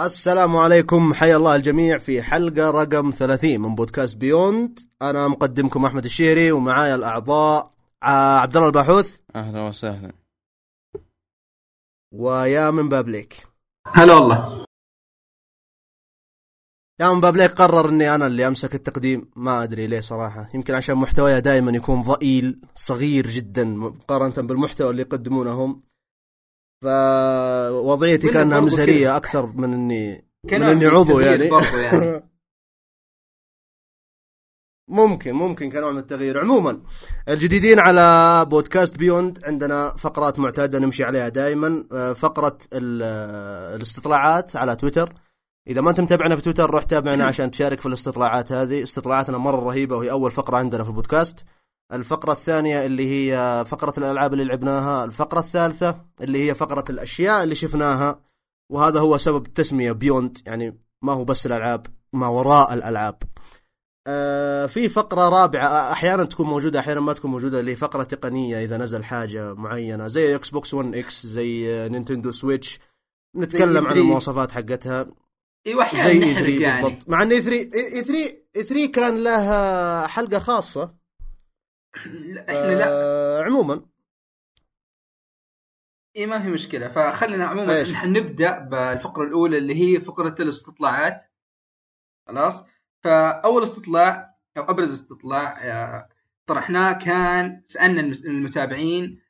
السلام 0.00 0.56
عليكم. 0.56 1.14
حيا 1.14 1.36
الله 1.36 1.56
الجميع 1.56 1.98
في 1.98 2.22
حلقة 2.22 2.70
رقم 2.70 3.10
30 3.10 3.60
من 3.60 3.74
بودكاست 3.74 4.16
بيوند. 4.16 4.78
أنا 5.02 5.28
مقدمكم 5.28 5.84
أحمد 5.84 6.04
الشهري 6.04 6.52
ومعايا 6.52 6.94
الأعضاء 6.94 7.70
عبد 8.02 8.56
الله 8.56 8.68
الباحوث. 8.68 9.16
أهلا 9.36 9.60
وسهلا. 9.68 10.12
ويا 12.14 12.70
من 12.70 12.88
بابليك 12.88 13.46
هلا 13.86 14.14
والله. 14.14 14.66
يا 17.00 17.12
من 17.12 17.20
بابليك 17.20 17.50
قرر 17.50 17.88
إني 17.88 18.14
أنا 18.14 18.26
اللي 18.26 18.46
أمسك 18.46 18.74
التقديم. 18.74 19.30
ما 19.36 19.62
أدري 19.62 19.86
ليه 19.86 20.00
صراحة. 20.00 20.50
يمكن 20.54 20.74
عشان 20.74 20.94
محتوايا 20.94 21.38
دائما 21.38 21.70
يكون 21.70 22.02
ضئيل 22.02 22.60
صغير 22.74 23.26
جدا 23.26 23.64
مقارنة 23.64 24.48
بالمحتوى 24.48 24.90
اللي 24.90 25.02
يقدمونه 25.02 25.64
هم. 25.64 25.82
فوضعيتي 26.82 28.28
كانها 28.28 28.60
كذا. 28.68 29.16
أكثر 29.16 29.46
من 29.46 29.72
اني 29.72 30.24
من 30.52 30.62
إني 30.62 30.86
عضو 30.86 31.20
يعني. 31.20 31.50
يعني. 31.74 32.22
ممكن 34.88 35.32
ممكن 35.32 35.70
كنوع 35.70 35.92
من 35.92 35.98
التغيير. 35.98 36.40
عموما 36.40 36.82
الجديدين 37.28 37.78
على 37.78 38.46
بودكاست 38.50 38.96
بيوند 38.96 39.44
عندنا 39.44 39.96
فقرات 39.98 40.38
معتادة 40.38 40.78
نمشي 40.78 41.04
عليها 41.04 41.28
دائما 41.28 41.84
آه، 41.92 42.12
فقرة 42.12 42.58
آه، 42.72 43.76
الاستطلاعات 43.76 44.56
على 44.56 44.76
تويتر. 44.76 45.12
إذا 45.68 45.80
ما 45.80 45.90
أنت 45.90 46.00
متابعنا 46.00 46.36
في 46.36 46.42
تويتر 46.42 46.70
روح 46.70 46.82
تابعنا 46.82 47.24
عشان 47.24 47.50
تشارك 47.50 47.80
في 47.80 47.86
الاستطلاعات 47.86 48.52
هذه. 48.52 48.82
استطلاعاتنا 48.82 49.38
مرة 49.38 49.60
رهيبة 49.60 49.96
وهي 49.96 50.10
أول 50.10 50.30
فقرة 50.30 50.56
عندنا 50.56 50.82
في 50.82 50.88
البودكاست. 50.90 51.44
الفقرة 51.92 52.32
الثانية 52.32 52.86
اللي 52.86 53.08
هي 53.08 53.64
فقرة 53.68 53.92
الألعاب 53.98 54.32
اللي 54.32 54.44
لعبناها 54.44 55.04
الفقرة 55.04 55.38
الثالثة 55.38 56.00
اللي 56.20 56.48
هي 56.48 56.54
فقرة 56.54 56.84
الأشياء 56.90 57.42
اللي 57.42 57.54
شفناها 57.54 58.20
وهذا 58.72 59.00
هو 59.00 59.18
سبب 59.18 59.46
التسمية 59.46 59.92
beyond 59.92 60.38
يعني 60.46 60.78
ما 61.02 61.12
هو 61.12 61.24
بس 61.24 61.46
الألعاب 61.46 61.86
ما 62.12 62.28
وراء 62.28 62.74
الألعاب. 62.74 63.22
آه، 64.06 64.66
في 64.66 64.88
فقرة 64.88 65.28
رابعة 65.28 65.92
أحيانا 65.92 66.24
تكون 66.24 66.46
موجودة 66.46 66.80
أحيانا 66.80 67.00
ما 67.00 67.12
تكون 67.12 67.30
موجودة 67.30 67.60
اللي 67.60 67.76
فقرة 67.76 68.02
تقنية 68.02 68.64
إذا 68.64 68.76
نزل 68.76 69.04
حاجة 69.04 69.54
معينة 69.54 70.06
زي 70.08 70.34
Xbox 70.34 70.74
1 70.74 70.94
X 70.94 71.26
زي 71.26 71.88
Nintendo 71.88 72.32
Switch 72.32 72.80
نتكلم 73.36 73.86
عن 73.86 73.94
E3. 73.94 73.96
المواصفات 73.96 74.52
حقتها. 74.52 75.06
أيوه 75.66 75.94
زي 75.94 76.10
اي 76.10 76.18
نحرق 76.18 76.42
3 76.42 76.60
يعني. 76.62 76.82
بالضبط. 76.82 77.08
مع 77.08 77.22
إن 77.22 77.32
E3 77.32 77.42
E3 77.42 77.54
E3 77.74 78.86
كان 78.86 79.24
له 79.24 80.06
حلقة 80.06 80.38
خاصة. 80.38 80.82
لا، 80.82 80.94
إحنا 81.96 82.74
لا. 82.74 83.42
عموما. 83.46 83.82
اي 86.16 86.26
ما 86.26 86.42
في 86.42 86.48
مشكلة. 86.48 86.88
فخلينا 86.88 87.46
عموما؟ 87.46 87.82
نحن 87.82 88.12
نبدأ 88.12 88.58
بالفقرة 88.58 89.24
الأولى 89.24 89.58
اللي 89.58 89.74
هي 89.74 90.00
فقرة 90.00 90.34
الاستطلاعات. 90.40 91.22
خلاص؟ 92.28 92.66
فأول 93.04 93.62
استطلاع 93.62 94.34
أو 94.56 94.62
أبرز 94.62 94.92
استطلاع 94.92 95.64
آه، 95.64 96.08
طرحناه 96.46 96.92
كان 96.92 97.62
سألنا 97.66 98.00
الم- 98.00 98.12
المتابعين 98.24 99.20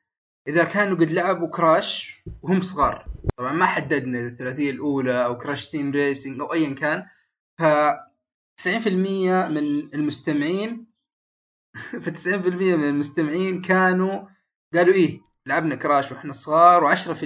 إذا 0.47 0.63
كانوا 0.63 0.97
قد 0.97 1.11
لعبوا 1.11 1.47
Crash 1.47 2.23
وهم 2.41 2.61
صغار. 2.61 3.07
طبعا 3.37 3.53
ما 3.53 3.65
حددنا 3.65 4.19
الثلاثية 4.19 4.71
الأولى 4.71 5.25
أو 5.25 5.37
Crash 5.37 5.69
Team 5.69 5.91
Racing 5.91 6.39
أو 6.41 6.53
ايا 6.53 6.73
كان. 6.75 7.05
ف 7.57 7.63
90% 8.57 9.47
من 9.47 9.93
المستمعين 9.93 10.92
ف 12.03 12.09
90% 12.09 12.27
من 12.27 12.89
المستمعين 12.89 13.61
كانوا 13.61 14.27
قالوا 14.73 14.93
إيه 14.93 15.21
لعبنا 15.45 15.75
كراش 15.75 16.11
وإحنا 16.11 16.31
صغار 16.33 16.95
و10% 16.95 17.23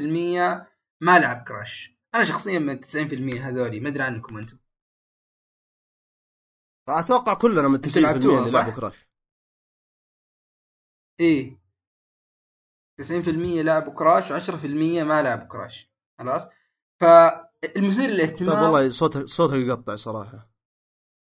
ما 1.01 1.19
لعب 1.19 1.43
كراش. 1.47 1.97
أنا 2.15 2.23
شخصيا 2.23 2.59
من 2.59 2.81
90% 2.83 3.41
هذولي 3.41 3.79
ما 3.79 3.89
أدري 3.89 4.03
عنكم 4.03 4.37
أنتم. 4.37 4.57
أتوقع 6.89 7.33
كلنا 7.33 7.67
من 7.67 7.81
90% 7.81 7.97
لعبتوها، 7.97 8.39
اللي؟ 8.39 8.51
لعبوا 8.51 8.73
كراش. 8.73 9.07
إيه. 11.19 11.57
90% 13.01 13.61
لعبوا 13.61 13.93
كراش 13.93 14.31
و10% 14.31 14.65
ما 15.03 15.21
لعبوا 15.21 15.47
كراش. 15.47 15.91
خلاص؟ 16.19 16.49
فالمثير 17.01 18.09
للاهتمام 18.09 18.53
طيب 18.53 18.63
والله 18.63 18.89
صوتك 18.89 19.25
صوتك 19.25 19.53
يقطع 19.53 19.95
صراحة. 19.95 20.49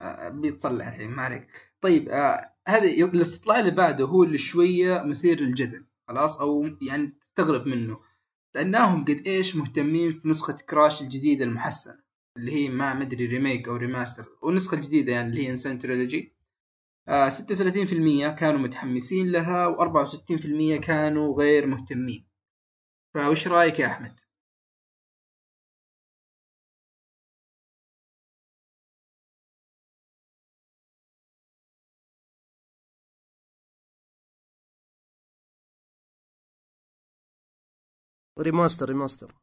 آه، 0.02 0.30
بيتصلح 0.30 0.88
الحين 0.88 1.12
ما 1.12 1.24
عليك. 1.24 1.74
طيب 1.81 2.09
آه 2.09 2.53
هذا 2.68 2.85
الاستطلاع 2.85 3.59
اللي 3.59 3.72
بعده 3.72 4.06
هو 4.06 4.24
اللي 4.24 4.38
شوية 4.38 5.03
مثير 5.03 5.40
للجدل 5.40 5.85
خلاص؟ 6.07 6.40
أو 6.40 6.69
يعني 6.81 7.13
تستغرب 7.22 7.68
منه. 7.68 8.00
سالناهم 8.53 9.06
قد 9.06 9.28
إيش 9.28 9.56
مهتمين 9.56 10.19
في 10.19 10.28
نسخة 10.28 10.53
Crash 10.69 11.02
الجديدة 11.02 11.46
المحسنة 11.46 12.03
اللي 12.38 12.52
هي 12.52 12.69
ما 12.69 12.94
مدري 12.94 13.25
remake 13.25 13.68
أو 13.68 13.75
remaster 13.75 14.30
والنسخه 14.41 14.75
الجديده 14.75 15.12
يعني 15.12 15.29
اللي 15.29 15.46
هي 15.46 15.52
N. 15.52 15.61
Sane 15.61 15.80
Trilogy 15.80 16.34
آه 17.07 17.29
36% 17.29 18.35
كانوا 18.40 18.59
متحمسين 18.59 19.31
لها 19.31 19.75
و64% 19.78 20.79
كانوا 20.85 21.38
غير 21.38 21.68
مهتمين. 21.68 22.28
فوش 23.13 23.47
رأيك 23.47 23.79
يا 23.79 23.88
أحمد؟ 23.88 24.22
remaster 38.40 38.90
remaster 38.90 39.36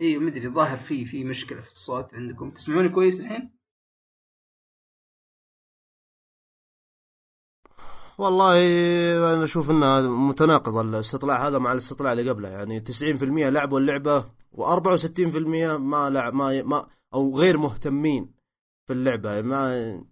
أيوه 0.00 0.22
مدري 0.22 0.48
ظاهر 0.48 0.78
في 0.78 1.04
في 1.04 1.24
مشكلة 1.24 1.60
في 1.60 1.68
الصوت 1.68 2.14
عندكم. 2.14 2.50
تسمعوني 2.50 2.88
كويس 2.88 3.20
الحين؟ 3.20 3.50
والله 8.18 8.56
أنا 9.34 9.44
أشوف 9.44 9.70
إنها 9.70 10.00
متناقضة 10.00 10.80
الاستطلاع 10.80 11.48
هذا 11.48 11.58
مع 11.58 11.72
الاستطلاع 11.72 12.12
اللي 12.12 12.30
قبله. 12.30 12.48
يعني 12.48 12.80
90% 12.80 13.48
لعبوا 13.48 13.80
اللعبة 13.80 14.30
و64% 14.52 15.78
ما 15.78 16.10
لعب 16.10 16.34
ما, 16.34 16.62
ما 16.62 16.88
أو 17.14 17.38
غير 17.38 17.56
مهتمين 17.58 18.34
في 18.86 18.92
اللعبة. 18.92 19.42
ما 19.42 20.04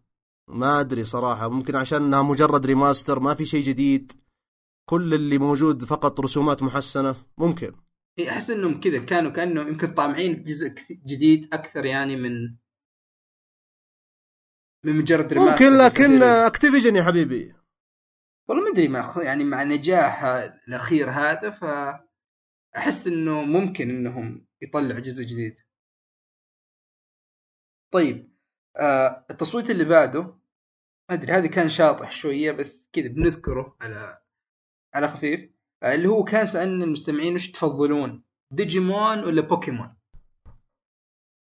ما 0.48 0.80
أدري 0.80 1.04
صراحة 1.04 1.48
ممكن 1.48 1.76
عشان 1.76 2.02
إنها 2.02 2.22
مجرد 2.22 2.66
ريماستر 2.66 3.20
ما 3.20 3.34
في 3.34 3.46
شيء 3.46 3.62
جديد. 3.62 4.12
كل 4.88 5.14
اللي 5.14 5.38
موجود 5.38 5.84
فقط 5.84 6.20
رسومات 6.20 6.62
محسنة 6.62 7.16
ممكن. 7.38 7.72
أحس 8.28 8.50
إنهم 8.50 8.80
كذا 8.80 9.04
كانوا 9.04 9.30
كانهم 9.30 9.68
يمكن 9.68 9.94
طامعين 9.94 10.44
جزء 10.44 10.74
جديد 11.06 11.54
أكثر 11.54 11.84
يعني 11.84 12.16
من 12.16 12.56
من 14.84 14.96
مجرد 14.96 15.32
remaster 15.32 15.52
ممكن 15.52 15.78
لكن. 15.78 16.22
Activision 16.22 16.96
يا 16.96 17.02
حبيبي. 17.02 17.54
والله 18.48 18.64
ما 18.64 18.70
أدري 18.70 18.88
مع 18.88 19.14
يعني 19.22 19.44
مع 19.44 19.62
نجاح 19.62 20.24
الأخير 20.68 21.10
هذا 21.10 21.50
ف 21.50 21.64
احس 22.76 23.06
إنه 23.06 23.42
ممكن 23.42 23.90
إنهم 23.90 24.46
يطلعوا 24.62 25.00
جزء 25.00 25.22
جديد. 25.22 25.54
طيب 27.92 28.32
آه 28.76 29.26
التصويت 29.30 29.70
اللي 29.70 29.84
بعده. 29.84 30.37
ما 31.10 31.14
أدري 31.14 31.32
هذا 31.32 31.46
كان 31.46 31.68
شاطح 31.68 32.10
شوية 32.10 32.52
بس 32.52 32.88
كذا 32.92 33.08
بنذكره 33.08 33.76
على 33.80 34.22
على 34.94 35.08
خفيف. 35.08 35.50
آه 35.82 35.94
اللي 35.94 36.08
هو 36.08 36.24
كان 36.24 36.46
سألنا 36.46 36.84
المستمعين 36.84 37.34
وش 37.34 37.50
تفضلون 37.50 38.24
ديجيمون 38.52 39.24
ولا 39.24 39.42
بوكيمون؟ 39.42 39.96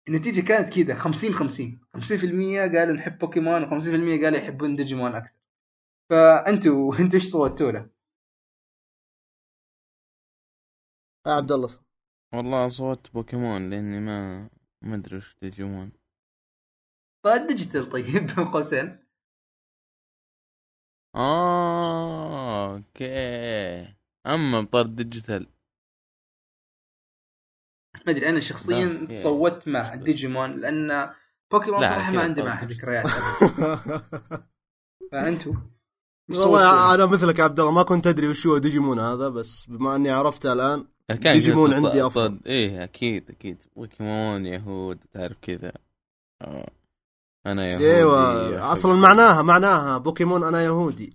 النتيجة 0.10 0.48
كانت 0.48 0.80
كذا 0.80 0.96
50 0.96 1.34
50 1.34 1.82
50% 1.98 2.76
قالوا 2.76 2.96
نحب 2.96 3.18
بوكيمون 3.18 3.66
و50% 3.66 4.24
قالوا 4.24 4.40
يحبون 4.40 4.76
ديجيمون 4.76 5.16
أكثر. 5.16 5.36
فأنتوا 6.10 6.96
أنتوا 7.00 7.20
إيش 7.20 7.32
صوتوا 7.32 7.72
له؟ 7.72 7.90
يا 11.28 11.32
عبد 11.32 11.52
الله. 11.52 11.80
والله 12.34 12.68
صوت 12.68 13.14
بوكيمون 13.14 13.70
لأني 13.70 14.00
ما 14.00 14.50
ما 14.84 14.96
أدري 14.96 15.18
وش 15.18 15.36
ديجيمون. 15.42 15.92
طيب 17.26 17.48
digital 17.48 17.90
طيب 17.90 18.06
بين 18.06 18.46
قوسين. 18.54 19.11
آه 21.16 22.76
okay 22.76 23.94
أما 24.28 24.62
بطرد 24.62 24.96
digital 24.96 25.48
ما 28.06 28.12
أدري 28.12 28.30
أنا 28.30 28.40
شخصيا 28.40 28.86
لا، 28.86 29.14
يا- 29.14 29.24
صوت 29.24 29.68
مع 29.68 29.96
ديجيمون 29.96 30.60
لأن 30.60 31.10
بوكيمون 31.52 31.82
لا، 31.82 31.88
صراحة 31.88 32.12
ما 32.12 32.22
عندي. 32.22 32.42
معها 32.42 32.66
ذكريات. 32.66 33.06
فأنتوا 35.12 35.54
صوتوا؟ 36.32 36.46
والله 36.46 36.96
أنا 36.96 37.06
مثلك 37.06 37.40
يا 37.40 37.44
عبد 37.44 37.60
الله 37.60 37.72
ما 37.72 37.84
كنت 37.84 38.08
أدري 38.08 38.28
وش 38.28 38.48
هو 38.48 38.58
ديجيمون 38.58 39.00
هذا 39.00 39.30
بس 39.30 39.66
بما 39.66 39.96
أني 39.96 40.10
عرفته 40.10 40.54
الآن 40.54 40.88
كان 41.08 41.34
ديجيمون 41.34 41.70
كذا 41.70 41.78
عندي. 42.04 42.10
طرد. 42.16 42.48
إيه 42.48 42.84
أكيد 42.84 43.30
أكيد 43.32 43.64
بوكيمون 43.76 44.46
يهود 44.46 45.04
تعرف 45.14 45.38
كذا 45.42 45.72
آه. 46.42 46.70
أنا 47.46 47.72
يهودي 47.72 47.96
إيوه 47.96 48.72
أصلا 48.72 48.96
معناها 48.96 49.42
معناها 49.42 49.98
بوكيمون 49.98 50.44
أنا 50.44 50.64
يهودي. 50.64 51.14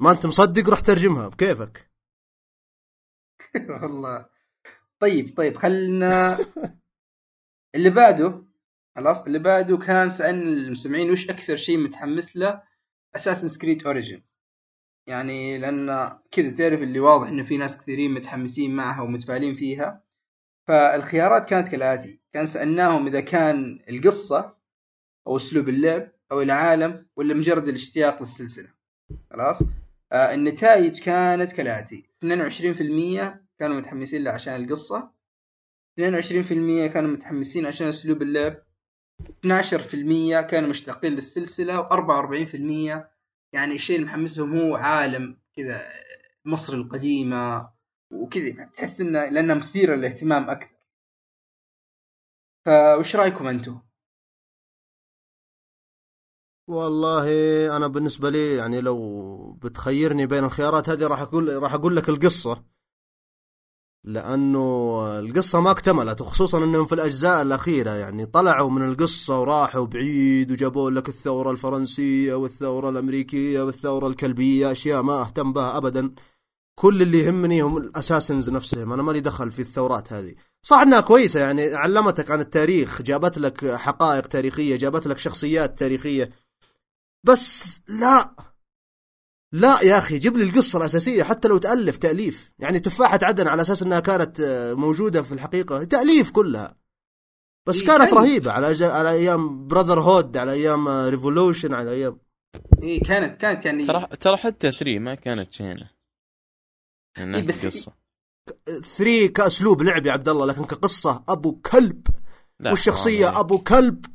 ما 0.00 0.10
أنت 0.10 0.26
مصدق؟ 0.26 0.68
روح 0.68 0.80
ترجمها 0.80 1.28
بكيفك. 1.28 1.90
والله. 3.82 4.28
طيب 5.00 5.36
طيب 5.36 5.56
خلنا 5.56 6.38
اللي 7.74 7.90
بعده 7.90 8.44
خلاص 8.96 9.26
اللي 9.26 9.38
بعده 9.38 9.76
كان 9.76 10.10
سألنا 10.10 10.42
المستمعين 10.42 11.10
وش 11.10 11.30
أكثر 11.30 11.56
شيء 11.56 11.78
متحمس 11.78 12.36
له؟ 12.36 12.62
Assassin's 13.16 13.48
Creed 13.48 13.86
Origins 13.86 14.36
يعني 15.06 15.58
لأن 15.58 16.18
كذا 16.32 16.50
تعرف 16.50 16.80
اللي 16.80 17.00
واضح 17.00 17.28
إنه 17.28 17.44
في 17.44 17.56
ناس 17.56 17.80
كثيرين 17.82 18.14
متحمسين 18.14 18.76
معها 18.76 19.02
ومتفائلين 19.02 19.54
فيها. 19.54 20.01
فالخيارات 20.72 21.48
كانت 21.48 21.68
كالآتي. 21.68 22.20
كان 22.32 22.46
سألناهم 22.46 23.06
إذا 23.06 23.20
كان 23.20 23.80
القصة 23.90 24.56
أو 25.26 25.36
أسلوب 25.36 25.68
اللعب 25.68 26.08
أو 26.32 26.42
العالم 26.42 27.06
ولا 27.16 27.34
مجرد 27.34 27.68
الاشتياق 27.68 28.20
للسلسلة. 28.20 28.68
خلاص؟ 29.30 29.62
آه 30.12 30.34
النتائج 30.34 31.00
كانت 31.00 31.52
كالآتي. 31.52 32.04
22% 32.24 33.40
كانوا 33.58 33.76
متحمسين 33.76 34.24
له 34.24 34.30
عشان 34.30 34.64
القصة. 34.64 35.10
22% 36.00 36.86
كانوا 36.86 37.10
متحمسين 37.10 37.66
عشان 37.66 37.88
أسلوب 37.88 38.22
اللعب. 38.22 38.56
12% 39.46 40.40
كانوا 40.40 40.68
مشتاقين 40.68 41.12
للسلسلة. 41.12 41.88
و44% 41.88 42.54
يعني 43.52 43.74
الشيء 43.74 43.96
اللي 43.96 44.06
محمسهم 44.06 44.58
هو 44.58 44.76
عالم 44.76 45.36
كذا 45.56 45.80
مصر 46.44 46.74
القديمة 46.74 47.71
وكذا 48.12 48.64
تحس 48.76 49.00
إنه 49.00 49.24
لانها 49.24 49.54
مثيرة 49.54 49.94
للاهتمام 49.96 50.50
أكثر. 50.50 50.76
فوش 52.66 53.16
رأيكم 53.16 53.46
أنتم؟ 53.46 53.80
والله 56.68 57.26
أنا 57.76 57.86
بالنسبة 57.86 58.30
لي 58.30 58.56
يعني 58.56 58.80
لو 58.80 59.52
بتخيرني 59.52 60.26
بين 60.26 60.44
الخيارات 60.44 60.88
هذه 60.88 61.06
راح 61.06 61.20
أقول 61.20 61.62
راح 61.62 61.74
أقول 61.74 61.96
لك 61.96 62.08
القصة. 62.08 62.64
لأنه 64.04 64.58
القصة 65.18 65.60
ما 65.60 65.70
اكتملت 65.70 66.20
وخصوصا 66.20 66.58
إنهم 66.64 66.86
في 66.86 66.94
الأجزاء 66.94 67.42
الأخيرة 67.42 67.90
يعني 67.90 68.26
طلعوا 68.26 68.70
من 68.70 68.84
القصة 68.84 69.40
وراحوا 69.40 69.86
بعيد 69.86 70.50
وجابوا 70.52 70.90
لك 70.90 71.08
الثورة 71.08 71.50
الفرنسية 71.50 72.34
والثورة 72.34 72.88
الأمريكية 72.90 73.62
والثورة 73.62 74.06
الكلبية 74.06 74.72
أشياء 74.72 75.02
ما 75.02 75.22
أهتم 75.22 75.52
بها 75.52 75.76
ابدا. 75.76 76.14
كل 76.74 77.02
اللي 77.02 77.18
يهمني 77.18 77.60
هم 77.62 77.76
الأساسنز 77.76 78.50
نفسهم. 78.50 78.92
أنا 78.92 79.02
مالي 79.02 79.20
دخل 79.20 79.52
في 79.52 79.62
الثورات 79.62 80.12
هذه. 80.12 80.34
صح 80.66 80.78
إنها 80.78 81.00
كويسة 81.00 81.40
يعني 81.40 81.74
علمتك 81.74 82.30
عن 82.30 82.40
التاريخ 82.40 83.02
جابت 83.02 83.38
لك 83.38 83.74
حقائق 83.74 84.26
تاريخية 84.26 84.76
جابت 84.76 85.06
لك 85.06 85.18
شخصيات 85.18 85.78
تاريخية. 85.78 86.30
بس 87.24 87.80
لا 87.88 88.34
لا 89.52 89.80
يا 89.82 89.98
أخي 89.98 90.18
جيب 90.18 90.36
لي 90.36 90.44
القصة 90.44 90.78
الأساسية 90.78 91.22
حتى 91.22 91.48
لو 91.48 91.58
تألف 91.58 91.96
تأليف. 91.96 92.52
يعني 92.58 92.80
تفاحة 92.80 93.18
عدن 93.22 93.48
على 93.48 93.62
أساس 93.62 93.82
إنها 93.82 94.00
كانت 94.00 94.40
آه، 94.40 94.74
موجودة 94.74 95.22
في 95.22 95.32
الحقيقة 95.32 95.84
تأليف 95.84 96.30
كلها. 96.30 96.76
بس 97.68 97.80
إيه 97.80 97.86
كانت 97.86 98.10
كان- 98.10 98.18
رهيبة 98.18 98.52
على 98.52 98.70
أج... 98.70 98.82
على 98.82 99.10
أيام 99.10 99.66
Brotherhood 99.68 100.36
على 100.36 100.52
أيام 100.52 100.88
Revelations 100.88 101.74
على 101.74 101.90
أيام. 101.90 102.18
اي 102.82 103.00
كانت 103.00 103.40
كانت 103.40 103.66
يعني 103.66 103.84
ترى 103.84 104.06
ترى 104.20 104.36
حتى 104.36 104.70
3 104.72 104.98
ما 104.98 105.14
كانت 105.14 105.52
شينة. 105.52 105.90
إيه 107.18 107.42
بس- 107.46 107.64
القصة 107.64 107.92
3 108.96 109.26
كأسلوب 109.32 109.82
لعب 109.82 110.06
يا 110.06 110.12
عبد 110.12 110.28
الله 110.28 110.46
لكن 110.46 110.64
كقصة 110.64 111.24
أبو 111.28 111.60
كلب. 111.60 112.06
والشخصيه. 112.60 113.40
أبو 113.40 113.58
كلب؟ 113.58 114.06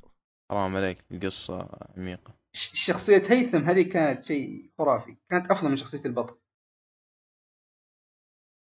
حرام 0.51 0.75
عليك 0.75 1.05
القصة 1.11 1.69
عميقة. 1.97 2.33
ش- 2.55 2.85
شخصية 2.85 3.23
هيثم 3.31 3.57
هذه 3.69 3.81
كانت 3.81 4.23
شيء 4.23 4.71
خرافي 4.77 5.17
كانت 5.29 5.51
أفضل 5.51 5.69
من 5.69 5.77
شخصية 5.77 6.01
البطل. 6.05 6.37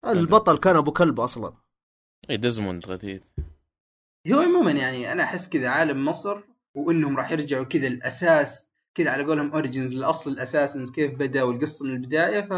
البطل 0.07 0.59
كان 0.59 0.77
أبو 0.77 0.93
كلب 0.93 1.21
أصلا. 1.21 1.55
اي 2.31 2.37
ديزموند 2.37 2.87
غثيث. 2.87 3.23
هو 4.33 4.41
عموما 4.41 4.71
يعني 4.73 5.13
أنا 5.13 5.23
أحس 5.23 5.49
كذا 5.49 5.69
عالم 5.69 6.05
مصر 6.05 6.43
وإنهم 6.75 7.17
راح 7.17 7.31
يرجعوا 7.31 7.65
كذا 7.65 7.87
الأساس 7.87 8.73
كذا 8.95 9.11
على 9.11 9.25
قولهم 9.25 9.53
Origins 9.53 9.95
لاصل 9.95 10.31
ال 10.31 10.37
Assassins 10.37 10.91
كيف 10.91 11.15
بدا 11.15 11.43
والقصة 11.43 11.85
من 11.85 11.91
البداية 11.95 12.49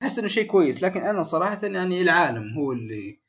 فاحس 0.00 0.18
إنه 0.18 0.28
شيء 0.28 0.46
كويس 0.46 0.82
لكن 0.82 1.00
أنا 1.00 1.22
صراحة 1.22 1.58
يعني 1.62 2.02
العالم 2.02 2.54
هو 2.54 2.72
اللي 2.72 3.20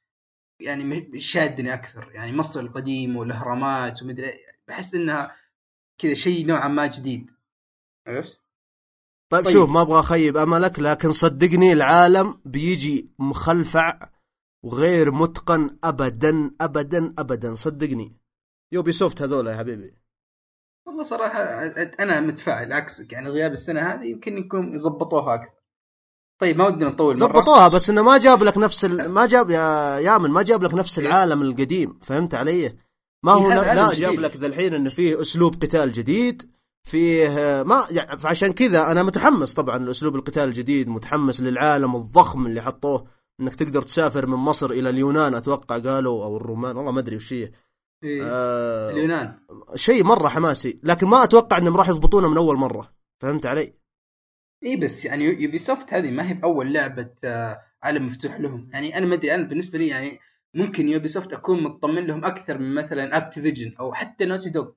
يعني 0.61 1.19
شادني 1.19 1.73
أكثر. 1.73 2.11
يعني 2.13 2.37
مصر 2.37 2.59
القديم 2.59 3.15
والأهرامات 3.15 4.03
ومدري 4.03 4.33
بحس 4.67 4.95
إنها 4.95 5.35
كذا 5.97 6.13
شيء 6.13 6.47
نوعا 6.47 6.67
ما 6.67 6.87
جديد. 6.87 7.31
عرفت؟ 8.07 8.41
طيب, 9.31 9.45
طيب. 9.45 9.53
شوف 9.53 9.69
ما 9.69 9.81
أبغى 9.81 9.99
أخيب 9.99 10.37
أملك 10.37 10.79
لكن 10.79 11.11
صدقني 11.11 11.73
العالم 11.73 12.41
بيجي 12.45 13.11
مخلفع 13.19 14.09
وغير 14.63 15.11
متقن 15.11 15.77
ابدا 15.83 16.51
ابدا 16.61 17.13
ابدا. 17.19 17.55
صدقني. 17.55 18.17
يوبي 18.73 18.91
سوفت 18.91 19.21
هذول 19.21 19.47
يا 19.47 19.57
حبيبي. 19.57 19.93
والله 20.87 21.03
صراحة 21.03 21.39
أنا 21.99 22.19
متفائل 22.21 22.73
عكسك. 22.73 23.13
يعني 23.13 23.29
غياب 23.29 23.51
السنة 23.51 23.81
هذه 23.81 24.05
يمكن 24.05 24.37
يكون 24.37 24.75
يضبطوها 24.75 25.35
أكثر. 25.35 25.56
طيب 26.39 26.57
ما 26.57 26.67
ودنا 26.67 26.89
نطول 26.89 27.19
مرة. 27.19 27.27
زبطوها 27.27 27.67
بس 27.67 27.89
إنه 27.89 28.01
ما 28.01 28.17
جاب 28.17 28.43
لك 28.43 28.57
نفس 28.57 28.85
ال... 28.85 29.09
ما 29.09 29.25
جاب 29.25 29.49
يا 29.49 29.97
يامن 29.99 30.29
ما 30.29 30.41
جاب 30.41 30.63
لك 30.63 30.73
نفس 30.73 30.99
العالم 30.99 31.41
القديم 31.41 31.99
فهمت 32.01 32.35
علي؟ 32.35 32.75
ما 33.23 33.31
إيه، 33.33 33.39
هو 33.39 33.49
لا, 33.49 33.73
لا 33.73 33.93
جاب. 33.93 34.13
لك 34.13 34.35
ذا 34.35 34.47
الحين 34.47 34.73
إنه 34.73 34.89
فيه 34.89 35.21
أسلوب 35.21 35.55
قتال 35.55 35.91
جديد 35.91 36.49
فيه 36.83 37.29
ما 37.63 37.83
يعني 37.91 38.19
فعشان 38.19 38.53
كذا 38.53 38.91
أنا 38.91 39.03
متحمس 39.03 39.53
طبعا 39.53 39.77
لأسلوب 39.77 40.15
القتال 40.15 40.43
الجديد 40.43 40.89
متحمس 40.89 41.41
للعالم 41.41 41.95
الضخم 41.95 42.45
اللي 42.45 42.61
حطوه 42.61 43.07
إنك 43.41 43.55
تقدر 43.55 43.81
تسافر 43.81 44.25
من 44.27 44.35
مصر 44.35 44.71
إلى 44.71 44.89
اليونان 44.89 45.35
أتوقع 45.35 45.77
قالوا 45.77 46.25
أو 46.25 46.37
الرومان 46.37 46.77
والله 46.77 46.91
ما 46.91 46.99
أدري 46.99 47.15
وش 47.15 47.33
هي 47.33 47.51
إيه. 48.03 48.21
آه 48.25 48.91
اليونان 48.91 49.33
شيء 49.75 50.03
مرة 50.03 50.27
حماسي 50.27 50.79
لكن 50.83 51.07
ما 51.07 51.23
أتوقع 51.23 51.57
إنهم 51.57 51.77
راح 51.77 51.89
يضبطونه 51.89 52.27
من 52.27 52.37
أول 52.37 52.57
مرة 52.57 52.89
فهمت 53.21 53.45
علي؟ 53.45 53.73
اي 54.63 54.75
بس 54.75 55.05
يعني 55.05 55.23
Ubisoft 55.23 55.93
هذه 55.93 56.11
ما 56.11 56.29
هي 56.29 56.33
بأول 56.33 56.73
لعبة 56.73 57.09
آه، 57.23 57.61
عالم 57.83 58.05
مفتوح 58.05 58.39
لهم. 58.39 58.69
يعني 58.73 58.97
أنا 58.97 59.05
ما 59.05 59.15
أدري 59.15 59.35
أنا 59.35 59.43
بالنسبة 59.43 59.79
لي 59.79 59.87
يعني 59.87 60.19
ممكن 60.53 60.89
Ubisoft 60.89 61.33
أكون 61.33 61.63
مطمن 61.63 62.07
لهم 62.07 62.25
أكثر 62.25 62.57
من 62.57 62.75
مثلا 62.75 63.17
Activision 63.17 63.75
أو 63.79 63.93
حتى 63.93 64.25
Naughty 64.25 64.49
Dog 64.49 64.71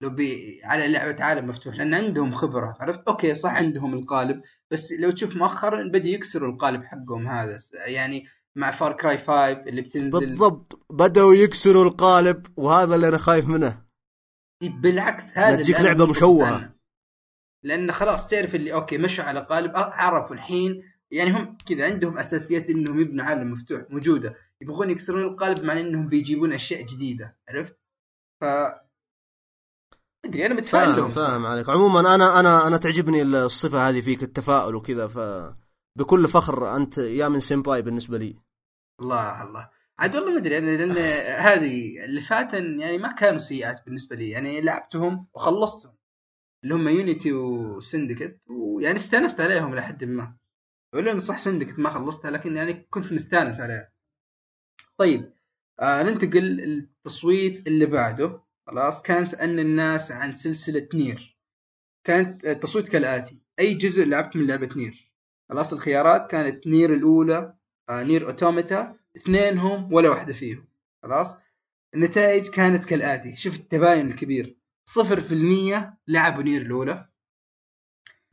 لو 0.00 0.10
بي 0.10 0.60
على 0.64 0.88
لعبة 0.88 1.24
عالم 1.24 1.46
مفتوح 1.46 1.74
لأن 1.74 1.94
عندهم 1.94 2.30
خبرة 2.30 2.76
عرفت؟ 2.80 3.08
okay 3.08 3.34
صح 3.34 3.50
عندهم 3.50 3.94
القالب 3.94 4.42
بس 4.70 4.92
لو 4.92 5.10
تشوف 5.10 5.36
مؤخرا 5.36 5.88
بدأوا 5.88 6.14
يكسروا 6.14 6.52
القالب 6.52 6.84
حقهم 6.84 7.26
هذا. 7.26 7.58
يعني 7.86 8.26
مع 8.56 8.70
Far 8.70 8.92
Cry 8.92 9.18
5 9.18 9.52
اللي 9.52 9.82
بتنزل. 9.82 10.20
بالضبط. 10.20 10.86
بدأوا 10.90 11.34
يكسروا 11.34 11.84
القالب 11.84 12.46
وهذا 12.56 12.94
اللي 12.94 13.08
أنا 13.08 13.18
خايف 13.18 13.48
منه. 13.48 13.82
إيه، 14.62 14.70
بالعكس 14.70 15.38
هذا 15.38 15.56
تجيك 15.56 15.76
اللي 15.76 15.88
أنا 15.90 15.98
لعبة 15.98 16.06
كنت 16.06 16.16
مشوهة. 16.16 16.56
أستنى. 16.56 16.74
لأن 17.64 17.92
خلاص 17.92 18.26
تعرف 18.26 18.54
اللي 18.54 18.72
okay 18.72 18.98
مشوا 18.98 19.24
على 19.24 19.40
قالب 19.40 19.72
أ- 19.72 19.76
عرفوا 19.76 20.34
الحين. 20.36 20.82
يعني 21.10 21.30
هم 21.30 21.56
كذا 21.68 21.84
عندهم 21.84 22.18
أساسيات 22.18 22.70
إنهم 22.70 23.00
يبنوا 23.00 23.24
عالم 23.24 23.52
مفتوح 23.52 23.82
موجودة. 23.90 24.34
يبغون 24.60 24.90
يكسرون 24.90 25.22
القالب 25.22 25.64
مع 25.64 25.80
إنهم 25.80 26.08
بيجيبون 26.08 26.52
أشياء 26.52 26.82
جديدة 26.86 27.36
عرفت؟ 27.48 27.76
ف 28.40 28.44
أدري 30.24 30.46
أنا 30.46 30.54
متفائل 30.54 30.86
فاهم 30.86 30.96
لهم. 30.98 31.10
فاهم 31.10 31.46
عليك. 31.46 31.68
عموما 31.70 32.00
أنا 32.14 32.40
أنا 32.40 32.66
أنا 32.66 32.76
تعجبني 32.76 33.22
الصفة 33.22 33.88
هذه 33.88 34.00
فيك 34.00 34.22
التفاؤل 34.22 34.74
وكذا 34.74 35.08
ف 35.08 35.18
بكل 35.98 36.28
فخر 36.28 36.76
أنت 36.76 36.98
يامن 36.98 37.40
سيمباي 37.40 37.82
بالنسبة 37.82 38.18
لي. 38.18 38.36
الله 39.00 39.42
الله. 39.42 39.70
عاد 39.98 40.16
والله 40.16 40.30
ما 40.32 40.38
أدري 40.38 40.58
أنا 40.58 40.70
لأن 40.76 40.90
هذه 41.40 42.04
اللي 42.04 42.20
فاتت 42.20 42.80
يعني 42.80 42.98
ما 42.98 43.12
كانوا 43.12 43.38
سيئات 43.38 43.84
بالنسبة 43.86 44.16
لي. 44.16 44.30
يعني 44.30 44.60
لعبتهم 44.60 45.26
وخلصتهم. 45.34 45.93
اللي 46.64 46.74
هم 46.74 46.88
Unity 46.88 47.32
و 47.32 47.43
Syndicate 47.43 48.40
ويعني 48.46 48.96
استأنست 48.96 49.40
عليهم 49.40 49.72
إلى 49.72 49.82
حد 49.82 50.04
ما. 50.04 50.36
ولو 50.94 51.10
انه 51.10 51.20
صح 51.20 51.38
Syndicate 51.38 51.78
ما 51.78 51.90
خلصتها 51.90 52.30
لكن 52.30 52.56
يعني 52.56 52.86
كنت 52.90 53.12
مستأنس 53.12 53.60
عليها. 53.60 53.92
طيب 54.98 55.32
آه 55.80 56.02
ننتقل 56.02 56.42
للتصويت 56.42 57.66
اللي 57.66 57.86
بعده. 57.86 58.40
خلاص 58.66 59.02
كان 59.02 59.26
سألنا 59.26 59.62
الناس 59.62 60.12
عن 60.12 60.34
سلسلة 60.34 60.88
NieR. 60.94 61.38
كانت 62.04 62.44
التصويت 62.44 62.88
كالآتي. 62.88 63.38
أي 63.58 63.74
جزء 63.74 64.04
لعبت 64.04 64.36
من 64.36 64.46
لعبة 64.46 64.68
NieR. 64.76 65.12
خلاص 65.48 65.72
الخيارات 65.72 66.30
كانت 66.30 66.66
NieR 66.66 66.94
الأولى 66.94 67.54
آه 67.88 68.02
NieR 68.02 68.26
Automata. 68.26 68.96
اثنينهم 69.16 69.92
ولا 69.92 70.10
واحدة 70.10 70.32
فيهم. 70.32 70.68
خلاص 71.02 71.36
النتائج 71.94 72.50
كانت 72.50 72.84
كالآتي. 72.84 73.36
شوف 73.36 73.54
التباين 73.54 74.10
الكبير. 74.10 74.56
صفر 74.86 75.20
في 75.20 75.34
المية 75.34 75.98
لعبوا 76.08 76.42
NieR 76.42 76.62
الأولى. 76.62 77.08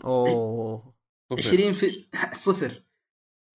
أوه. 0.05 0.93
صفر. 1.29 1.39
عشرين 1.39 1.73
في 1.73 2.09
صفر. 2.33 2.83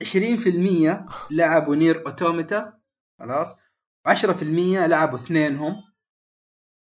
عشرين 0.01 0.37
في 0.37 0.49
المية 0.49 1.07
لعبوا 1.31 1.77
NieR 1.77 2.07
Automata 2.07 2.81
خلاص. 3.19 3.57
وعشرة 4.07 4.33
في 4.33 4.43
المية 4.43 4.87
لعبوا 4.87 5.19
اثنينهم. 5.19 5.75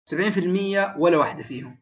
سبعين 0.09 0.33
في 0.33 0.41
المية 0.41 0.95
ولا 0.99 1.17
واحدة 1.17 1.43
فيهم. 1.43 1.79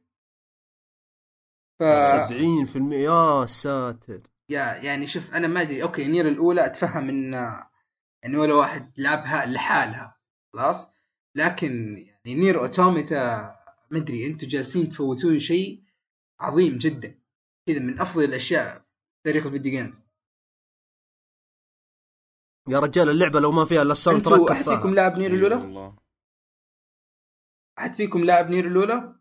ف 1.79 1.83
70% 1.83 2.93
يا 2.93 3.47
ساتر. 3.47 4.23
يا 4.51 4.75
يعني 4.75 5.07
شوف 5.07 5.35
أنا 5.35 5.49
ما 5.49 5.63
أدري. 5.63 5.83
okay 5.83 6.07
NieR 6.09 6.29
الأولى 6.29 6.67
أتفهم 6.67 7.09
إن 7.09 7.33
يعني 8.23 8.37
ولا 8.37 8.55
واحد 8.55 8.93
لعبها 8.99 9.47
لحالها. 9.47 10.17
خلاص. 10.53 10.89
لكن 11.35 11.99
يعني 11.99 12.41
NieR 12.41 12.61
Automata 12.61 13.56
مدري 13.91 14.27
أنتم 14.27 14.47
جالسين 14.47 14.89
تفوتون 14.89 15.39
شيء 15.39 15.83
عظيم 16.41 16.79
جدا. 16.79 17.19
كذا 17.67 17.79
من 17.79 18.01
أفضل 18.01 18.25
الأشياء 18.25 18.79
في 18.79 18.85
تاريخ 19.25 19.47
ال 19.47 19.51
video 19.51 19.73
games. 19.73 20.07
يا 22.69 22.79
رجال 22.79 23.09
اللعبة 23.09 23.41
لو 23.41 23.53
ما 23.53 23.65
فيها 23.65 23.83
الا 23.83 23.93
ال 23.93 24.25
soundtrack 24.25 24.51
أحد 24.51 24.65
فيكم 24.65 24.95
لاعب 24.95 25.19
NieR 25.19 25.35
الأولى؟ 25.35 25.97
أحد 27.79 27.95
فيكم 27.95 28.25
لاعب 28.25 28.51
نير 28.51 28.67
الأولى؟ 28.67 29.17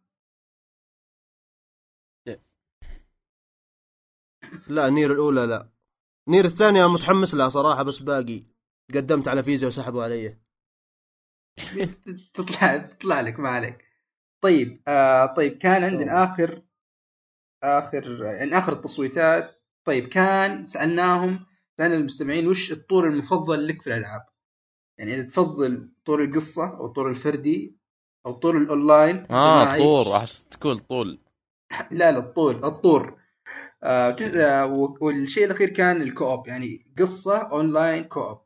لا 4.67 4.89
نير 4.89 5.13
الأولى 5.13 5.45
لا. 5.45 5.69
نير 6.27 6.45
الثانية 6.45 6.87
متحمس 6.87 7.35
لها 7.35 7.49
صراحة 7.49 7.83
بس 7.83 7.99
باقي. 7.99 8.43
قدمت 8.95 9.27
على 9.27 9.43
فيزا 9.43 9.67
وسحبوا 9.67 10.03
علي. 10.03 10.37
تطلع 12.33 12.77
تطلع 12.77 13.21
لك 13.21 13.39
ما 13.39 13.49
عليك. 13.49 13.84
طيب 14.41 14.81
آه 14.87 15.25
طيب 15.25 15.57
كان 15.57 15.83
عندنا 15.83 16.23
آخر 16.23 16.61
آخر 17.63 18.23
يعني 18.23 18.57
آخر 18.57 18.73
التصويتات. 18.73 19.61
طيب 19.85 20.07
كان 20.07 20.65
سألناهم 20.65 21.45
سألنا 21.77 21.95
المستمعين 21.95 22.47
وش 22.47 22.71
الطور 22.71 23.07
المفضل 23.07 23.67
لك 23.67 23.81
في 23.81 23.87
الألعاب؟ 23.87 24.25
يعني 24.99 25.15
إذا 25.15 25.23
تفضل 25.23 25.91
طور 26.05 26.23
القصة 26.23 26.77
أو 26.77 26.85
الطور 26.85 27.09
الفردي 27.09 27.77
أو 28.25 28.31
طور 28.31 28.57
الأونلاين 28.57 29.31
آه. 29.31 29.77
طور 29.77 30.17
أحس 30.17 30.43
تقول 30.43 30.79
طول. 30.79 31.19
لا 31.91 32.11
لا 32.11 32.19
الطول 32.19 32.65
الطور. 32.65 33.19
آه 33.83 34.15
آه 34.35 34.65
والشيء 35.01 35.45
الأخير 35.45 35.69
كان 35.69 36.01
ال 36.01 36.09
co-op 36.09 36.47
يعني 36.47 36.93
قصة 36.99 37.37
online 37.37 38.03
co-op. 38.03 38.41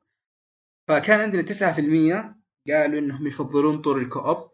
فكان 0.88 1.20
عندنا 1.20 1.42
9% 1.42 2.36
قالوا 2.72 3.00
إنهم 3.00 3.28
يفضلون 3.28 3.82
طور 3.82 3.98
ال 3.98 4.05
co-op. 4.05 4.50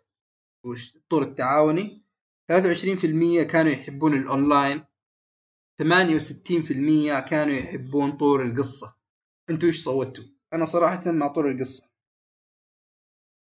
وش 0.66 0.96
الطور 0.96 1.22
التعاوني 1.24 2.02
23% 2.52 3.44
كانوا 3.52 3.72
يحبون 3.72 4.14
الأونلاين 4.14 4.84
68% 5.82 7.20
كانوا 7.30 7.54
يحبون 7.54 8.18
طور 8.18 8.44
القصة. 8.44 8.96
أنتوا 9.50 9.68
إيش 9.70 9.84
صوتوا؟ 9.84 10.24
أنا 10.54 10.66
صراحة 10.66 11.12
مع 11.12 11.28
طور 11.28 11.52
القصة. 11.52 11.90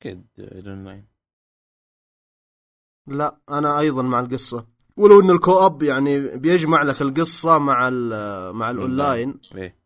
أكيد 0.00 0.26
الاونلاين 0.38 1.06
لا 3.06 3.40
أنا 3.50 3.78
أيضا 3.80 4.02
مع 4.02 4.20
القصة. 4.20 4.66
ولو 4.96 5.20
إن 5.20 5.30
ال 5.30 5.39
co-op 5.39 5.82
يعني 5.82 6.36
بيجمع 6.38 6.82
لك 6.82 7.02
القصة 7.02 7.58
مع 7.58 7.88
ال- 7.88 8.56
مع 8.56 8.70
الأونلاين. 8.70 9.40
إيه. 9.54 9.76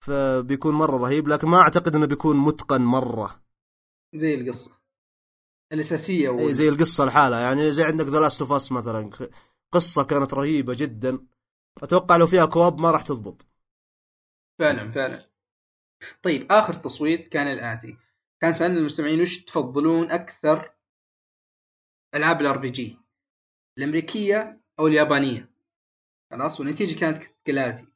فبيكون 0.00 0.74
مرة 0.74 0.96
رهيب 0.96 1.28
لكن 1.28 1.48
ما 1.48 1.58
أعتقد 1.58 1.94
إنه 1.96 2.06
بيكون 2.06 2.36
متقن 2.36 2.80
مرة. 2.80 3.42
زي 4.14 4.34
القصة. 4.34 4.75
الأساسية 5.72 6.30
إيه 6.30 6.46
وال... 6.46 6.54
زي 6.54 6.68
القصة 6.68 7.04
لحالها. 7.04 7.40
يعني 7.40 7.70
زي 7.70 7.84
عندك 7.84 8.06
The 8.06 8.20
Last 8.20 8.40
of 8.40 8.52
Us 8.52 8.72
مثلا. 8.72 9.10
قصة 9.72 10.04
كانت 10.04 10.34
رهيبة 10.34 10.74
جدا. 10.74 11.26
أتوقع 11.82 12.16
لو 12.16 12.26
فيها 12.26 12.46
co-op 12.46 12.80
ما 12.80 12.90
راح 12.90 13.02
تضبط. 13.02 13.46
فعلا 14.58 14.92
فعلا. 14.92 15.30
طيب 16.22 16.52
آخر 16.52 16.74
تصويت 16.74 17.28
كان 17.28 17.46
الآتي. 17.46 17.98
كان 18.40 18.52
سألنا 18.52 18.78
المستمعين 18.78 19.20
وش 19.20 19.44
تفضلون 19.44 20.10
أكثر 20.10 20.72
ألعاب 22.14 22.40
ال 22.40 22.58
RPG 22.58 22.98
الأمريكية 23.78 24.60
أو 24.78 24.86
اليابانية؟ 24.86 25.50
خلاص 26.30 26.60
والنتيجة 26.60 27.00
كانت 27.00 27.22
كالآتي. 27.44 27.86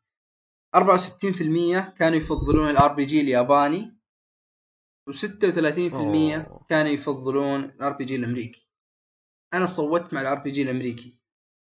64% 0.76 1.98
كانوا 1.98 2.18
يفضلون 2.18 2.70
ال 2.70 2.94
RPG 2.94 3.20
الياباني. 3.20 3.99
و36% 5.10 5.94
أوه. 5.94 6.66
كانوا 6.68 6.90
يفضلون 6.90 7.64
ال 7.64 7.92
RPG 7.92 8.16
الأمريكي. 8.16 8.68
أنا 9.54 9.66
صوتت 9.66 10.14
مع 10.14 10.20
الار 10.20 10.38
بي 10.38 10.50
جي 10.50 10.62
الأمريكي. 10.62 11.20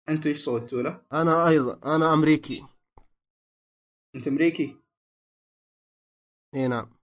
أنتوا 0.09 0.31
إيش 0.31 0.43
صوتوا 0.43 0.81
له؟ 0.81 1.05
أنا 1.13 1.47
أيضا. 1.47 1.95
أنا 1.95 2.13
أمريكي. 2.13 2.65
أنت 4.15 4.27
أمريكي؟ 4.27 4.77
إي 6.55 6.67
نعم. 6.67 6.95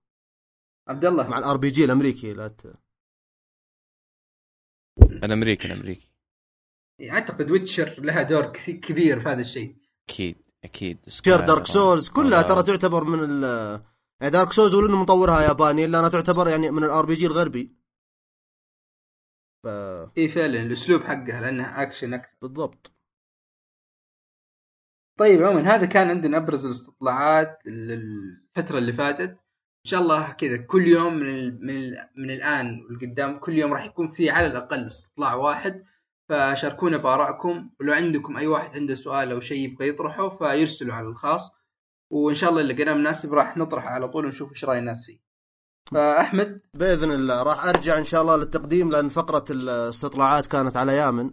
عبد 0.89 1.05
الله. 1.05 1.29
مع 1.29 1.39
ال 1.39 1.57
RPG 1.57 1.85
الأمريكي 1.85 2.33
لا 2.33 2.49
ت... 2.49 2.75
الامريكي 5.03 5.67
الامريكي 5.67 6.13
أعتقد 7.11 7.51
Witcher 7.51 8.01
لها 8.01 8.23
دور 8.23 8.53
كبير 8.53 9.21
في 9.21 9.29
هذا 9.29 9.41
الشيء. 9.41 9.77
أكيد 10.09 10.37
أكيد. 10.65 11.09
شير 11.09 11.41
Dark 11.41 11.67
Souls 11.67 12.09
كلها 12.09 12.43
ترى. 12.43 12.63
تعتبر 12.63 13.05
من 13.05 13.19
ال 13.25 13.92
Dark 14.29 14.53
Souls 14.53 14.75
ولو 14.75 14.87
انه 14.89 15.03
مطورها 15.03 15.41
ياباني 15.41 15.85
الا 15.85 15.99
انها 15.99 16.09
تعتبر 16.09 16.49
يعني 16.49 16.71
من 16.71 16.85
ال 16.85 17.07
RPG 17.07 17.27
الغربي. 17.27 17.77
ف... 19.65 19.67
اي 20.19 20.29
فعلا 20.29 20.63
الأسلوب 20.63 21.03
حقها 21.03 21.41
لأنها 21.41 21.83
اكشن 21.83 22.15
أكثر. 22.15 22.37
بالضبط. 22.43 22.93
طيب 25.19 25.43
عموما 25.43 25.75
هذا 25.75 25.87
كان 25.87 26.11
عندنا 26.11 26.37
أبرز 26.37 26.67
الاستطلاعات 26.67 27.59
الفترة 27.67 28.79
اللي 28.79 28.93
فاتت. 28.93 29.31
إن 29.87 29.91
شاء 29.91 30.01
الله 30.01 30.33
كذا 30.33 30.57
كل 30.57 30.87
يوم 30.87 31.15
من 31.15 31.29
ال 31.29 31.67
من, 31.67 31.71
ال 31.71 32.09
من 32.17 32.31
الآن 32.31 32.83
والقدام 32.83 33.39
كل 33.39 33.53
يوم 33.53 33.73
راح 33.73 33.85
يكون 33.85 34.13
في 34.13 34.31
على 34.31 34.47
الأقل 34.47 34.87
استطلاع 34.87 35.35
واحد. 35.35 35.85
فشاركونا 36.29 36.97
بآرائكم 36.97 37.71
ولو 37.81 37.93
عندكم 37.93 38.37
أي 38.37 38.47
واحد 38.47 38.71
عنده 38.77 38.95
سؤال 38.95 39.33
أو 39.33 39.41
شيء 39.41 39.59
يبغى 39.59 39.89
يطرحه 39.89 40.29
فيرسلوا 40.29 40.95
على 40.95 41.09
الخاص. 41.09 41.62
وإن 42.13 42.35
شاء 42.35 42.51
الله 42.51 42.61
اللي 42.61 42.75
لقيناه 42.75 42.95
مناسب 42.95 43.35
راح 43.35 43.57
نطرحه 43.57 43.89
على 43.89 44.09
طول 44.09 44.25
ونشوف 44.25 44.51
إيش 44.51 44.65
رأي 44.65 44.79
الناس 44.79 45.07
فيه. 45.07 45.19
فأحمد؟ 45.91 46.61
بإذن 46.75 47.13
الله 47.13 47.43
راح 47.43 47.65
أرجع 47.65 47.99
إن 47.99 48.05
شاء 48.05 48.23
الله 48.23 48.37
للتقديم 48.37 48.91
لأن 48.91 49.09
فقرة 49.09 49.45
الاستطلاعات 49.51 50.47
كانت 50.47 50.77
على 50.77 50.97
يامن. 50.97 51.31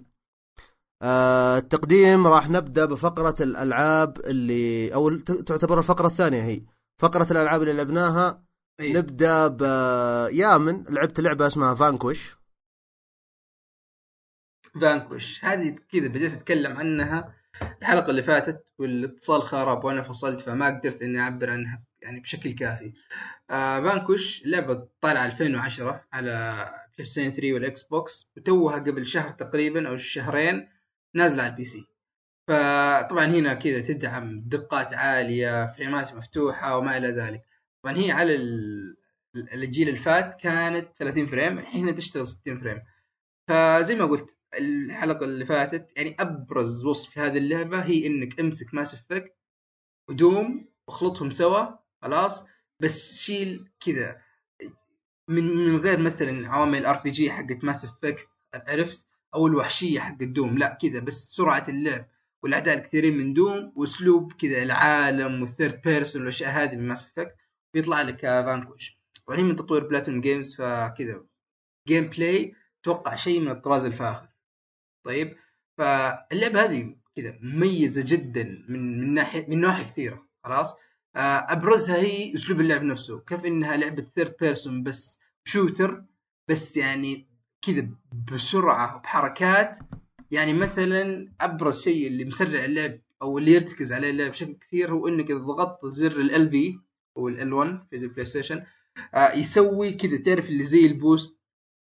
آه، 1.01 1.57
التقديم 1.57 2.27
راح 2.27 2.49
نبدأ 2.49 2.85
بفقرة 2.85 3.35
الألعاب 3.43 4.17
اللي 4.19 4.93
أو 4.93 5.17
تعتبر 5.17 5.77
الفقرة 5.77 6.07
الثانية 6.07 6.43
هي. 6.43 6.61
فقرة 7.01 7.27
الألعاب 7.31 7.61
اللي 7.61 7.73
لعبناها 7.73 8.43
إيه. 8.79 8.97
نبدأ 8.97 9.47
بيامن 9.47 10.83
لعبت 10.89 11.19
لعبة 11.19 11.47
اسمها 11.47 11.75
فانكوش. 11.75 12.37
فانكوش. 14.81 15.45
هذه 15.45 15.75
كذا 15.91 16.07
بديت 16.07 16.33
أتكلم 16.33 16.77
عنها. 16.77 17.38
الحلقة 17.81 18.09
اللي 18.09 18.23
فاتت 18.23 18.63
والاتصال 18.79 19.41
خرب 19.41 19.83
وأنا 19.83 20.01
فصلت 20.03 20.41
فما 20.41 20.67
قدرت 20.79 21.01
إني 21.01 21.19
أعبر 21.19 21.49
عنها 21.49 21.83
يعني 22.01 22.19
بشكل 22.19 22.51
كافي. 22.51 22.93
آه 23.49 23.79
لعبة 24.45 24.87
طالعة 25.01 25.25
2010 25.25 26.05
على 26.13 26.65
PlayStation 26.93 27.31
3 27.31 27.53
وال 27.53 27.83
Xbox 27.83 28.27
وتوها 28.37 28.75
قبل 28.79 29.05
شهر 29.05 29.29
تقريبا 29.29 29.87
أو 29.89 29.97
شهرين 29.97 30.67
نازلة 31.15 31.43
على 31.43 31.51
ال 31.51 31.65
PC 31.65 31.85
فطبعا 32.47 33.25
هنا 33.25 33.53
كذا 33.53 33.81
تدعم 33.81 34.41
دقات 34.45 34.93
عالية 34.93 35.65
فريمات 35.65 36.13
مفتوحة 36.13 36.77
وما 36.77 36.97
إلى 36.97 37.07
ذلك. 37.11 37.43
طبعا 37.83 37.97
هي 37.97 38.11
على 38.11 38.35
ال- 38.35 38.95
الجيل 39.53 39.89
الفائت 39.89 40.41
كانت 40.41 40.87
30 40.97 41.27
frame 41.27 41.59
الحين 41.59 41.95
تشتغل 41.95 42.27
60 42.27 42.59
frame. 42.61 42.81
فزي 43.47 43.95
ما 43.95 44.05
قلت 44.05 44.37
الحلقة 44.53 45.25
اللي 45.25 45.45
فاتت 45.45 45.87
يعني 45.97 46.15
أبرز 46.19 46.85
وصف 46.85 47.17
هذه 47.19 47.37
اللعبة 47.37 47.79
هي 47.79 48.07
إنك 48.07 48.39
امسك 48.39 48.73
Mass 48.73 48.93
Effect 48.93 49.35
ودوم 50.09 50.65
واخلطهم 50.87 51.31
سوا 51.31 51.65
خلاص؟ 52.01 52.45
بس 52.79 53.21
شيل 53.21 53.69
كذا. 53.79 54.21
من 55.27 55.43
من 55.43 55.77
غير 55.77 55.99
مثلا 55.99 56.49
عوامل 56.49 56.79
ال 56.79 57.01
RPG 57.03 57.31
حقت 57.31 57.63
Mass 57.63 57.85
Effect 57.85 58.27
عرفت 58.53 59.07
أو 59.35 59.47
الوحشية 59.47 59.99
حق 59.99 60.23
Doom 60.23 60.57
لا 60.57 60.77
كذا 60.81 60.99
بس 60.99 61.35
سرعة 61.35 61.65
اللعب 61.69 62.05
والأعداء 62.43 62.77
الكثيرين 62.77 63.17
من 63.17 63.33
Doom 63.33 63.73
وأسلوب 63.75 64.33
كذا 64.33 64.63
العالم 64.63 65.41
وال 65.41 65.53
third 65.53 65.81
person 65.81 66.21
والأشياء 66.21 66.49
هذه 66.49 66.75
من 66.75 66.87
Mass 66.87 67.05
Effect 67.05 67.35
بيطلع 67.73 68.01
لك 68.01 68.21
Vanquish 68.21 68.99
هي 69.31 69.43
من 69.43 69.55
تطوير 69.55 69.87
Platinum 69.87 70.21
Games 70.21 70.55
فكذا. 70.55 71.25
gameplay 71.87 72.55
أتوقع 72.81 73.15
شيء 73.15 73.39
من 73.39 73.51
الطراز 73.51 73.85
الفاخر. 73.85 74.28
طيب؟ 75.03 75.35
فاللعبة 75.77 76.63
هذه 76.63 76.95
كذا 77.15 77.37
مميزة 77.41 78.03
جدا 78.05 78.65
من 78.69 79.01
من 79.01 79.13
ناحية 79.13 79.47
من 79.47 79.61
نواحي 79.61 79.83
كثيرة 79.83 80.25
خلاص؟ 80.43 80.73
آه، 81.15 81.45
أبرزها 81.49 81.95
هي 81.95 82.35
أسلوب 82.35 82.59
اللعب 82.59 82.83
نفسه 82.83 83.19
كيف 83.19 83.45
إنها 83.45 83.77
لعبة 83.77 84.05
third 84.15 84.35
person 84.41 84.83
بس 84.83 85.19
shooter 85.43 86.03
بس 86.47 86.77
يعني 86.77 87.27
كذا 87.61 87.89
بسرعة 88.31 88.95
وبحركات. 88.97 89.77
يعني 90.31 90.53
مثلا 90.53 91.31
أبرز 91.41 91.81
شيء 91.81 92.07
اللي 92.07 92.25
مسرع 92.25 92.65
اللعب 92.65 92.99
أو 93.21 93.37
اللي 93.37 93.51
يرتكز 93.51 93.93
عليه 93.93 94.09
اللعب 94.09 94.31
بشكل 94.31 94.53
كثير 94.53 94.91
هو 94.91 95.07
إنك 95.07 95.31
إذا 95.31 95.39
ضغطت 95.39 95.85
زر 95.85 96.19
ال 96.21 96.47
B 96.47 96.79
أو 97.17 97.27
L1 97.27 97.87
في 97.89 97.95
ال 97.95 98.25
PlayStation 98.25 98.63
آه، 99.13 99.33
يسوي 99.33 99.91
كذا 99.91 100.17
تعرف 100.17 100.49
اللي 100.49 100.63
زي 100.63 100.85
ال 100.85 100.93
boost؟ 100.93 101.38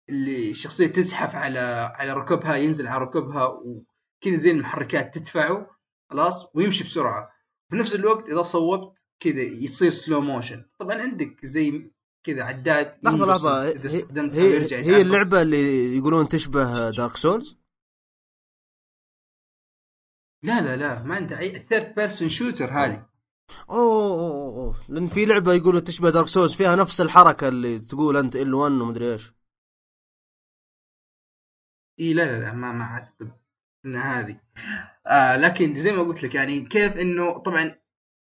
اللي 0.10 0.52
الشخصيه 0.52 0.88
تزحف 0.88 1.36
على 1.36 1.60
على 1.96 2.14
ركبها 2.14 2.56
ينزل 2.56 2.88
على 2.88 3.04
ركبها 3.04 3.48
وكذا 3.48 4.36
زي 4.38 4.52
المحركات 4.52 5.16
تدفعه 5.16 5.68
خلاص 6.12 6.48
ويمشي 6.56 6.84
بسرعة. 6.84 7.30
في 7.70 7.76
نفس 7.76 7.96
الوقت 7.96 8.30
إذا 8.30 8.44
صوبت 8.44 8.98
كذا 9.20 9.42
يصير 9.42 9.90
slow 9.90 10.22
motion 10.22 10.66
طبعا 10.80 11.02
عندك 11.02 11.46
زي 11.46 11.92
كذا 12.24 12.44
عداد 12.44 12.98
لحظة 13.04 13.26
لحظة. 13.26 13.64
هي, 13.64 13.74
هي, 14.32 14.76
هي. 14.76 15.02
اللعبة 15.02 15.42
اللي 15.42 15.98
يقولون 15.98 16.30
تشبه 16.30 16.90
Dark 16.90 17.18
Souls 17.18 17.58
لا 20.44 20.62
لا 20.62 20.76
لا 20.76 21.04
ما 21.04 21.16
عندها 21.16 21.40
أي 21.40 21.60
third 21.60 21.96
person 21.96 22.30
shooter 22.30 22.72
هذه. 22.72 23.06
أوه 23.70 24.20
أوه، 24.20 24.56
أوه. 24.56 24.76
لأن 24.90 25.08
في 25.08 25.26
لعبة 25.26 25.54
يقولوا 25.54 25.80
تشبه 25.80 26.10
Dark 26.10 26.28
Souls 26.28 26.56
فيها 26.56 26.76
نفس 26.76 27.02
الحركة 27.02 27.48
اللي 27.48 27.80
تقول 27.80 28.18
أنت 28.18 28.36
L1 28.36 28.72
ومدري 28.72 29.14
إيش. 29.14 29.39
اي 32.00 32.14
لا 32.14 32.26
لا 32.26 32.40
لا 32.40 32.54
ما 32.54 32.72
ما 32.72 32.84
أعتقد 32.84 33.32
إن 33.86 33.96
هذه. 33.96 34.40
آه 35.08 35.36
لكن 35.38 35.76
زي 35.76 35.92
ما 35.92 36.04
قلت 36.04 36.24
لك 36.24 36.36
يعني 36.36 36.62
كيف 36.66 36.98
إنه 36.98 37.38
طبعا 37.38 37.76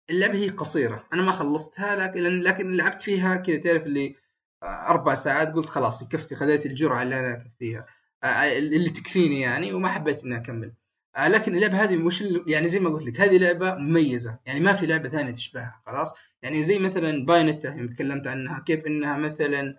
اللعبة 0.09 0.35
هي 0.39 0.49
قصيرة. 0.49 1.07
أنا 1.13 1.21
ما 1.21 1.31
خلصتها 1.31 1.95
لكن 1.95 2.21
لكن 2.41 2.71
لعبت 2.71 3.01
فيها 3.01 3.35
كذا 3.35 3.57
تعرف 3.57 3.83
اللي 3.83 4.15
آه، 4.63 4.65
أربع 4.89 5.15
ساعات 5.15 5.47
قلت 5.53 5.65
خلاص 5.69 6.01
يكفي 6.01 6.35
خذيت 6.35 6.65
الجرعة 6.65 7.03
اللي 7.03 7.19
أنا 7.19 7.33
أكفيها. 7.33 7.85
آه 8.23 8.57
اللي 8.57 8.89
تكفيني 8.89 9.41
يعني 9.41 9.73
وما 9.73 9.89
حبيت 9.89 10.23
إني 10.23 10.37
أكمل. 10.37 10.73
آه 11.17 11.27
لكن 11.27 11.55
اللعبة 11.55 11.83
هذه 11.83 11.95
مش 11.95 12.23
يعني 12.47 12.69
زي 12.69 12.79
ما 12.79 12.89
قلت 12.89 13.05
لك 13.05 13.21
هذه 13.21 13.37
لعبة 13.37 13.75
مميزة. 13.75 14.39
يعني 14.45 14.59
ما 14.59 14.73
في 14.73 14.85
لعبة 14.87 15.09
ثانية 15.09 15.31
تشبهها 15.31 15.81
خلاص. 15.85 16.13
يعني 16.43 16.63
زي 16.63 16.79
مثلا 16.79 17.25
بايونيتا 17.25 17.75
يوم 17.75 17.87
تكلمت 17.87 18.27
عنها 18.27 18.59
كيف 18.59 18.85
إنها 18.87 19.17
مثلا 19.17 19.77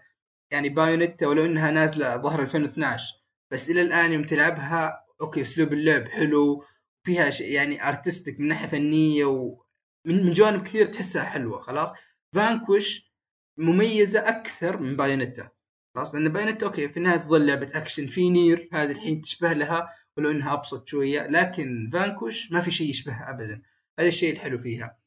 يعني 0.50 0.68
Bayonetta 0.68 1.26
ولو 1.26 1.44
إنها 1.44 1.70
نازلة 1.70 2.16
ظهر 2.16 2.42
2012 2.42 3.21
بس 3.52 3.70
إلى 3.70 3.82
الآن 3.82 4.12
يوم 4.12 4.24
تلعبها 4.24 5.04
okay 5.20 5.42
أسلوب 5.42 5.72
اللعب 5.72 6.08
حلو 6.08 6.64
فيها 7.06 7.30
يعني 7.40 7.88
artistic 7.88 8.40
من 8.40 8.48
ناحية 8.48 8.68
فنية 8.68 9.24
ومن 9.24 10.26
من 10.26 10.32
جوانب 10.32 10.62
كثير 10.62 10.86
تحسها 10.86 11.24
حلوة 11.24 11.60
خلاص؟ 11.60 11.92
Vanquish 12.34 13.12
مميزة 13.58 14.28
أكثر 14.28 14.76
من 14.76 14.96
Bayonetta 14.96 15.50
خلاص؟ 15.94 16.14
لأن 16.14 16.32
Bayonetta 16.32 16.66
okay 16.66 16.88
في 16.88 16.96
النهاية 16.96 17.18
تظل 17.18 17.46
لعبة 17.46 17.70
اكشن 17.74 18.06
في 18.06 18.30
Nier 18.30 18.68
هذه 18.72 18.90
الحين 18.90 19.20
تشبه 19.20 19.52
لها 19.52 19.88
ولو 20.16 20.30
إنها 20.30 20.52
أبسط 20.52 20.88
شوية 20.88 21.26
لكن 21.26 21.90
Vanquish 21.92 22.52
ما 22.52 22.60
في 22.60 22.70
شيء 22.70 22.90
يشبهها 22.90 23.30
ابدا 23.30 23.62
هذا 23.98 24.08
الشيء 24.08 24.32
الحلو 24.32 24.58
فيها. 24.58 24.98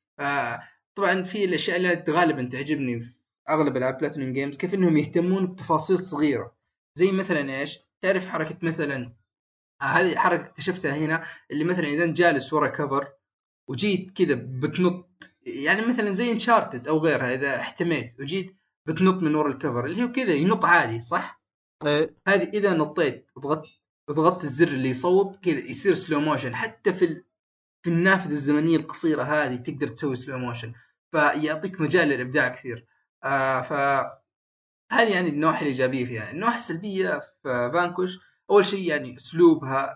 طبعا 0.95 1.23
في 1.23 1.45
الأشياء 1.45 1.77
اللي 1.77 2.03
غالبا 2.09 2.49
تعجبني 2.51 2.99
في 2.99 3.15
أغلب 3.49 3.77
ألعاب 3.77 3.97
Platinum 3.98 4.34
Games 4.34 4.57
كيف 4.57 4.73
إنهم 4.73 4.97
يهتمون 4.97 5.47
بتفاصيل 5.47 6.03
صغيرة 6.03 6.55
زي 6.95 7.11
مثلا 7.11 7.59
إيش؟ 7.59 7.85
تعرف 8.01 8.25
حركة 8.27 8.57
مثلا 8.61 9.13
آه، 9.81 9.85
هذه 9.85 10.15
حركة 10.15 10.45
اكتشفتها 10.45 10.95
هنا 10.97 11.25
اللي 11.51 11.63
مثلا 11.63 11.87
إذا 11.87 12.03
انت 12.03 12.17
جالس 12.17 12.53
ورا 12.53 12.67
cover 12.67 13.13
وجيت 13.69 14.11
كذا 14.11 14.35
بتنط 14.35 15.29
يعني 15.41 15.81
مثلا 15.85 16.11
زي 16.11 16.31
Uncharted 16.31 16.88
أو 16.87 16.97
غيرها 16.97 17.35
إذا 17.35 17.59
احتميت 17.59 18.19
وجيت 18.19 18.55
بتنط 18.87 19.23
من 19.23 19.35
ورا 19.35 19.51
ال 19.51 19.57
cover 19.57 19.86
اللي 19.85 20.03
هو 20.03 20.11
كذا 20.11 20.33
ينط 20.33 20.65
عادي 20.65 21.01
صح؟ 21.01 21.41
إيه 21.85 22.15
هذه 22.27 22.49
إذا 22.49 22.73
نطيت 22.73 23.31
وضغطت 23.35 23.69
وضغطت 24.09 24.43
الزر 24.43 24.67
اللي 24.67 24.89
يصوب 24.89 25.35
كذا 25.35 25.59
يصير 25.59 25.93
slow 25.93 26.19
motion 26.19 26.55
حتى 26.55 26.93
في 26.93 27.05
ال... 27.05 27.25
في 27.83 27.89
النافذة 27.89 28.31
الزمنية 28.31 28.77
القصيرة 28.77 29.23
هذه 29.23 29.55
تقدر 29.55 29.87
تسوي 29.87 30.15
slow 30.15 30.38
motion 30.38 30.74
فيعطيك 31.11 31.81
مجال 31.81 32.07
للإبداع 32.07 32.49
كثير 32.49 32.85
آه 33.23 33.61
ف 33.61 33.73
هذه 34.92 35.13
يعني 35.13 35.30
النواحي 35.30 35.62
الإيجابية 35.62 36.06
فيها؟ 36.06 36.32
النواحي 36.32 36.56
السلبية 36.56 37.20
في 37.44 37.72
Vanquish 37.74 38.19
أول 38.51 38.65
شيء 38.65 38.89
يعني 38.89 39.18
أسلوبها 39.18 39.96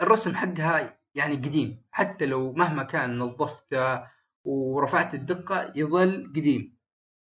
الرسم 0.00 0.34
حقها 0.34 0.98
يعني 1.14 1.36
قديم 1.36 1.82
حتى 1.90 2.26
لو 2.26 2.52
مهما 2.52 2.82
كان 2.82 3.18
نظفته 3.18 4.02
ورفعت 4.44 5.14
الدقة 5.14 5.72
يظل 5.76 6.32
قديم. 6.36 6.76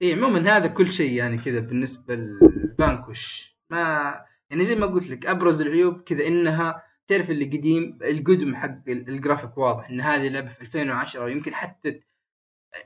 اي 0.03 0.13
عموما 0.15 0.57
هذا 0.57 0.67
كل 0.67 0.93
شيء 0.93 1.13
يعني 1.13 1.39
كذا 1.39 1.61
بالنسبة 1.61 2.15
لل 2.15 2.43
Vanquish 2.43 3.55
ما 3.71 4.15
يعني 4.51 4.65
زي 4.65 4.75
ما 4.77 4.87
قلت 4.87 5.09
لك 5.11 5.27
أبرز 5.27 5.61
العيوب 5.61 6.01
كذا 6.03 6.27
إنها 6.27 6.83
تعرف 7.09 7.31
اللي 7.31 7.45
قديم 7.45 7.99
القدم 8.03 8.55
حق 8.57 8.89
ال- 8.89 9.09
الجرافيك 9.09 9.59
واضح 9.59 9.89
إن 9.91 10.01
هذه 10.01 10.29
لعبة 10.29 10.49
في 10.49 10.61
2010 10.63 11.25
ويمكن 11.25 11.55
حتى 11.55 12.01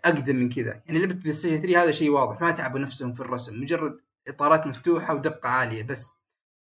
أقدم 0.04 0.36
من 0.36 0.48
كذا. 0.52 0.82
يعني 0.86 0.98
لعبة 0.98 1.14
PlayStation 1.14 1.62
3 1.62 1.82
هذا 1.82 1.90
شيء 1.90 2.10
واضح 2.10 2.40
ما 2.40 2.50
تعبوا 2.50 2.78
نفسهم 2.78 3.14
في 3.14 3.20
الرسم. 3.20 3.60
مجرد 3.60 4.00
إطارات 4.28 4.66
مفتوحة 4.66 5.14
ودقة 5.14 5.48
عالية 5.48 5.82
بس. 5.82 6.14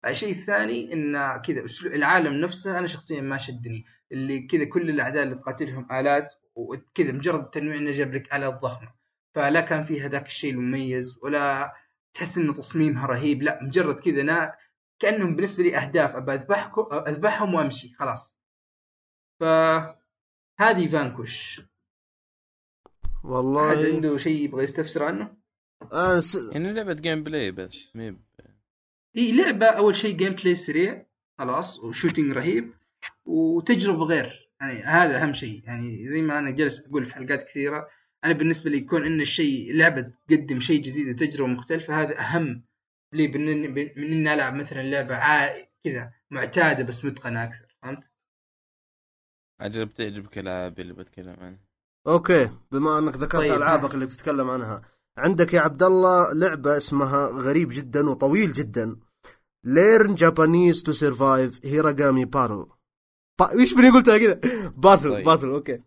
الشيء 0.06 0.30
الثاني 0.30 0.92
إن 0.92 1.36
كذا 1.42 1.64
أسلوب- 1.66 1.94
العالم 1.94 2.34
نفسه 2.34 2.78
أنا 2.78 2.86
شخصيا 2.86 3.20
ما 3.20 3.38
شدني. 3.38 3.84
اللي 4.12 4.42
كذا 4.46 4.64
كل 4.64 4.90
الأعداء 4.90 5.22
اللي 5.22 5.34
تقاتلهم 5.34 5.88
آلات 5.92 6.32
وكذا 6.54 7.12
مجرد 7.12 7.40
التنويع 7.40 7.76
إنه 7.76 7.92
جاب 7.92 8.14
لك 8.14 8.34
آلات 8.34 8.60
ضخمة. 8.60 8.92
فلا 9.34 9.60
كان 9.60 9.84
فيها 9.84 10.08
ذاك 10.08 10.26
الشيء 10.26 10.52
المميز 10.52 11.18
ولا 11.22 11.74
تحس 12.14 12.38
إن 12.38 12.54
تصميمها 12.54 13.06
رهيب. 13.06 13.42
لا 13.42 13.62
مجرد 13.62 14.00
كذا 14.00 14.22
نا 14.22 14.54
كأنهم 14.98 15.36
بالنسبة 15.36 15.62
لي 15.64 15.76
أهداف. 15.76 16.16
أبى 16.16 16.34
اذبحكم 16.34 16.86
أذبحهم 17.08 17.54
وأمشي 17.54 17.94
خلاص. 17.98 18.38
ف 19.40 19.44
هذه 20.60 20.88
Vanquish. 20.88 21.62
والله. 23.24 23.94
عنده 23.94 24.16
شيء 24.18 24.44
يبغى 24.44 24.64
يستفسر 24.64 25.02
عنه؟ 25.04 25.36
أنا 25.92 26.20
س... 26.20 26.34
يعني 26.52 26.72
لعبة 26.72 26.92
gameplay 26.92 27.50
بس 27.50 27.76
مي 27.94 28.10
ب- 28.10 28.20
إي 29.16 29.32
لعبة 29.32 29.66
أول 29.66 29.94
شيء 29.96 30.16
gameplay 30.16 30.56
سريع 30.56 31.06
خلاص 31.38 31.78
و 31.78 31.84
shooting 31.84 32.32
رهيب 32.32 32.74
وتجربة 33.24 34.04
غير. 34.04 34.50
يعني 34.60 34.82
هذا 34.82 35.22
أهم 35.22 35.32
شيء. 35.32 35.62
يعني 35.64 36.08
زي 36.08 36.22
ما 36.22 36.38
أنا 36.38 36.50
جالس 36.50 36.86
أقول 36.86 37.04
في 37.04 37.14
حلقات 37.14 37.42
كثيرة 37.42 37.88
أنا 38.24 38.32
بالنسبة 38.32 38.70
لي 38.70 38.76
يكون 38.76 39.06
إن 39.06 39.20
الشيء 39.20 39.74
لعبة 39.74 40.12
تقدم 40.28 40.60
شيء 40.60 40.82
جديد 40.82 41.08
وتجربة 41.08 41.46
مختلفة 41.48 42.02
هذا 42.02 42.20
أهم 42.20 42.64
لي 43.12 43.28
من 43.28 43.78
اني 43.98 44.34
ألعب 44.34 44.54
مثلا 44.54 44.82
لعبة 44.82 45.16
عا- 45.16 45.66
كذا 45.84 46.12
معتادة 46.30 46.84
بس 46.84 47.04
متقنة 47.04 47.44
أكثر. 47.44 47.76
فهمت؟ 47.82 48.10
أجل 49.60 49.86
بتعجبك 49.86 50.38
الألعاب 50.38 50.80
اللي 50.80 50.92
بتكلم 50.92 51.36
عنها؟ 51.40 51.69
okay 52.06 52.50
بما 52.72 52.98
انك 52.98 53.16
ذكرت 53.16 53.40
طيب، 53.40 53.52
ألعابك. 53.54 53.94
اللي 53.94 54.06
بتتكلم 54.06 54.50
عنها 54.50 54.82
عندك 55.18 55.54
يا 55.54 55.60
عبد 55.60 55.82
الله 55.82 56.32
لعبة 56.34 56.76
اسمها 56.76 57.26
غريب 57.26 57.68
جدا 57.72 58.10
وطويل 58.10 58.52
جدا. 58.52 58.96
Learn 59.64 60.14
Japanese 60.14 60.82
to 60.82 60.92
Survive 60.92 61.66
Hiragana 61.66 62.24
Battle 62.24 62.76
با... 63.40 63.52
إيش 63.52 63.74
بني 63.74 63.90
قلتها 63.90 64.18
كذا 64.18 64.40
Battle 64.70 65.10
طيب. 65.10 65.24
Battle 65.26 65.48
okay. 65.48 65.82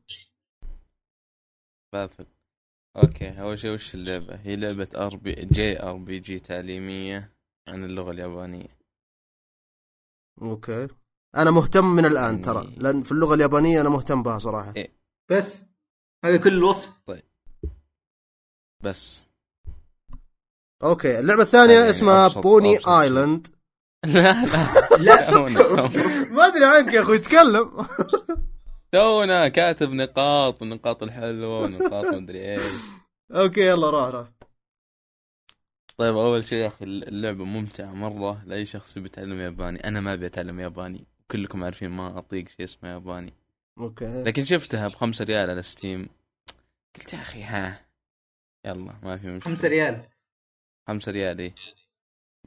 Battle 1.93 2.25
okay 2.97 3.41
أول 3.41 3.59
شيء 3.59 3.73
وش 3.73 3.95
اللعبة؟ 3.95 4.35
هي 4.35 4.55
لعبة 4.55 4.89
ار 4.95 5.15
بي 5.15 5.33
جي 5.33 5.83
ار 5.83 5.95
بي 5.97 6.19
جي 6.19 6.39
تعليمية 6.39 7.33
عن 7.67 7.83
اللغة 7.83 8.11
اليابانية. 8.11 8.77
okay. 10.41 10.87
أنا 11.37 11.51
مهتم 11.51 11.85
من 11.85 12.05
الآن 12.05 12.41
ترى. 12.41 12.63
يعني- 12.63 12.75
لأن 12.75 13.03
في 13.03 13.11
اللغة 13.11 13.33
اليابانية 13.35 13.81
أنا 13.81 13.89
مهتم 13.89 14.23
بها 14.23 14.39
صراحة. 14.39 14.73
إيه. 14.75 14.93
بس 15.31 15.67
هذا 16.25 16.37
كل 16.37 16.53
الوصف. 16.53 16.93
بس. 18.83 19.23
okay 20.83 21.19
اللعبة 21.19 21.41
الثانية 21.41 21.73
يعني 21.73 21.89
اسمها 21.89 22.29
أبسط- 22.29 22.37
Pony 22.37 22.75
أبسط. 22.75 22.89
Island. 22.89 23.47
لا 24.05 24.45
لا. 24.45 24.97
لا. 24.97 25.31
ما 26.35 26.47
أدري 26.47 26.65
عنك 26.65 26.93
يا 26.93 27.01
أخوي 27.01 27.17
تكلم. 27.19 27.87
تونا 28.91 29.47
كاتب 29.47 29.89
نقاط 29.89 30.61
النقاط 30.63 31.03
الحلوة 31.03 31.59
ونقاط 31.59 32.05
مدري 32.05 32.51
إيش. 32.51 32.61
okay 33.31 33.61
يلا 33.61 33.89
روح 33.89 34.07
روح 34.09 34.27
طيب 35.97 36.15
أول 36.17 36.43
شيء 36.43 36.57
يا 36.57 36.67
أخي 36.67 36.85
اللعبة 36.85 37.43
ممتعة 37.45 37.93
مرة 37.93 38.43
لأي 38.45 38.65
شخص 38.65 38.97
يبي 38.97 39.05
يتعلم 39.05 39.39
ياباني. 39.39 39.87
أنا 39.87 40.01
ما 40.01 40.13
ابي 40.13 40.25
اتعلم 40.25 40.59
ياباني. 40.59 41.07
كلكم 41.31 41.63
عارفين 41.63 41.89
ما 41.91 42.17
أطيق 42.17 42.47
شيء 42.47 42.63
اسمه 42.65 42.89
ياباني. 42.89 43.33
okay. 43.79 44.23
لكن 44.23 44.43
شفتها 44.43 44.87
بخمسة 44.87 45.25
ريال 45.25 45.49
على 45.49 45.61
Steam. 45.61 46.09
قلت 46.95 47.13
يا 47.13 47.19
أخي 47.19 47.43
ها. 47.43 47.85
يلا 48.65 48.99
ما 49.03 49.17
في 49.17 49.27
مشكلة. 49.27 49.55
5 49.55 49.67
ريال. 49.67 50.09
خمسة 50.87 51.11
ريال 51.11 51.39
إيه. 51.39 51.55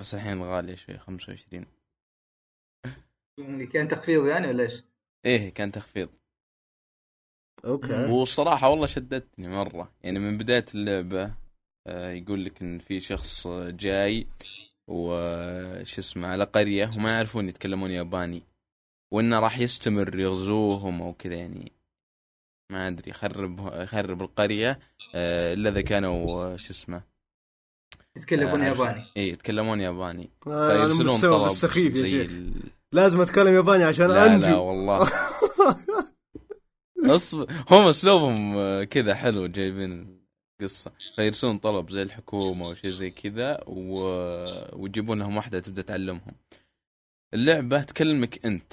بس 0.01 0.15
الحين 0.15 0.43
غالية 0.43 0.75
شوي 0.75 0.99
خمسة 0.99 1.31
وعشرين. 1.31 1.67
يعني 3.39 3.67
كان 3.67 3.89
تخفيض 3.89 4.27
يعني 4.27 4.47
ولا 4.47 4.63
إيش؟ 4.63 4.83
إيه 5.27 5.55
كان 5.55 5.73
تخفيض. 5.73 6.09
أوكي. 7.65 8.13
والصراحة 8.13 8.69
والله 8.69 8.87
شدتني 8.87 9.49
مرة. 9.49 9.93
يعني 10.03 10.19
من 10.19 10.39
بداية 10.39 10.65
اللعبة 10.75 11.35
آه، 11.87 12.11
يقول 12.11 12.45
لك 12.45 12.63
إن 12.63 12.79
في 12.79 13.01
شخص 13.01 13.49
جاي 13.59 14.27
وش 14.89 15.99
اسمه 15.99 16.29
على 16.29 16.45
قرية 16.45 16.87
وما 16.97 17.11
يعرفون 17.11 17.49
يتكلمون 17.49 17.91
ياباني. 17.91 18.43
وإنه 19.13 19.41
راح 19.41 19.59
يستمر 19.59 20.19
يغزوهم 20.19 21.03
أو 21.03 21.13
كذا 21.13 21.35
يعني. 21.35 21.73
ما 22.73 22.89
أدري 22.89 23.11
يخرب 23.11 23.71
يخرب 23.75 24.23
القرية 24.23 24.79
آه، 25.15 25.55
إلا 25.55 25.71
إذا 25.71 25.81
كانوا 25.81 26.45
آه، 26.45 26.57
شو 26.57 26.71
اسمه 26.71 27.03
يتكلمون 28.17 28.63
آه، 28.63 28.69
ياباني. 28.69 29.05
إيه 29.17 29.33
يتكلمون 29.33 29.81
ياباني. 29.81 30.31
أنا 30.47 30.69
فيرسلون 30.69 31.07
مستوى 31.07 31.39
طلب 31.39 31.47
السخيف 31.47 31.97
يا 31.97 32.07
شيخ. 32.07 32.31
لازم 32.93 33.21
أتكلم 33.21 33.55
ياباني 33.55 33.85
عشان 33.85 34.07
لا 34.07 34.27
أنجو. 34.27 34.47
لا 34.47 34.57
والله. 34.57 35.09
اصبر 37.05 37.47
هم 37.71 37.89
أسلوبهم 37.89 38.55
كذا 38.85 39.15
حلو 39.15 39.47
جايبين 39.47 40.21
القصة. 40.61 40.93
فيرسلون 41.17 41.59
طلب 41.59 41.91
زي 41.91 42.03
الحكومة 42.03 42.67
أو 42.67 42.75
شيء 42.75 42.91
زي 42.91 43.11
كذا 43.11 43.61
و... 43.67 43.99
ويجيبون 44.83 45.19
لهم 45.19 45.37
واحدة 45.37 45.61
تبدأ 45.61 45.83
تعلمهم. 45.83 46.35
اللعبة 47.35 47.83
تكلمك 47.83 48.47
أنت. 48.47 48.73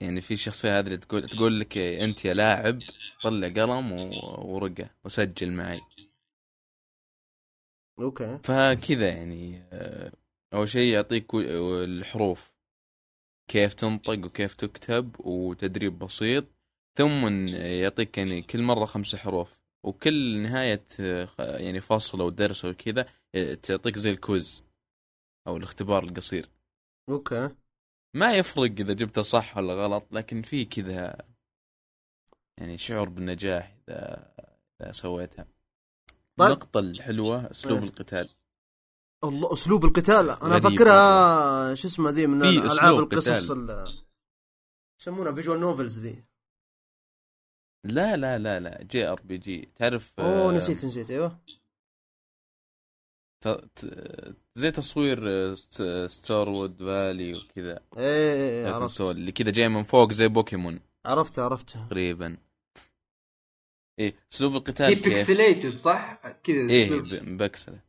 يعني 0.00 0.20
في 0.20 0.34
الشخصيه 0.34 0.78
هذه 0.78 0.86
اللي 0.86 0.96
تقول 0.96 1.28
تقول 1.28 1.60
لك 1.60 1.78
أنت 1.78 2.24
يا 2.24 2.34
لاعب 2.34 2.78
طلع 3.22 3.48
قلم. 3.48 3.92
ورقة 4.38 4.90
وسجل 5.04 5.52
معي. 5.52 5.80
أوكي. 8.00 8.38
فكذا 8.44 9.08
يعني 9.08 9.62
آه، 9.72 10.12
أول 10.54 10.68
شيء 10.68 10.94
يعطيك 10.94 11.34
الحروف. 11.34 12.52
كيف 13.50 13.74
تنطق 13.74 14.24
وكيف 14.24 14.54
تكتب 14.54 15.16
وتدريب 15.20 15.98
بسيط. 15.98 16.44
ثم 16.98 17.48
يعطيك 17.48 18.18
يعني 18.18 18.42
كل 18.42 18.62
مرة 18.62 18.84
خمسة 18.84 19.18
حروف. 19.18 19.58
وكل 19.84 20.38
نهاية 20.42 20.86
آه، 21.00 21.28
يعني 21.38 21.80
فصل 21.80 22.20
أو 22.20 22.30
درس 22.30 22.64
أو 22.64 22.74
كذا 22.74 23.06
آه، 23.34 23.54
تعطيك 23.54 23.98
زي 23.98 24.10
ال 24.10 24.21
quiz 24.21 24.64
أو 25.46 25.56
الاختبار 25.56 26.04
القصير. 26.04 26.48
okay. 27.08 27.50
ما 28.14 28.34
يفرق 28.34 28.70
إذا 28.70 28.92
جبته 28.92 29.22
صح 29.22 29.56
ولا 29.56 29.74
غلط 29.74 30.12
لكن 30.12 30.42
في 30.42 30.64
كذا 30.64 31.16
يعني 32.58 32.78
شعور 32.78 33.08
بالنجاح 33.08 33.76
إذا 33.88 34.32
إذا 34.80 34.92
سويتها 34.92 35.46
طيب. 36.36 36.50
النقطة 36.50 36.80
الحلوة 36.80 37.50
أسلوب 37.50 37.78
إيه. 37.78 37.84
القتال. 37.84 38.28
الله 39.24 39.52
أسلوب 39.52 39.84
القتال. 39.84 40.30
أنا 40.30 40.56
افكرها 40.56 41.74
شو 41.74 41.88
اسمه 41.88 42.10
ذي 42.10 42.26
من 42.26 42.58
أسلوب 42.58 42.98
القصص 42.98 43.50
يسمونها 45.00 45.32
visual 45.32 45.60
novels 45.60 45.98
ذي. 45.98 46.24
لا 47.84 48.16
لا 48.16 48.38
لا 48.38 48.60
لا. 48.60 48.82
JRPG. 48.82 49.72
تعرف 49.76 50.12
أوه 50.18 50.48
آه، 50.48 50.52
نسيت 50.52 50.84
نسيت. 50.84 51.10
أيوه. 51.10 51.38
زي 54.54 54.70
تصوير 54.70 55.18
آه، 55.28 55.54
ست- 55.54 56.06
Stardew 56.06 56.78
Valley 56.78 57.34
وكذا. 57.34 57.80
إيه 57.98 58.34
إيه، 58.34 58.66
إيه، 58.66 58.72
عرفت. 58.72 59.00
اللي 59.00 59.32
كذا 59.32 59.50
جاي 59.50 59.68
من 59.68 59.82
فوق 59.82 60.12
زي 60.12 60.28
بوكيمون. 60.28 60.80
عرفت 61.06 61.38
عرفت 61.38 61.70
تقريبا. 61.70 62.36
إيه 63.98 64.14
أسلوب 64.32 64.52
هي 64.52 64.58
القتال 64.58 64.94
كيف؟ 64.94 65.04
pixelated 65.08 65.78
صح؟ 65.78 66.20
كذا 66.44 66.70
إيه 66.70 66.90
مبكسله 67.22 67.80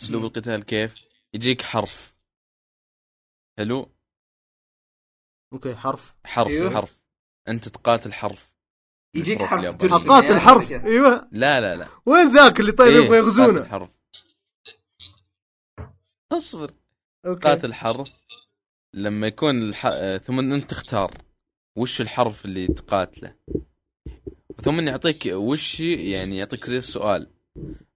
أسلوب. 0.00 0.24
القتال 0.24 0.64
كيف؟ 0.64 0.94
يجيك 1.34 1.62
حرف. 1.62 2.14
حلو؟ 3.58 3.88
okay 5.52 5.74
حرف. 5.74 6.14
حرف 6.24 6.48
أيوه. 6.50 6.74
حرف. 6.74 7.00
أنت 7.48 7.68
تقاتل 7.68 8.12
حرف. 8.12 8.52
يجيك 9.16 9.42
حرف. 9.42 9.82
الحرف 10.30 10.68
كذا. 10.70 10.84
أيوه. 10.84 11.28
لا 11.32 11.60
لا 11.60 11.76
لا. 11.76 11.86
وين 12.06 12.28
ذاك 12.28 12.60
اللي 12.60 12.72
طيب 12.72 12.96
إيه، 12.96 13.04
يبغى 13.04 13.18
يغزونا 13.18 13.58
قاتل 13.60 13.70
حرف. 13.70 13.99
اصبر. 16.32 16.70
okay. 17.26 17.48
قاتل 17.48 17.74
حرف 17.74 18.10
لما 18.94 19.26
يكون 19.26 19.62
الح... 19.62 19.88
ثم 20.16 20.38
أنت 20.52 20.70
تختار 20.70 21.10
وش 21.76 22.00
الحرف 22.00 22.44
اللي 22.44 22.66
تقاتله. 22.66 23.34
ثم 24.62 24.80
يعطيك 24.80 25.26
وش 25.26 25.80
يعني 25.80 26.36
يعطيك 26.36 26.66
زي 26.66 26.76
السؤال. 26.76 27.30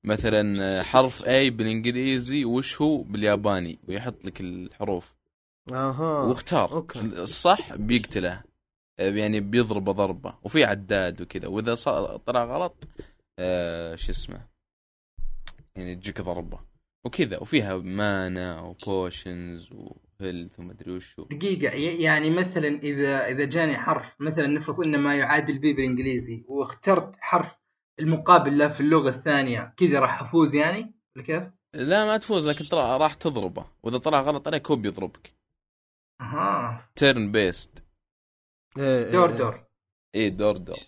مثلا 0.04 0.82
حرف 0.82 1.22
A 1.22 1.26
بالإنجليزي 1.26 2.44
وش 2.44 2.80
هو 2.80 3.02
بالياباني؟ 3.02 3.78
ويحط 3.88 4.24
لك 4.24 4.40
الحروف. 4.40 5.14
أها. 5.72 6.22
واختار. 6.24 6.72
أوكي. 6.72 7.00
الصح 7.00 7.74
بيقتله. 7.74 8.42
يعني 8.98 9.40
بيضربه 9.40 9.92
ضربة. 9.92 10.34
وفي 10.42 10.64
عداد 10.64 11.22
وكذا. 11.22 11.48
وإذا 11.48 11.74
صار 11.74 12.16
طلع 12.16 12.44
غلط 12.44 12.84
آه 13.38 13.96
شو 13.96 14.12
اسمه؟ 14.12 14.46
يعني 15.76 15.94
تجيك 15.94 16.20
ضربة. 16.20 16.73
وكذا 17.04 17.38
وفيها 17.38 17.76
mana 17.76 18.60
و 18.60 18.74
potions 18.74 19.70
و 19.72 19.85
health 19.85 20.60
ومدري 20.60 20.92
وش 20.92 21.20
هو. 21.20 21.24
دقيقة 21.24 21.74
يعني 22.02 22.30
مثلا 22.30 22.68
إذا 22.68 23.28
إذا 23.28 23.44
جاني 23.44 23.76
حرف 23.76 24.20
مثلا 24.20 24.46
نفرض 24.46 24.80
إنه 24.80 24.98
ما 24.98 25.16
يعادل 25.16 25.58
B 25.58 25.72
بالإنجليزي 25.72 26.44
واخترت 26.48 27.14
حرف 27.20 27.56
المقابل 28.00 28.58
له 28.58 28.68
في 28.68 28.80
اللغة 28.80 29.08
الثانية 29.08 29.74
كذا 29.76 30.00
راح 30.00 30.22
أفوز 30.22 30.54
يعني؟ 30.54 30.94
ولا 31.16 31.24
كيف؟ 31.24 31.42
لا 31.74 32.06
ما 32.06 32.16
تفوز 32.16 32.48
لكن 32.48 32.64
ترى 32.64 32.98
راح 32.98 33.14
تضربه 33.14 33.66
وإذا 33.82 33.98
طلع 33.98 34.20
غلط 34.20 34.48
عليك 34.48 34.70
هو 34.70 34.76
بيضربك 34.76 35.34
أها 36.20 36.88
turn 36.94 37.32
based 37.32 37.84
إيه، 38.78 39.04
إيه، 39.04 39.12
دور 39.12 39.30
إيه. 39.30 39.36
دور 39.36 39.64
اي 40.14 40.30
دور 40.30 40.56
دور 40.56 40.78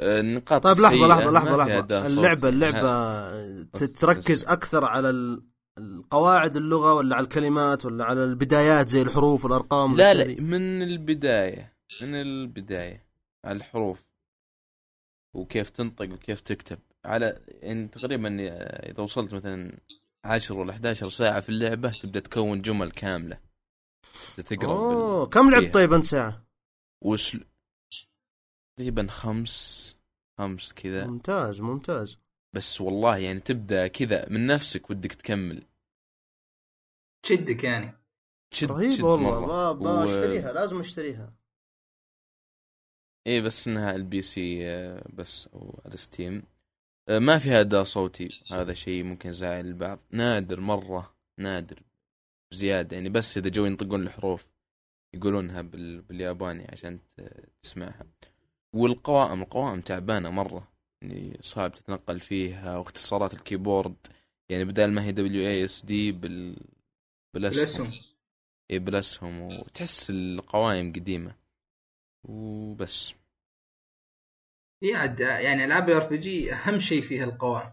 النقاط 0.00 0.66
طيب 0.66 1.32
لحظة 1.32 1.64
فيها 1.66 1.78
أداء 1.78 2.00
لحظة 2.00 2.08
صوت. 2.08 2.18
اللعبة 2.48 2.48
ها. 2.88 3.86
تركز 3.86 4.44
أكثر 4.44 4.84
على 4.84 5.10
ال- 5.10 5.42
القواعد 5.78 6.56
اللغة 6.56 6.94
ولا 6.94 7.16
على 7.16 7.24
الكلمات 7.24 7.84
ولا 7.84 8.04
على 8.04 8.24
البدايات 8.24 8.88
زي 8.88 9.02
الحروف 9.02 9.44
والأرقام 9.44 9.96
لا 9.96 10.14
لا؟ 10.14 10.40
من 10.40 10.82
البداية 10.82 11.72
من 12.02 12.14
البداية 12.14 13.06
على 13.44 13.56
الحروف 13.56 14.08
وكيف 15.34 15.70
تنطق 15.70 16.12
وكيف 16.12 16.40
تكتب 16.40 16.78
على 17.04 17.40
يعني 17.48 17.88
تقريبا 17.88 18.36
إذا 18.90 19.00
وصلت 19.02 19.34
مثلا 19.34 19.78
10 20.24 20.54
ولا 20.56 20.72
11 20.72 21.08
ساعة 21.08 21.40
في 21.40 21.48
اللعبة 21.48 21.90
تبدأ 22.02 22.20
تكون 22.20 22.62
جمل 22.62 22.90
تقرأ 24.36 24.68
أوه 24.72 25.20
بال... 25.24 25.30
كم 25.30 25.50
لعبت. 25.50 25.74
طيب 25.74 25.92
أنت 25.92 26.04
ساعة؟ 26.04 26.44
وش 27.04 27.36
تقريبا 28.76 29.06
خمس 29.06 29.96
خمس 30.38 30.72
كذا. 30.72 31.06
ممتاز 31.06 31.60
ممتاز. 31.60 32.18
بس 32.54 32.80
والله 32.80 33.16
يعني 33.18 33.40
تبدأ 33.40 33.86
كذا 33.86 34.28
من 34.28 34.46
نفسك 34.46 34.90
ودك 34.90 35.12
تكمل. 35.12 35.64
تشدك 37.24 37.64
يعني. 37.64 37.98
تشد 38.50 38.70
رهيب 38.72 38.90
تشد 38.90 39.02
والله. 39.02 39.40
ما 39.46 39.68
و- 39.70 39.74
بشتريها 40.04 40.52
لازم 40.52 40.80
أشتريها. 40.80 41.34
إيه 43.26 43.40
بس 43.40 43.68
إنها 43.68 43.94
ال 43.94 44.22
PC 44.22 44.68
آه، 44.68 45.08
بس 45.14 45.46
أو 45.48 45.80
على 45.84 45.96
Steam. 45.96 46.42
آه، 47.08 47.18
ما 47.18 47.38
فيها 47.38 47.60
اداء 47.60 47.84
صوتي. 47.84 48.44
هذا 48.50 48.72
شيء 48.74 49.02
ممكن 49.04 49.28
يزعل 49.28 49.66
البعض. 49.66 49.98
نادر 50.10 50.60
مرة 50.60 51.16
نادر 51.38 51.82
زيادة. 52.52 52.96
يعني 52.96 53.08
بس 53.08 53.38
إذا 53.38 53.48
جو 53.48 53.64
ينطقون 53.66 54.02
الحروف 54.02 54.48
يقولونها 55.14 55.62
بال... 55.62 56.02
بالياباني 56.02 56.66
عشان 56.72 56.98
ت- 57.16 57.48
تسمعها. 57.62 58.06
والقوائم 58.74 59.42
القوائم 59.42 59.80
تعبانة 59.80 60.30
مرة. 60.30 60.68
يعني 61.02 61.38
صعب 61.40 61.72
تتنقل 61.72 62.20
فيها 62.20 62.78
واختصارات 62.78 63.34
ال 63.34 63.41
keyboard 63.41 63.94
يعني 64.48 64.64
بدال 64.64 64.92
ما 64.92 65.04
هي 65.04 65.12
WASD 65.12 66.12
بال 66.12 66.56
بالاسهم 67.34 67.92
إي 68.70 68.78
بالاسهم 68.78 69.42
وتحس 69.42 70.10
القوائم 70.10 70.92
قديمة. 70.92 71.36
وبس. 72.24 73.14
هي 74.82 74.94
عاد 74.94 75.20
يعني 75.20 75.64
ألعاب 75.64 75.88
ال 75.88 76.08
RPG 76.08 76.52
أهم 76.52 76.78
شيء 76.78 77.02
فيها 77.02 77.24
القوائم. 77.24 77.72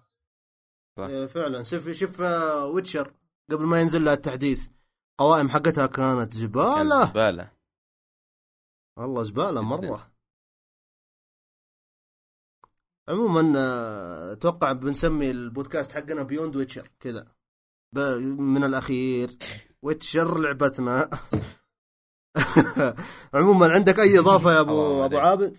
إيه 1.00 1.26
فعلا. 1.26 1.64
شوف 1.64 1.90
شوف 1.90 2.22
آه، 2.22 2.66
Witcher. 2.65 3.13
قبل 3.52 3.66
ما 3.66 3.82
ينزل 3.82 4.06
لها 4.06 4.14
التحديث 4.14 4.70
قوائم 5.20 5.50
حقتها 5.50 5.88
كانت 5.88 6.34
زبالة. 6.34 7.06
زبالة. 7.06 7.52
والله 8.98 9.24
زبالة 9.24 9.78
جداً. 9.78 10.11
عموما 13.10 13.54
آه، 13.60 14.34
أتوقع 14.34 14.72
بنسمي 14.72 15.32
البودكاست 15.32 15.92
حقنا 15.92 16.24
Beyond 16.24 16.56
Witcher 16.56 16.89
كذا. 17.00 17.28
من 18.38 18.64
الأخير. 18.64 19.38
Witcher 19.82 20.38
لعبتنا. 20.38 21.10
عموما 23.34 23.72
عندك 23.74 24.00
أي 24.00 24.20
إضافة 24.20 24.52
يا 24.54 24.60
أبو 24.60 25.06
أبو. 25.06 25.18
عابد؟ 25.18 25.58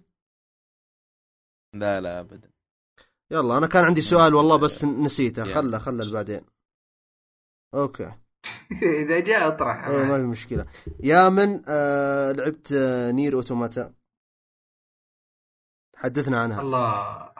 لا 1.75 2.01
لا 2.01 2.21
ابدا. 2.21 2.51
يلا 3.31 3.59
أنا 3.59 3.67
كان 3.67 3.85
عندي 3.85 4.01
سؤال 4.01 4.35
والله 4.35 4.57
بس 4.65 4.85
نسيته. 4.85 5.45
خله 5.55 5.79
خله 5.79 6.13
بعدين. 6.13 6.45
okay. 7.75 8.13
إذا 8.83 9.21
جاء 9.21 9.49
اطرح. 9.49 9.87
إيه 9.87 10.05
ما 10.05 10.17
في 10.19 10.23
مشكلة. 10.25 10.67
يا 11.01 11.29
من 11.29 11.63
آه 11.69 12.33
لعبت 12.33 12.73
آه 12.73 13.11
Nier 13.11 13.35
Automata. 13.35 13.95
حدثنا 15.97 16.41
عنها. 16.41 16.61
الله. 16.61 17.32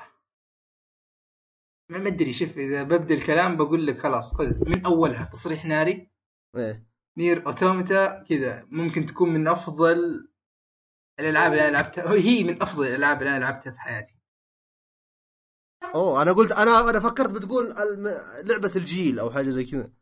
ما 1.99 2.09
أدري 2.09 2.33
شوف 2.33 2.59
إذا 2.59 2.83
ببدأ 2.83 3.15
الكلام 3.15 3.57
بقول 3.57 3.87
لك 3.87 3.99
خلاص 3.99 4.35
خذ. 4.35 4.69
من 4.69 4.85
أولها 4.87 5.25
تصريح 5.25 5.65
ناري. 5.65 6.11
إيه. 6.57 6.87
Nier 7.19 7.47
Automata 7.47 8.23
كذا. 8.23 8.67
ممكن 8.71 9.07
تكون 9.07 9.35
من 9.35 9.49
أفضل 9.49 10.29
الألعاب 11.21 11.53
اللي 11.53 11.69
أنا 11.69 11.73
لعبتها. 11.73 12.13
هي 12.13 12.45
من 12.45 12.63
أفضل 12.63 12.87
الألعاب 12.87 13.19
اللي 13.19 13.31
أنا 13.31 13.39
لعبتها 13.39 13.71
في 13.73 13.81
حياتي. 13.81 14.17
أوه 15.95 16.23
أنا 16.23 16.33
قلت 16.33 16.53
أنا 16.53 16.91
أنا 16.91 17.01
فكرت 17.01 17.33
بتقول 17.33 17.73
الم... 17.73 18.09
لعبة 18.45 18.73
الجيل 18.77 19.19
أو 19.19 19.31
حاجة 19.31 19.49
زي 19.49 19.65
كذا. 19.65 19.93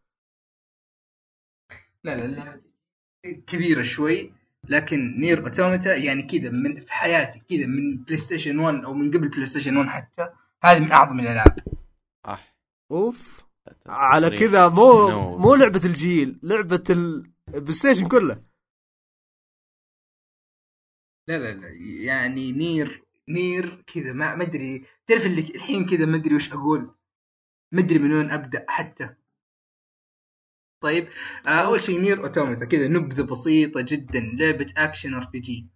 لا 2.04 2.16
لا 2.16 2.24
اللعبة 2.24 2.60
كبيرة 3.46 3.82
شوي 3.82 4.32
لكن 4.68 5.20
Nier 5.20 5.44
Automata 5.44 5.96
يعني 5.96 6.22
كذا 6.22 6.50
من 6.50 6.80
في 6.80 6.92
حياتي 6.92 7.38
كذا 7.38 7.66
من 7.66 8.04
بلاي 8.04 8.18
ستيشن 8.18 8.58
1 8.58 8.84
أو 8.84 8.94
من 8.94 9.10
قبل 9.10 9.28
بلاي 9.28 9.46
ستيشن 9.46 9.76
1 9.76 9.88
حتى 9.88 10.28
هذه 10.64 10.78
من 10.78 10.92
أعظم 10.92 11.20
الألعاب. 11.20 11.79
اح 12.26 12.56
أوف. 12.90 13.44
على. 13.86 14.38
كذا 14.38 14.68
مو 14.68 15.08
No. 15.08 15.40
مو 15.40 15.54
لعبة 15.54 15.80
الجيل 15.84 16.40
لعبة 16.42 16.84
ال- 16.90 17.30
البلاي 17.54 17.72
ستيشن 17.72 18.08
كله. 18.08 18.44
لا 21.28 21.38
لا 21.38 21.54
لا 21.54 21.68
يعني 22.04 22.52
Nier 22.52 23.04
Nier 23.28 23.82
كذا 23.82 24.12
ما 24.12 24.34
ما 24.34 24.42
أدري. 24.44 24.86
تعرف 25.06 25.26
اللي 25.26 25.40
الحين 25.40 25.86
كذا 25.86 26.06
ما 26.06 26.16
أدري 26.16 26.34
وش 26.34 26.52
أقول. 26.52 26.94
ما 27.72 27.80
أدري 27.80 27.98
من 27.98 28.12
وين 28.12 28.30
أبدأ 28.30 28.66
حتى. 28.68 29.14
طيب 30.82 31.08
آه 31.46 31.50
أول 31.50 31.82
شيء 31.82 32.00
Nier 32.00 32.24
Automata 32.24 32.64
كذا 32.64 32.88
نبذة 32.88 33.22
بسيطة 33.22 33.80
جدا 33.80 34.20
لعبة 34.20 34.72
action 34.76 35.14
RPG. 35.14 35.68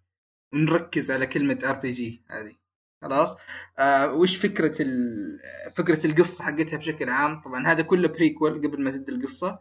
ونركز 0.52 1.10
على 1.10 1.26
كلمة 1.26 1.58
RPG 1.64 2.22
هذه. 2.30 2.56
خلاص. 3.04 3.36
آه 3.78 4.12
وش 4.14 4.36
فكرة 4.36 4.82
ال- 4.82 5.40
فكرة 5.76 6.06
القصة 6.06 6.44
حقتها 6.44 6.76
بشكل 6.76 7.10
عام؟ 7.10 7.40
طبعا 7.40 7.66
هذا 7.66 7.82
كله 7.82 8.08
prequel 8.08 8.54
قبل 8.66 8.82
ما 8.82 8.90
تبدأ 8.90 9.12
القصة. 9.12 9.58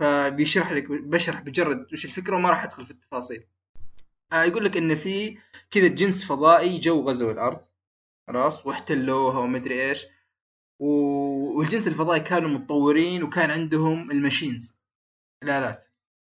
فبيشرح 0.00 0.72
لك 0.72 0.90
بشرح 0.90 1.40
مجرد 1.40 1.86
وش 1.92 2.04
الفكرة 2.04 2.36
وما 2.36 2.50
راح 2.50 2.64
أدخل 2.64 2.84
في 2.86 2.90
التفاصيل. 2.90 3.44
آه 4.32 4.44
يقول 4.44 4.64
لك 4.64 4.76
إن 4.76 4.94
في 4.94 5.38
كذا 5.70 5.86
جنس 5.88 6.24
فضائي 6.24 6.78
جو 6.78 7.00
غزوا 7.08 7.32
الأرض. 7.32 7.60
خلاص 8.28 8.66
واحتلوها 8.66 9.38
ومدري 9.38 9.88
إيش. 9.90 10.06
و- 10.80 11.58
والجنس 11.58 11.88
الفضائي 11.88 12.20
كانوا 12.20 12.50
متطورين 12.50 13.22
وكان 13.22 13.50
عندهم 13.50 14.10
ال 14.10 14.18
machines 14.18 14.78
الآلات. 15.42 15.84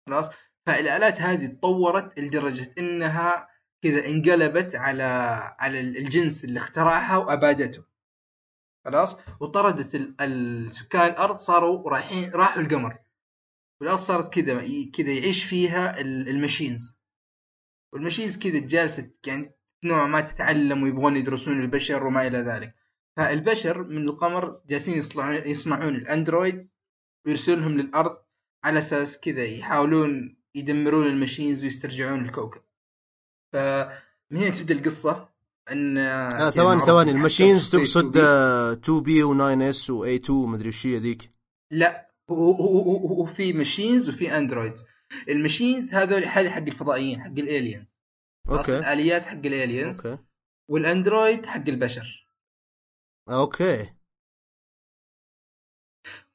خلاص 0.07 0.29
فالآلات 0.65 1.21
هذه 1.21 1.45
تطورت 1.45 2.19
لدرجة 2.19 2.69
إنها 2.77 3.47
كذا 3.83 4.05
انقلبت 4.07 4.75
على 4.75 5.03
على 5.59 5.79
الجنس 5.79 6.43
اللي 6.45 6.59
اخترعها 6.59 7.17
وأبادته. 7.17 7.83
خلاص؟ 8.85 9.17
وطردت 9.39 9.95
ال- 9.95 10.21
ال- 10.21 10.73
سكان 10.75 11.09
الأرض 11.09 11.35
صاروا 11.35 11.89
رايحين 11.89 12.31
راحوا 12.31 12.61
القمر. 12.61 12.97
والأرض 13.81 13.99
صارت 13.99 14.33
كذا 14.33 14.53
كذا 14.93 15.11
يعيش 15.11 15.43
فيها 15.43 15.99
ال- 16.01 16.29
ال 16.29 16.37
machines 16.37 16.97
وال 17.93 18.02
machines 18.02 18.37
كذا 18.37 18.59
جالسة 18.59 19.11
يعني 19.27 19.51
نوعا 19.83 20.07
ما 20.07 20.21
تتعلم 20.21 20.83
ويبغون 20.83 21.17
يدرسون 21.17 21.61
البشر 21.61 22.07
وما 22.07 22.27
إلى 22.27 22.37
ذلك. 22.37 22.73
فالبشر 23.17 23.83
من 23.83 24.09
القمر 24.09 24.51
جالسين 24.69 24.97
يصنعون 25.45 25.95
ال 25.95 26.04
android 26.04 26.61
ويرسلونهم 27.25 27.77
للأرض 27.77 28.17
على 28.63 28.79
أساس 28.79 29.19
كذا 29.19 29.43
يحاولون 29.45 30.37
يدمرون 30.55 31.07
ال 31.07 31.13
machines 31.13 31.63
ويسترجعون 31.63 32.25
الكوكب. 32.25 32.61
فمن 33.53 34.37
هنا 34.37 34.49
تبدأ 34.49 34.73
القصة 34.73 35.29
أن 35.71 35.97
آه 35.97 36.49
ثواني 36.49 36.81
ثواني. 36.81 37.11
ال 37.11 37.18
machines 37.18 37.69
تقصد 37.71 38.17
2B 38.17 39.23
و 39.23 39.61
9S 39.61 39.89
و 39.89 40.05
2 40.05 40.39
مدري 40.39 40.69
وش 40.69 40.85
هي 40.85 40.97
ذيك 40.97 41.31
لا 41.71 42.11
هو 42.29 42.51
هو 42.51 42.81
هو, 42.81 43.07
هو 43.07 43.25
في 43.25 43.53
machines 43.53 44.09
وفي 44.09 44.37
androids 44.37 44.85
ال 45.29 45.36
machines 45.36 45.93
هذول 45.93 46.25
هذه 46.25 46.49
حق 46.49 46.61
الفضائيين 46.61 47.21
حق 47.21 47.27
ال 47.37 47.44
aliens 47.44 47.85
okay. 48.49 48.77
الآليات 48.77 49.25
حق 49.25 49.45
ال 49.45 49.54
aliens 49.54 50.05
okay. 50.05 50.23
وال 50.69 50.86
android 50.86 51.45
حق 51.45 51.69
البشر. 51.69 52.27
أوكي. 53.29 53.89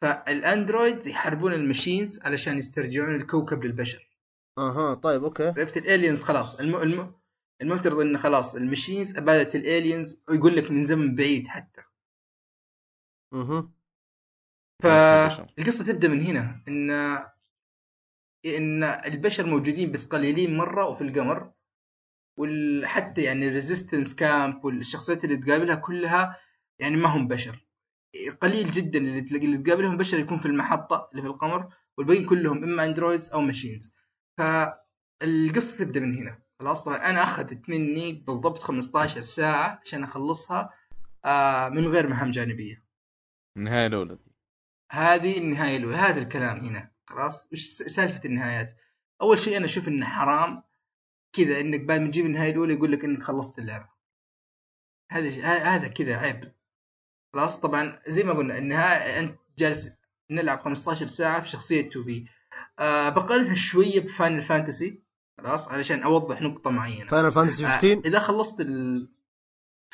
فالاندرويد 0.00 1.06
يحاربون 1.06 1.52
الماشينز 1.52 2.20
علشان 2.20 2.58
يسترجعون 2.58 3.14
الكوكب 3.14 3.64
للبشر. 3.64 4.11
أها 4.58 4.94
طيب 4.94 5.24
okay. 5.24 5.46
عرفت 5.48 5.76
ال 5.76 5.83
aliens 5.83 6.22
خلاص. 6.22 6.60
الم... 6.60 6.76
الم... 6.76 7.14
المفترض 7.62 8.00
انه 8.00 8.18
خلاص 8.18 8.54
ال 8.54 8.61
machines 8.61 9.16
ابادت 9.16 9.56
ال 9.56 9.65
aliens 9.65 10.16
ويقول 10.28 10.56
لك 10.56 10.70
من 10.70 10.84
زمن 10.84 11.14
بعيد 11.14 11.46
حتى. 11.48 11.82
أها. 13.32 13.72
فالقصة 14.82 15.84
تبدأ 15.86 16.08
من 16.08 16.22
هنا 16.22 16.62
إن 16.68 16.90
إن 18.46 18.84
البشر 18.84 19.46
موجودين 19.46 19.92
بس 19.92 20.06
قليلين 20.06 20.56
مرة 20.56 20.84
وفي 20.88 21.04
القمر 21.04 21.52
وحتى 22.38 23.22
يعني 23.22 23.48
ال 23.48 23.54
resistance 23.54 24.14
camp 24.14 24.64
والشخصيات 24.64 25.24
اللي 25.24 25.36
تقابلها 25.36 25.74
كلها 25.74 26.36
يعني 26.78 26.96
ما 26.96 27.08
هم 27.08 27.28
بشر. 27.28 27.66
قليل 28.40 28.70
جدا 28.70 28.98
اللي 28.98 29.58
تقابلهم 29.58 29.96
بشر 29.96 30.18
يكون 30.18 30.38
في 30.38 30.46
المحطة 30.46 31.08
اللي 31.10 31.22
في 31.22 31.28
القمر 31.28 31.74
والباقيين 31.98 32.26
كلهم 32.26 32.64
إما 32.64 32.84
androids 32.84 33.30
أو 33.32 33.40
machines 33.40 33.94
فالقصة 34.38 35.78
تبدأ 35.84 36.00
من 36.00 36.16
هنا. 36.16 36.38
خلاص؟ 36.60 36.84
طبعا 36.84 36.96
أنا 37.10 37.22
أخذت 37.22 37.68
مني 37.68 38.12
بالضبط 38.12 38.58
15 38.58 39.22
ساعة 39.22 39.80
عشان 39.84 40.02
أخلصها 40.02 40.70
آه 41.24 41.68
من 41.68 41.86
غير 41.86 42.06
مهام 42.08 42.30
جانبية. 42.30 42.84
النهاية 43.56 43.86
الأولى. 43.86 44.18
هذه 44.92 45.38
النهاية 45.38 45.76
الأولى 45.76 45.96
هذا 45.96 46.22
الكلام 46.22 46.58
هنا. 46.58 46.90
خلاص؟ 47.06 47.48
وش 47.52 47.62
سالفة 47.66 48.20
النهايات؟ 48.24 48.72
أول 49.22 49.38
شيء 49.38 49.56
أنا 49.56 49.64
أشوف 49.64 49.88
إنه 49.88 50.06
حرام 50.06 50.62
كذا 51.32 51.60
إنك 51.60 51.80
بعد 51.80 52.00
ما 52.00 52.06
تجيب 52.10 52.26
النهاية 52.26 52.50
الأولى 52.50 52.74
يقول 52.74 52.92
لك 52.92 53.04
إنك 53.04 53.22
خلصت 53.22 53.58
اللعبة. 53.58 53.88
هذا 55.10 55.28
هذا 55.44 55.88
كذا 55.88 56.16
عيب. 56.16 56.52
خلاص؟ 57.32 57.60
طبعا 57.60 58.02
زي 58.06 58.22
ما 58.22 58.32
قلنا 58.32 58.58
النهاية 58.58 59.20
أنت 59.20 59.38
جالس 59.58 59.90
نلعب 60.30 60.60
15 60.60 61.06
ساعة 61.06 61.42
في 61.42 61.48
شخصية 61.48 61.80
2 61.88 62.04
B. 62.04 62.28
آه 62.78 63.08
بقارنها 63.08 63.54
شوية 63.54 64.00
ب 64.00 64.07
Final 64.07 64.42
Fantasy. 64.42 65.02
خلاص 65.38 65.68
علشان 65.68 66.02
أوضح 66.02 66.42
نقطة 66.42 66.70
معينة. 66.70 67.08
فاينل 67.08 67.32
فانتسي 67.32 67.66
آه 67.66 67.68
15 67.68 68.00
إذا 68.04 68.18
خلصت 68.18 68.60
ال 68.60 69.08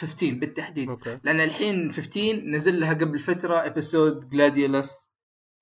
15 0.00 0.35
بالتحديد. 0.35 0.88
okay. 0.88 1.21
لأن 1.24 1.40
الحين 1.40 1.92
15 1.92 2.33
نزل 2.37 2.81
لها 2.81 2.94
قبل 2.94 3.18
فترة 3.18 3.66
episode 3.66 4.29
Gladiolus 4.31 5.09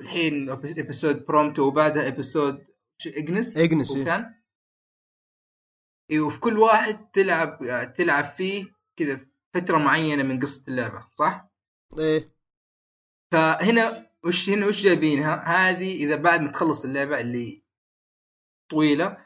الحين 0.00 0.50
episode 0.50 1.26
Prompto 1.26 1.62
وبعدها 1.62 2.08
episode 2.08 2.66
Ignis 3.06 3.56
Ignis، 3.56 3.96
إيه. 3.96 4.02
وكان؟ 4.02 4.34
اي 6.10 6.18
وفي 6.18 6.40
كل 6.40 6.58
واحد 6.58 7.10
تلعب 7.10 7.58
تلعب 7.96 8.24
فيه 8.24 8.66
كذا 8.96 9.20
فترة 9.54 9.78
معينة 9.78 10.22
من 10.22 10.40
قصة 10.40 10.62
اللعبة 10.68 11.06
صح؟ 11.10 11.48
إيه. 11.98 12.36
فهنا 13.32 14.10
وش 14.24 14.50
هنا 14.50 14.66
وش 14.66 14.82
جايبينها؟ 14.82 15.34
هذه 15.46 15.94
إذا 15.96 16.16
بعد 16.16 16.40
ما 16.40 16.50
تخلص 16.50 16.84
اللعبة 16.84 17.20
اللي 17.20 17.62
طويلة 18.70 19.16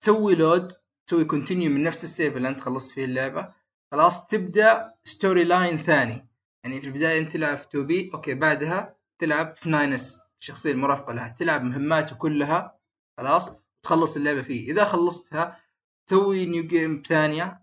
تسوي 0.00 0.34
load 0.34 0.72
تسوي 1.06 1.24
continue 1.24 1.70
من 1.70 1.82
نفس 1.82 2.04
ال 2.04 2.10
save 2.10 2.36
اللي 2.36 2.48
أنت 2.48 2.60
خلصت 2.60 2.94
فيه 2.94 3.04
اللعبة. 3.04 3.54
خلاص 3.92 4.26
تبدأ 4.26 4.94
story 5.04 5.44
line 5.44 5.76
ثاني. 5.78 6.28
يعني 6.64 6.80
في 6.80 6.86
البداية 6.86 7.18
أنت 7.20 7.32
تلعب 7.32 7.56
في 7.58 7.66
2 7.68 7.86
B 7.86 8.10
okay 8.14 8.34
بعدها 8.34 8.96
تلعب 9.18 9.54
في 9.54 9.60
9 9.60 9.94
S 9.94 10.20
الشخصيه 10.40 10.72
المرافقة 10.72 11.12
لها. 11.12 11.28
تلعب 11.38 11.62
مهماته 11.62 12.16
كلها. 12.16 12.78
خلاص 13.18 13.50
تخلص 13.82 14.16
اللعبة 14.16 14.42
فيه. 14.42 14.72
إذا 14.72 14.84
خلصتها 14.84 15.60
تسوي 16.06 16.46
new 16.46 16.66
game 16.66 17.02
ثانية. 17.08 17.62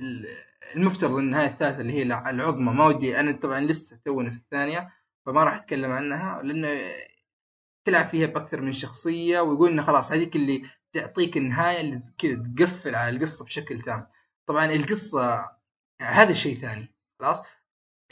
ال- 0.00 0.26
المفترض 0.76 1.12
النهايه 1.14 1.48
الثالثة 1.48 1.80
اللي 1.80 1.92
هي 1.92 2.02
الع- 2.02 2.30
العظمى. 2.30 2.72
ما 2.72 2.86
ودي 2.86 3.20
أنا 3.20 3.32
طبعا 3.32 3.60
لسه 3.60 4.00
تونا 4.04 4.30
في 4.30 4.36
الثانية. 4.36 4.92
فما 5.26 5.44
راح 5.44 5.54
أتكلم 5.54 5.90
عنها 5.90 6.42
لأنه 6.42 6.80
تلعب 7.84 8.06
فيها 8.06 8.26
بأكثر 8.26 8.60
من 8.60 8.72
شخصية 8.72 9.40
ويقول 9.40 9.70
إنه 9.70 9.82
خلاص 9.82 10.12
هذيك 10.12 10.36
اللي 10.36 10.62
تعطيك 10.92 11.36
النهاية 11.36 11.80
اللي 11.80 12.02
كذا 12.18 12.52
تقفل 12.56 12.94
على 12.94 13.16
القصة 13.16 13.44
بشكل 13.44 13.80
تام. 13.80 14.06
طبعا 14.46 14.66
القصة 14.66 15.50
هذا 16.02 16.32
شيء 16.32 16.56
ثاني 16.56 16.94
خلاص؟ 17.20 17.42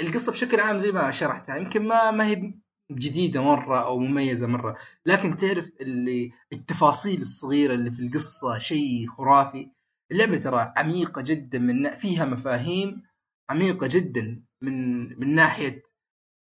القصة 0.00 0.32
بشكل 0.32 0.60
عام 0.60 0.78
زي 0.78 0.92
ما 0.92 1.10
شرحتها 1.10 1.56
يمكن 1.56 1.88
ما 1.88 2.10
ما 2.10 2.26
هي 2.26 2.54
جديدة 2.92 3.42
مرة 3.42 3.84
أو 3.86 3.98
مميزة 3.98 4.46
مرة 4.46 4.78
لكن 5.06 5.36
تعرف 5.36 5.70
اللي 5.80 6.32
التفاصيل 6.52 7.20
الصغيرة 7.20 7.74
اللي 7.74 7.90
في 7.90 8.02
القصة 8.02 8.58
شيء 8.58 9.06
خرافي. 9.08 9.70
اللعبة 10.12 10.38
ترى 10.38 10.72
عميقة 10.76 11.22
جدا 11.22 11.58
من 11.58 11.96
فيها 11.96 12.24
مفاهيم 12.24 13.02
عميقة 13.50 13.86
جدا 13.86 14.42
من 14.62 15.08
من 15.20 15.34
ناحية 15.34 15.82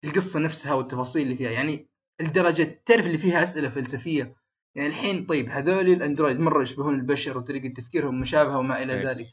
القصة 0.07 0.39
نفسها 0.39 0.73
والتفاصيل 0.73 1.21
اللي 1.21 1.35
فيها 1.35 1.51
يعني 1.51 1.87
لدرجه 2.21 2.81
تعرف 2.85 3.05
اللي 3.05 3.17
فيها 3.17 3.43
أسئلة 3.43 3.69
فلسفية. 3.69 4.35
يعني 4.75 4.89
الحين 4.89 5.25
طيب 5.25 5.49
هذول 5.49 5.89
الأندرويد 5.89 6.39
مرة 6.39 6.63
يشبهون 6.63 6.95
البشر 6.95 7.37
وطريقة 7.37 7.73
تفكيرهم 7.73 8.21
مشابهة 8.21 8.57
وما 8.57 8.83
إلى 8.83 8.93
أيوة. 8.93 9.11
ذلك. 9.11 9.27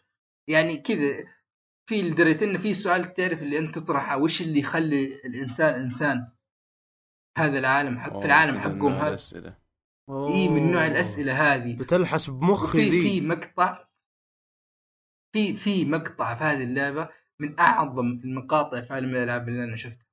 يعني 0.48 0.80
كذا 0.80 1.24
في 1.88 2.02
لدرجة 2.02 2.44
انه 2.44 2.58
في 2.58 2.74
سؤال 2.74 3.14
تعرف 3.14 3.42
اللي 3.42 3.58
أنت 3.58 3.78
تطرحه 3.78 4.18
وش 4.18 4.42
اللي 4.42 4.60
يخلي 4.60 5.04
الإنسان 5.24 5.74
إنسان؟ 5.74 6.28
هذا 7.38 7.58
العالم 7.58 7.98
حق 7.98 8.20
في 8.20 8.26
العالم 8.26 8.58
حقهم 8.58 8.92
هذا. 8.92 9.16
إي 10.10 10.48
من 10.48 10.72
نوع 10.72 10.86
الأسئلة 10.86 11.54
هذه. 11.54 11.78
بتلحس 11.78 12.30
بمخي 12.30 12.90
ذي. 12.90 13.02
في 13.02 13.20
مقطع 13.20 13.88
في 15.34 15.56
في 15.56 15.84
مقطع 15.84 16.34
في 16.34 16.44
هذه 16.44 16.64
اللعبة 16.64 17.08
من 17.40 17.60
أعظم 17.60 18.06
المقاطع 18.06 18.80
في 18.80 18.92
عالم 18.92 19.10
الألعاب 19.10 19.48
اللي 19.48 19.64
أنا 19.64 19.76
شفتها. 19.76 20.06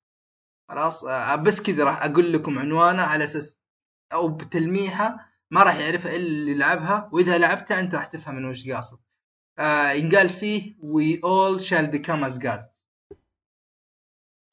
خلاص 0.72 1.06
آه، 1.06 1.36
بس 1.36 1.62
كذا 1.62 1.84
راح 1.84 2.04
أقول 2.04 2.34
لكم 2.34 2.60
عنوانه 2.60 3.02
على 3.02 3.24
أساس 3.24 3.62
أو 4.14 4.28
بتلميحه 4.28 5.32
ما 5.52 5.64
راح 5.64 5.76
يعرفها 5.76 6.16
إلا 6.16 6.26
اللي 6.28 6.54
لعبها 6.54 7.10
وإذا 7.14 7.38
لعبتها 7.38 7.80
أنت 7.80 7.96
راح 7.96 8.06
تفهم 8.06 8.38
انه 8.38 8.50
وش 8.50 8.70
قاصد. 8.70 9.00
آه 9.60 9.92
ينقال 9.92 10.30
فيه 10.30 10.76
we 10.76 11.18
all 11.18 11.60
shall 11.60 11.92
become 11.92 12.24
as 12.32 12.38
gods 12.38 12.88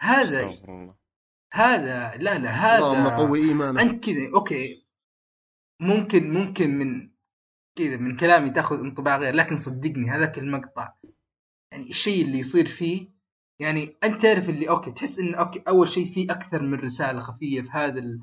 هذا 0.03 0.59
هذا 1.53 2.17
لا 2.17 2.39
لا 2.39 2.79
اللهم 2.79 3.07
هذا 3.07 3.17
قوي 3.17 3.39
إيمانك. 3.39 3.81
أنت 3.81 4.05
كذا 4.05 4.31
أوكي. 4.35 4.87
ممكن 5.81 6.31
ممكن 6.31 6.71
من 6.79 7.11
كذا 7.79 7.97
من 7.97 8.17
كلامي 8.17 8.51
تأخذ 8.51 8.81
انطباع 8.81 9.17
غير 9.17 9.35
لكن 9.35 9.57
صدقني 9.57 10.11
هذاك 10.11 10.39
المقطع 10.39 10.95
يعني 11.73 11.91
الشيء 11.91 12.25
اللي 12.25 12.39
يصير 12.39 12.67
فيه 12.67 13.18
يعني 13.61 13.97
أنت 14.05 14.23
تعرف 14.23 14.49
اللي 14.49 14.69
okay 14.69 14.91
تحس 14.93 15.19
إن 15.19 15.35
okay 15.35 15.63
أول 15.69 15.89
شيء 15.89 16.13
في 16.13 16.27
أكثر 16.33 16.63
من 16.63 16.75
رسالة 16.79 17.21
خفية 17.21 17.61
في 17.63 17.69
هذا 17.73 17.99
ال... 17.99 18.21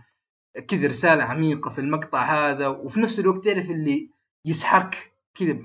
كذا 0.67 0.87
رسالة 0.87 1.23
عميقة 1.23 1.71
في 1.71 1.81
المقطع 1.81 2.23
هذا 2.23 2.67
وفي 2.67 2.99
نفس 2.99 3.19
الوقت 3.19 3.45
تعرف 3.45 3.69
اللي 3.69 4.09
يسحرك 4.45 5.13
كذا 5.35 5.57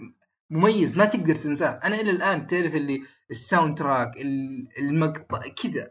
مميز 0.51 0.99
ما 0.99 1.05
تقدر 1.05 1.35
تنساه. 1.35 1.71
أنا 1.85 2.01
إلى 2.01 2.11
الآن 2.11 2.47
تعرف 2.47 2.75
اللي 2.75 3.03
ال 3.31 3.79
soundtrack 3.79 4.17
ال- 4.17 4.69
المقطع 4.79 5.43
كذا 5.63 5.89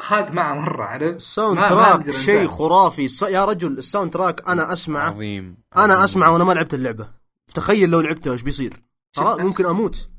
خاق 0.00 0.30
معه 0.30 0.54
مرة 0.54 0.84
عرفت؟ 0.84 1.16
ال 1.16 1.58
soundtrack 1.68 2.10
شيء. 2.10 2.48
خرافي. 2.48 3.08
يا 3.22 3.44
رجل 3.44 3.78
ال 3.78 4.12
soundtrack 4.12 4.48
أنا 4.48 4.72
أسمعه. 4.72 5.10
عظيم 5.10 5.56
أنا 5.76 5.82
عظيم. 5.94 6.04
أسمعه 6.04 6.32
وأنا 6.32 6.44
ما 6.44 6.52
لعبت 6.52 6.74
اللعبة. 6.74 7.10
تخيل 7.54 7.90
لو 7.90 8.00
لعبته 8.00 8.32
إيش 8.32 8.42
بيصير؟ 8.42 8.72
ممكن 9.18 9.66
أموت. 9.66 10.10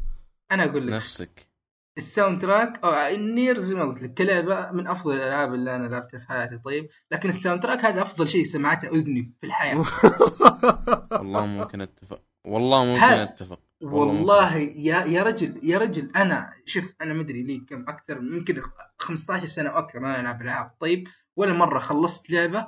أنا 0.52 0.66
أقول 0.66 0.88
لك 0.88 0.94
نفسك. 0.94 1.53
ال 1.98 2.42
soundtrack 2.42 2.80
أو 2.84 3.16
ال 3.16 3.24
Nier 3.24 3.60
زي 3.60 3.76
ما 3.76 3.86
قلت 3.86 4.02
لك 4.02 4.14
كلعبة 4.14 4.72
من 4.72 4.88
أفضل 4.88 5.16
الألعاب 5.16 5.54
اللي 5.54 5.76
أنا 5.76 5.88
لعبتها 5.88 6.20
في 6.20 6.28
حياتي. 6.28 6.58
طيب 6.58 6.90
لكن 7.12 7.30
ال 7.30 7.64
soundtrack 7.64 7.86
هذا 7.86 8.02
أفضل 8.02 8.30
شيء 8.30 8.44
سمعته 8.44 8.88
أذني 8.88 9.34
في 9.42 9.48
الحياة. 9.48 9.76
والله 11.20 11.46
ممكن 11.46 11.82
أتفق. 11.82 12.22
والله 12.46 12.86
ممكن 12.86 13.04
أتفق. 13.04 13.60
والله 13.82 14.58
يا 14.58 15.04
يا 15.06 15.24
رجل 15.24 15.60
يا 15.64 15.78
رجل 15.78 16.12
أنا 16.16 16.54
شوف 16.66 16.96
أنا 17.02 17.14
مدري 17.14 17.44
لي 17.44 17.58
كم 17.58 17.82
أكثر 17.82 18.18
يمكن 18.18 18.62
15 18.98 19.48
سنة 19.48 19.70
أو 19.70 19.80
أكثر 19.80 20.00
أنا 20.00 20.20
ألعب 20.20 20.42
ألعاب. 20.42 20.72
طيب 20.80 21.08
ولا 21.36 21.54
مرة 21.54 21.80
خلصت 21.80 22.30
لعبة 22.30 22.68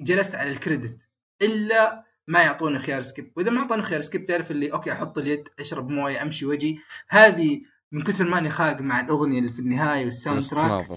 جلست 0.00 0.34
على 0.34 0.50
ال 0.50 0.58
credit 0.58 1.08
إلا 1.42 2.04
ما 2.28 2.42
يعطوني 2.42 2.78
خيار 2.78 3.02
skip. 3.02 3.32
وإذا 3.36 3.50
ما 3.50 3.60
اعطوني 3.60 3.82
خيار 3.82 4.00
skip 4.00 4.24
تعرف 4.26 4.50
اللي 4.50 4.72
okay 4.72 4.92
أحط 4.92 5.18
اليد 5.18 5.48
أشرب 5.60 5.88
موية 5.88 6.22
أمشي 6.22 6.46
وجهي 6.46 6.76
هذه 7.08 7.60
من 7.94 8.02
كثر 8.02 8.24
ماني 8.24 8.50
خاق 8.50 8.80
مع 8.80 9.00
الأغنية 9.00 9.38
اللي 9.38 9.52
في 9.52 9.58
النهاية 9.58 10.04
وال 10.04 10.42
soundtrack 10.42 10.88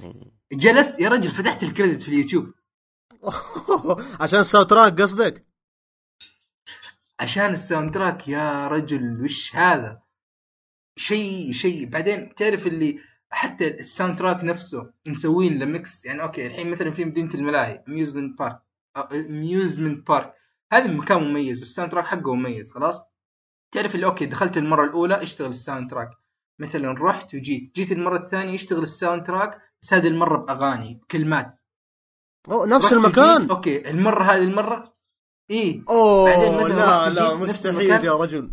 جلست 0.53 0.99
يا 0.99 1.09
رجل 1.09 1.31
فتحت 1.31 1.63
ال 1.63 1.69
credit 1.69 2.03
في 2.03 2.09
اليوتيوب. 2.09 2.53
عشان 4.21 4.39
ال 4.39 4.67
soundtrack 4.67 5.01
قصدك؟ 5.01 5.45
عشان 7.19 7.45
ال 7.53 7.93
soundtrack 7.93 8.27
يا 8.27 8.67
رجل 8.67 9.21
وش 9.23 9.55
هذا؟ 9.55 10.01
شيء 10.95 11.51
شيء. 11.51 11.89
بعدين 11.89 12.35
تعرف 12.35 12.67
اللي 12.67 12.99
حتى 13.29 13.67
ال 13.67 14.17
soundtrack 14.17 14.43
نفسه 14.43 14.93
مسوين 15.07 15.59
له 15.59 15.65
mix 15.65 16.05
يعني 16.05 16.23
okay 16.23 16.47
الحين 16.47 16.71
مثلا 16.71 16.91
في 16.91 17.05
مدينه 17.05 17.33
الملاهي 17.33 17.83
amusement 17.87 18.39
park 18.39 18.61
amusement 19.11 20.07
park 20.07 20.33
هذا 20.73 20.91
مكان 20.91 21.23
مميز 21.23 21.61
ال 21.61 21.91
soundtrack 21.91 22.05
حقه 22.05 22.35
مميز 22.35 22.71
خلاص؟ 22.71 23.01
تعرف 23.71 23.95
اللي 23.95 24.05
okay 24.05 24.25
دخلت 24.25 24.57
المرة 24.57 24.85
الأولى 24.85 25.23
اشتغل 25.23 25.49
ال 25.49 25.89
soundtrack. 25.89 26.09
مثلا 26.59 26.91
رحت 26.91 27.35
وجيت 27.35 27.75
جيت 27.75 27.91
المرة 27.91 28.17
الثانية 28.17 28.53
يشتغل 28.53 28.83
ال 28.83 29.23
soundtrack 29.23 29.61
بس 29.81 29.93
هذه 29.93 30.07
المرة 30.07 30.37
بأغاني 30.37 30.99
بكلمات. 31.03 31.53
أوه 32.51 32.67
نفس 32.67 32.93
المكان؟ 32.93 33.37
وجيت، 33.37 33.49
okay 33.49 33.89
المرة 33.89 34.23
هذه 34.23 34.43
المرة؟ 34.43 34.93
بعدين 35.49 35.85
اوه 35.89 36.67
لا 36.67 37.09
لا 37.09 37.35
مستحيل. 37.35 37.89
يا 38.05 38.15
رجل. 38.15 38.51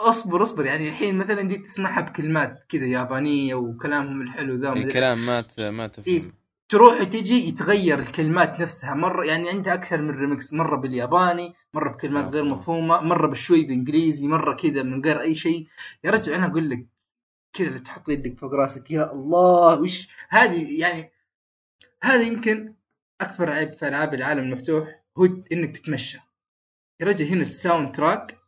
أصبر 0.00 0.42
أصبر 0.42 0.64
يعني 0.64 0.88
الحين 0.88 1.18
مثلا 1.18 1.42
جيت 1.42 1.64
تسمعها 1.66 2.00
بكلمات 2.00 2.64
كذا 2.68 2.86
يابانية 2.86 3.54
وكلامهم 3.54 4.22
الحلو 4.22 4.54
ذا 4.56 4.72
الكلام 4.72 5.26
ما 5.26 5.40
ت- 5.40 5.60
ما 5.60 5.86
تفهم. 5.86 6.14
إيه. 6.14 6.41
تروح 6.72 7.00
وتجي 7.00 7.48
يتغير 7.48 7.98
الكلمات 7.98 8.60
نفسها. 8.60 8.94
مرة 8.94 9.24
يعني 9.24 9.48
عندها 9.48 9.74
أكثر 9.74 10.02
من 10.02 10.10
ريمكس 10.10 10.52
مرة 10.52 10.76
بالياباني 10.76 11.54
مرة 11.74 11.92
بكلمات 11.92 12.34
غير 12.34 12.42
الله. 12.42 12.54
مفهومة 12.56 13.00
مرة 13.00 13.26
بشوي 13.26 13.64
بإنجليزي 13.64 14.26
مرة 14.26 14.56
كذا 14.56 14.82
من 14.82 15.04
غير 15.04 15.20
أي 15.20 15.34
شيء. 15.34 15.66
يا 16.04 16.10
رجل 16.10 16.32
أنا 16.32 16.46
أقول 16.46 16.70
لك 16.70 16.86
كذا 17.52 17.68
اللي 17.68 17.78
تحط 17.78 18.08
يدك 18.08 18.38
فوق 18.38 18.54
راسك 18.54 18.90
يا 18.90 19.12
الله 19.12 19.80
وش 19.80 20.08
هذه؟ 20.28 20.80
يعني 20.80 21.12
هذا 22.02 22.22
يمكن 22.22 22.74
أكبر 23.20 23.50
عيب 23.50 23.72
في 23.72 23.88
ألعاب 23.88 24.14
العالم 24.14 24.42
المفتوح 24.42 25.02
هو 25.18 25.24
إنك 25.24 25.76
تتمشى. 25.76 26.18
يا 27.00 27.06
رجل 27.06 27.26
هنا 27.26 27.42
ال 27.42 27.94
soundtrack 27.94 28.38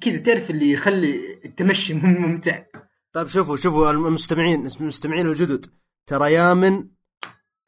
كذا 0.00 0.18
تعرف 0.18 0.50
اللي 0.50 0.72
يخلي 0.72 1.40
التمشي 1.44 1.94
ممتع. 2.20 2.64
طيب 3.12 3.26
شوفوا 3.26 3.56
شوفوا 3.56 3.90
المستمعين 3.90 4.68
المستمعين 4.80 5.26
الجدد. 5.26 5.83
ترى 6.10 6.32
يامن 6.32 6.88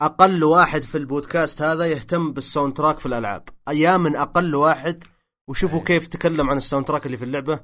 أقل 0.02 0.44
واحد 0.44 0.80
في 0.80 0.98
البودكاست 0.98 1.62
هذا 1.62 1.86
يهتم 1.86 2.32
بال 2.32 2.76
soundtrack 2.76 2.98
في 2.98 3.06
الألعاب. 3.06 3.48
يامن 3.68 4.16
أقل 4.16 4.54
واحد 4.54 5.04
وشوفوا 5.50 5.84
كيف 5.84 6.06
تكلم 6.06 6.50
عن 6.50 6.56
ال 6.56 6.86
soundtrack 6.86 7.06
اللي 7.06 7.16
في 7.16 7.24
اللعبة. 7.24 7.60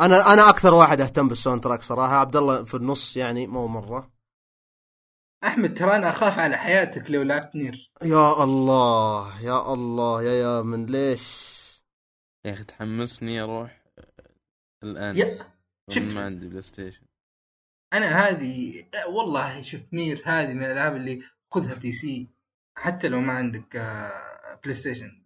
أنا 0.00 0.32
أنا 0.32 0.48
أكثر 0.48 0.74
واحد 0.74 1.00
أهتم 1.00 1.28
بال 1.28 1.64
soundtrack 1.64 1.82
صراحة. 1.82 2.14
عبد 2.14 2.36
الله 2.36 2.64
في 2.64 2.74
النص 2.74 3.16
يعني 3.16 3.46
مو 3.46 3.66
مرة. 3.66 4.12
أحمد 5.44 5.74
ترى 5.74 5.96
أنا 5.96 6.10
أخاف 6.10 6.38
على 6.38 6.56
حياتك 6.56 7.10
لو 7.10 7.22
لعبت 7.22 7.56
Nier 7.56 7.92
يا 8.02 8.44
الله 8.44 9.42
يا 9.42 9.72
الله 9.72 10.22
يا 10.22 10.32
يامن 10.32 10.86
ليش؟ 10.86 11.58
يا 12.46 12.52
أخي 12.52 12.64
تحمسني 12.64 13.40
أروح 13.40 13.84
الآن. 14.82 15.16
يا 15.16 15.52
شوف. 15.90 16.02
ما 16.02 16.24
عندي 16.24 16.48
PlayStation. 16.48 17.07
أنا 17.92 18.06
هذه 18.06 18.84
والله 19.08 19.62
شوف 19.62 19.80
Nier 19.92 20.22
هذه 20.24 20.52
من 20.52 20.64
الألعاب 20.64 20.96
اللي 20.96 21.22
خذها 21.50 21.74
PC 21.74 22.28
حتى 22.76 23.08
لو 23.08 23.20
ما 23.20 23.32
عندك 23.32 23.76
آه، 23.76 24.60
PlayStation 24.64 25.22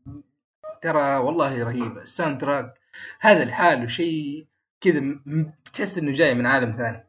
ترى 0.83 1.16
والله 1.16 1.64
رهيبة. 1.64 2.03
ال 2.03 2.41
soundtrack 2.41 2.81
هذا 3.20 3.44
لحاله 3.44 3.87
شيء 3.87 4.46
كذا 4.81 5.20
تحس 5.72 5.98
إنه 5.98 6.12
جاي 6.12 6.35
من 6.35 6.46
عالم 6.46 6.72
ثاني. 6.72 7.07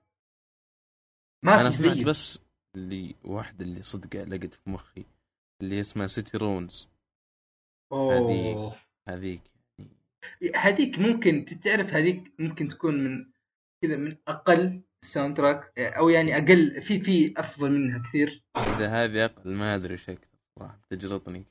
ما 1.44 1.62
أنا 1.62 1.72
سمعت 1.72 2.04
بس 2.06 2.40
اللي 2.76 3.16
واحدة 3.24 3.66
اللي 3.66 3.84
صدق 3.84 4.24
علقت 4.24 4.54
في 4.54 4.70
مخي 4.70 5.06
اللي 5.62 5.80
اسمها 5.80 6.08
City 6.08 6.38
Ruins 6.38 6.90
أوه. 7.92 8.76
هذيك 9.08 9.42
هذيك 10.56 11.00
ممكن 11.00 11.46
تعرف 11.46 11.94
هذيك 11.94 12.34
ممكن 12.40 12.68
تكون 12.68 13.04
من 13.04 13.26
كذا 13.84 13.96
من 13.96 14.18
أقل 14.28 14.82
ال 15.04 15.38
soundtrack 15.38 15.80
أو 15.80 16.10
يعني 16.10 16.38
أقل 16.38 16.82
في 16.82 17.00
في 17.00 17.34
أفضل 17.38 17.72
منها 17.72 18.04
كثير. 18.10 18.44
إذا 18.58 18.88
هذه 18.88 19.26
أقل 19.26 19.52
ما 19.52 19.76
أدري 19.76 19.92
إيش 19.92 20.10
أكثر 20.10 20.28
صراحة. 20.60 20.82
تجلطني 20.90 21.46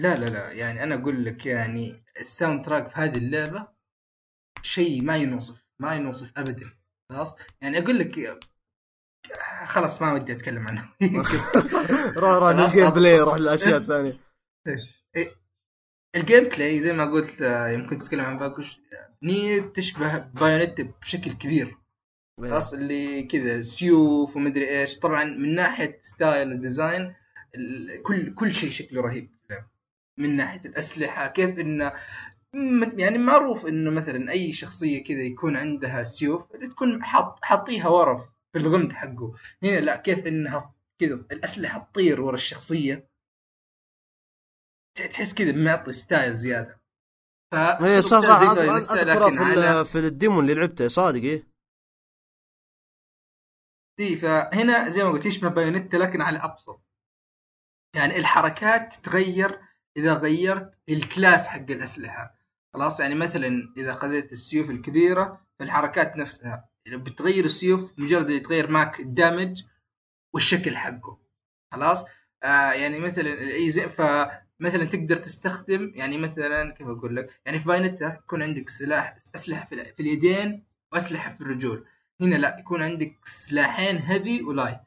لا 0.00 0.16
لا 0.16 0.26
لا 0.26 0.52
يعني 0.52 0.82
أنا 0.82 0.94
أقول 0.94 1.24
لك 1.24 1.46
يعني 1.46 2.04
ال 2.20 2.64
soundtrack 2.64 2.88
في 2.88 3.00
هذه 3.00 3.16
اللعبة 3.16 3.68
شيء 4.62 5.04
ما 5.04 5.16
ينوصف 5.16 5.64
ما 5.80 5.94
ينوصف 5.94 6.32
ابدا. 6.36 6.70
خلاص؟ 7.10 7.36
يعني 7.62 7.78
أقول 7.78 7.98
لك 7.98 8.40
خلاص 9.66 10.02
ما 10.02 10.12
ودي 10.12 10.32
أتكلم 10.32 10.68
عنه. 10.68 10.88
روح 12.22 12.38
روح 12.38 12.50
لل 12.50 12.90
gameplay 12.90 13.20
روح 13.20 13.36
للاشياء 13.36 13.76
الثانية 13.76 14.18
ال 16.16 16.44
gameplay 16.44 16.80
زي 16.80 16.92
ما 16.92 17.04
قلت 17.04 17.42
آه، 17.42 17.68
يوم 17.68 17.90
كنت 17.90 18.02
اتكلم 18.02 18.24
عن 18.24 18.38
باكوش 18.38 18.80
NieR 19.22 19.68
تشبه 19.68 20.18
Bayonetta 20.18 20.80
بشكل 20.80 21.32
كبير. 21.32 21.81
خلاص 22.40 22.72
اللي 22.72 23.22
كذا 23.22 23.62
سيوف 23.62 24.36
ومدري 24.36 24.80
إيش. 24.80 24.98
طبعا 24.98 25.24
من 25.24 25.54
ناحية 25.54 25.98
style 26.00 26.52
و 26.52 26.61
design 26.61 27.14
كل 28.02 28.34
كل 28.34 28.54
شيء 28.54 28.70
شكله 28.70 29.02
رهيب. 29.02 29.30
من 30.18 30.36
ناحية 30.36 30.60
الأسلحة 30.60 31.28
كيف 31.28 31.58
إنه 31.58 31.92
يعني 32.96 33.18
معروف 33.18 33.66
إنه 33.66 33.90
مثلا 33.90 34.30
أي 34.30 34.52
شخصية 34.52 35.04
كذا 35.04 35.20
يكون 35.22 35.56
عندها 35.56 36.04
سيوف 36.04 36.54
اللي 36.54 36.68
تكون 36.68 37.04
حاط 37.04 37.38
حاطيها 37.42 37.88
ورا 37.88 38.24
في 38.52 38.58
الغمد 38.58 38.92
حقه. 38.92 39.34
هنا 39.62 39.80
لا 39.80 39.96
كيف 39.96 40.26
إنها 40.26 40.74
كذا 41.00 41.14
الأسلحة 41.14 41.88
تطير 41.92 42.20
ورا 42.20 42.34
الشخصية. 42.34 43.08
تحس 44.94 45.34
كذا 45.34 45.52
معطي 45.52 45.92
style 45.92 46.36
زيادة. 46.36 46.82
ف 47.52 47.54
إيه 47.54 48.00
صح 48.00 48.20
صح 48.20 48.42
لكن 48.52 49.44
في 49.54 49.84
في 49.84 49.98
ال 49.98 50.06
demo 50.06 50.40
اللي 50.40 50.54
لعبته 50.54 50.88
صادق 50.88 51.22
إيه؟ 51.22 51.51
دي 53.98 54.16
فهنا 54.16 54.88
زي 54.88 55.04
ما 55.04 55.10
قلت 55.10 55.26
يشبه 55.26 55.48
Bayonetta 55.48 55.96
لكن 55.96 56.20
على 56.20 56.38
أبسط. 56.38 56.82
يعني 57.94 58.16
الحركات 58.16 58.94
تتغير 58.94 59.60
إذا 59.96 60.14
غيرت 60.14 60.78
ال 60.88 60.98
class 60.98 61.46
حق 61.48 61.70
الأسلحة. 61.70 62.38
خلاص؟ 62.74 63.00
يعني 63.00 63.14
مثلا 63.14 63.72
إذا 63.76 63.94
خذيت 63.94 64.32
السيوف 64.32 64.70
الكبيرة 64.70 65.40
فالحركات 65.58 66.16
نفسها 66.16 66.68
بتغير 66.88 67.44
السيوف 67.44 67.98
مجرد 67.98 68.30
يتغير 68.30 68.70
معك 68.70 69.00
ال 69.00 69.09
damage 69.09 69.62
والشكل 70.34 70.76
حقه. 70.76 71.18
خلاص؟ 71.72 72.04
آه 72.42 72.72
يعني 72.72 73.00
مثلا 73.00 73.40
إي 73.40 73.70
زي 73.70 73.88
فمن 73.88 74.28
مثلا 74.60 74.84
تقدر 74.84 75.16
تستخدم 75.16 75.92
يعني 75.94 76.18
مثلا 76.18 76.74
كيف 76.74 76.86
أقول 76.86 77.16
لك؟ 77.16 77.40
يعني 77.46 77.58
في 77.58 77.64
Bayonetta 77.64 78.18
يكون 78.24 78.42
عندك 78.42 78.68
سلاح 78.68 79.14
أسلحة 79.34 79.66
في 79.66 80.00
اليدين 80.00 80.64
وأسلحة 80.92 81.34
في 81.34 81.40
الرجول. 81.40 81.86
هنا 82.20 82.34
لا 82.36 82.58
يكون 82.58 82.82
عندك 82.82 83.16
سلاحين 83.24 83.96
heavy 83.96 84.42
و 84.42 84.48
light 84.48 84.80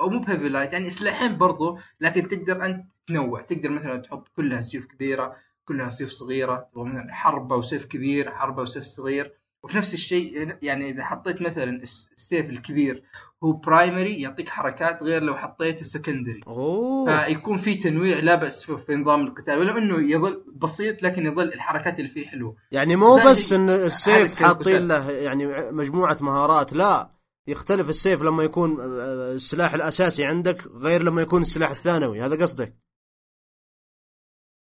أو 0.00 0.08
مو 0.08 0.18
ب 0.20 0.25
heavy 0.25 0.48
light 0.48 0.72
يعني 0.72 0.90
سلاحين 0.90 1.38
برضو 1.38 1.78
لكن 2.00 2.28
تقدر 2.28 2.66
أنت 2.66 2.86
تنوع. 3.06 3.42
تقدر 3.42 3.70
مثلا 3.70 3.96
تحط 3.96 4.28
كلها 4.28 4.62
سيوف 4.62 4.86
كبيرة 4.86 5.36
كلها 5.64 5.90
سيوف 5.90 6.10
صغيرة 6.10 6.68
مثلا 6.74 7.14
حربة 7.14 7.56
وسيف 7.56 7.84
كبير 7.86 8.30
حربة 8.30 8.62
وسيف 8.62 8.84
صغير. 8.84 9.32
وفي 9.66 9.78
نفس 9.78 9.94
الشيء 9.94 10.56
يعني 10.62 10.90
إذا 10.90 11.04
حطيت 11.04 11.42
مثلا 11.42 11.82
الس- 11.82 12.10
السيف 12.16 12.50
الكبير 12.50 13.02
هو 13.44 13.52
primary 13.52 14.20
يعطيك 14.20 14.48
حركات 14.48 15.02
غير 15.02 15.22
لو 15.22 15.36
حطيته 15.36 15.84
secondary 15.84 16.40
أوه. 16.46 17.24
فيكون 17.24 17.56
في 17.58 17.74
تنويع 17.74 18.18
لا 18.18 18.34
بأس 18.34 18.70
في, 18.70 18.94
نظام 18.96 19.20
القتال 19.26 19.58
ولو 19.58 19.78
إنه 19.78 20.10
يظل 20.12 20.44
بسيط 20.56 21.02
لكن 21.02 21.26
يظل 21.26 21.48
الحركات 21.48 21.98
اللي 21.98 22.10
فيه 22.10 22.26
حلوة. 22.26 22.56
يعني 22.72 22.96
مو 22.96 23.16
بس 23.26 23.52
إن 23.52 23.70
السيف 23.70 24.34
حاطين. 24.36 24.88
له 24.88 25.10
يعني 25.10 25.46
مجموعة 25.72 26.16
مهارات 26.20 26.72
لا. 26.72 27.10
يختلف 27.48 27.88
السيف 27.88 28.22
لما 28.22 28.42
يكون 28.42 28.80
آه، 28.80 29.32
السلاح 29.32 29.74
الأساسي 29.74 30.24
عندك 30.24 30.66
غير 30.66 31.02
لما 31.02 31.22
يكون 31.22 31.42
السلاح 31.42 31.70
الثانوي 31.70 32.20
هذا 32.22 32.42
قصدك؟ 32.42 32.74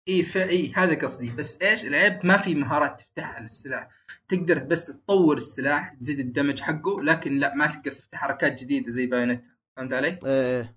اي 0.07 0.23
ف... 0.23 0.37
اي 0.37 0.73
هذا 0.73 0.95
قصدي. 0.95 1.31
بس 1.31 1.61
إيش؟ 1.61 1.85
العيب 1.85 2.25
ما 2.25 2.37
في 2.37 2.55
مهارات 2.55 2.99
تفتحها 3.01 3.39
للسلاح 3.39 3.89
تقدر 4.29 4.63
بس 4.63 4.85
تطور 4.85 5.37
السلاح 5.37 5.93
تزيد 5.93 6.19
ال 6.19 6.25
damage 6.25 6.59
حقه 6.61 7.01
لكن 7.01 7.39
لا 7.39 7.55
ما 7.55 7.67
تقدر 7.67 7.91
تفتح 7.91 8.17
حركات 8.17 8.61
جديدة 8.61 8.89
زي 8.91 9.05
Bayonetta. 9.05 9.49
فهمت 9.77 9.93
علي؟ 9.93 10.19
إيه 10.25 10.75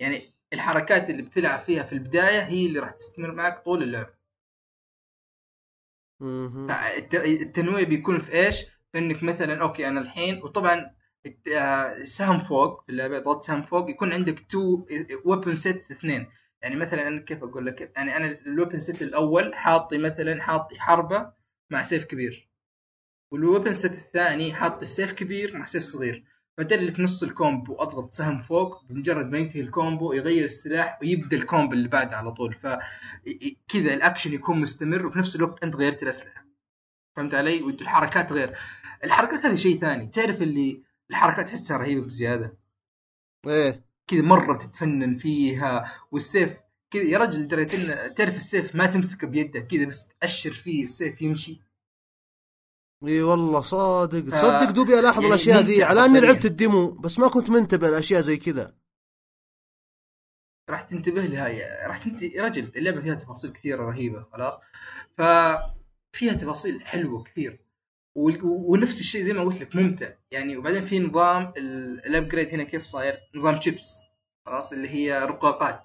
يعني 0.00 0.34
الحركات 0.52 1.10
اللي 1.10 1.22
بتلعب 1.22 1.58
فيها 1.60 1.82
في 1.82 1.92
البداية 1.92 2.40
هي 2.42 2.66
اللي 2.66 2.78
راح 2.78 2.90
تستمر 2.90 3.32
معك 3.32 3.64
طول. 3.64 4.06
فالت- 6.68 7.14
التنويع 7.14 7.84
بيكون 7.84 8.18
في 8.20 8.32
إيش؟ 8.32 8.60
في 8.92 8.98
إنك 8.98 9.22
مثلا 9.22 9.62
okay 9.62 9.88
أنا 9.88 10.00
الحين 10.00 10.42
وطبعا 10.42 10.96
آه، 11.52 12.04
سهم 12.04 12.38
فوق 12.38 12.84
في 12.84 12.92
اللعبة 12.92 13.18
ضغط 13.18 13.44
سهم 13.44 13.62
فوق 13.62 13.90
يكون 13.90 14.12
عندك 14.12 14.46
two 14.50 14.86
weapon 15.24 15.56
set 15.56 15.90
اثنين. 15.90 16.26
يعني 16.62 16.76
مثلا 16.76 17.08
أنا 17.08 17.20
كيف 17.20 17.42
أقول 17.44 17.66
لك؟ 17.66 17.92
يعني 17.96 18.16
أنا 18.16 18.26
ال 18.46 18.51
weapon 18.51 18.80
set 18.80 19.02
الأول 19.02 19.54
حاطي 19.54 19.98
مثلا 19.98 20.42
حاطي 20.42 20.80
حربة 20.80 21.32
مع 21.70 21.82
سيف 21.82 22.04
كبير. 22.04 22.48
وال 23.32 23.42
weapon 23.42 23.74
set 23.74 23.92
الثاني 23.92 24.54
حاطي 24.54 24.86
سيف 24.86 25.12
كبير 25.12 25.58
مع 25.58 25.64
سيف 25.64 25.82
صغير. 25.82 26.24
فدر 26.58 26.78
اللي 26.78 26.92
في 26.92 27.02
نص 27.02 27.22
ال 27.22 27.31
combo 27.31 27.74
اضغط 27.74 28.12
سهم 28.12 28.40
فوق 28.40 28.84
بمجرد 28.84 29.26
ما 29.26 29.38
ينتهي 29.38 29.60
ال 29.60 29.69
combo 29.69 30.12
يغير 30.12 30.44
السلاح 30.44 30.98
ويبدأ 31.02 31.36
ال 31.36 31.42
combo 31.42 31.72
اللي 31.72 31.88
بعده 31.88 32.16
على 32.16 32.32
طول. 32.32 32.54
فكذا 32.54 33.94
الأكشن 33.94 34.32
يكون 34.32 34.60
مستمر 34.60 35.06
وفي 35.06 35.18
نفس 35.18 35.36
الوقت 35.36 35.64
أنت 35.64 35.76
غيرت 35.76 36.02
الأسلحة. 36.02 36.46
فهمت 37.16 37.34
علي؟ 37.34 37.62
والحركات 37.62 38.32
غير. 38.32 38.58
الحركات 39.04 39.46
هذه 39.46 39.56
شيء 39.56 39.78
ثاني. 39.78 40.08
تعرف 40.08 40.42
اللي 40.42 40.82
الحركات 41.10 41.48
تحسها 41.48 41.76
رهيبة 41.76 42.06
بزيادة؟ 42.06 42.56
إيه. 43.46 43.85
كذا 44.06 44.22
مرة 44.22 44.56
تتفنن 44.56 45.16
فيها 45.16 45.92
والسيف 46.10 46.56
كذا 46.90 47.02
يا 47.02 47.18
رجل 47.18 47.40
لدرجه 47.40 48.08
ان 48.08 48.14
تعرف 48.14 48.36
السيف 48.36 48.74
ما 48.74 48.86
تمسكه 48.86 49.26
بيدك 49.26 49.66
كذا 49.66 49.84
بس 49.84 50.08
تأشر 50.20 50.52
فيه 50.52 50.84
السيف 50.84 51.22
يمشي. 51.22 51.60
إي 53.06 53.22
والله 53.22 53.60
صادق. 53.60 54.20
ف- 54.20 54.30
تصدق 54.32 54.70
دوبي 54.70 54.98
ألاحظ 54.98 55.22
يعني 55.22 55.28
الأشياء 55.28 55.62
ذي. 55.62 55.82
على 55.82 56.04
أني. 56.04 56.20
لعبت 56.20 56.44
ال 56.44 56.53
demo 56.53 56.90
بس 56.90 57.18
ما 57.18 57.28
كنت 57.28 57.50
منتبه 57.50 57.90
لأشياء 57.90 58.20
زي 58.20 58.36
كذا. 58.36 58.74
راح 60.70 60.82
تنتبه 60.82 61.22
لها 61.22 61.86
راح 61.86 61.98
تنت... 62.04 62.22
يا 62.22 62.42
رجل 62.42 62.72
اللعبة 62.76 63.00
فيها 63.00 63.14
تفاصيل 63.14 63.52
كثيرة 63.52 63.84
رهيبة 63.84 64.22
خلاص. 64.32 64.60
ففيها 65.18 66.34
تفاصيل 66.34 66.86
حلوة 66.86 67.22
كثير. 67.22 67.65
ونفس 68.44 69.00
الشيء 69.00 69.22
زي 69.22 69.32
ما 69.32 69.42
قلت 69.42 69.60
لك 69.60 69.76
ممتع. 69.76 70.12
يعني 70.30 70.56
وبعدين 70.56 70.82
في 70.82 70.98
نظام 70.98 71.52
ال 71.56 71.67
upgrade 71.67 72.48
هنا 72.48 72.64
كيف 72.64 72.84
صاير؟ 72.84 73.18
نظام 73.34 73.60
شيبس 73.60 74.00
خلاص 74.46 74.72
اللي 74.72 74.88
هي 74.88 75.18
رقاقات. 75.18 75.82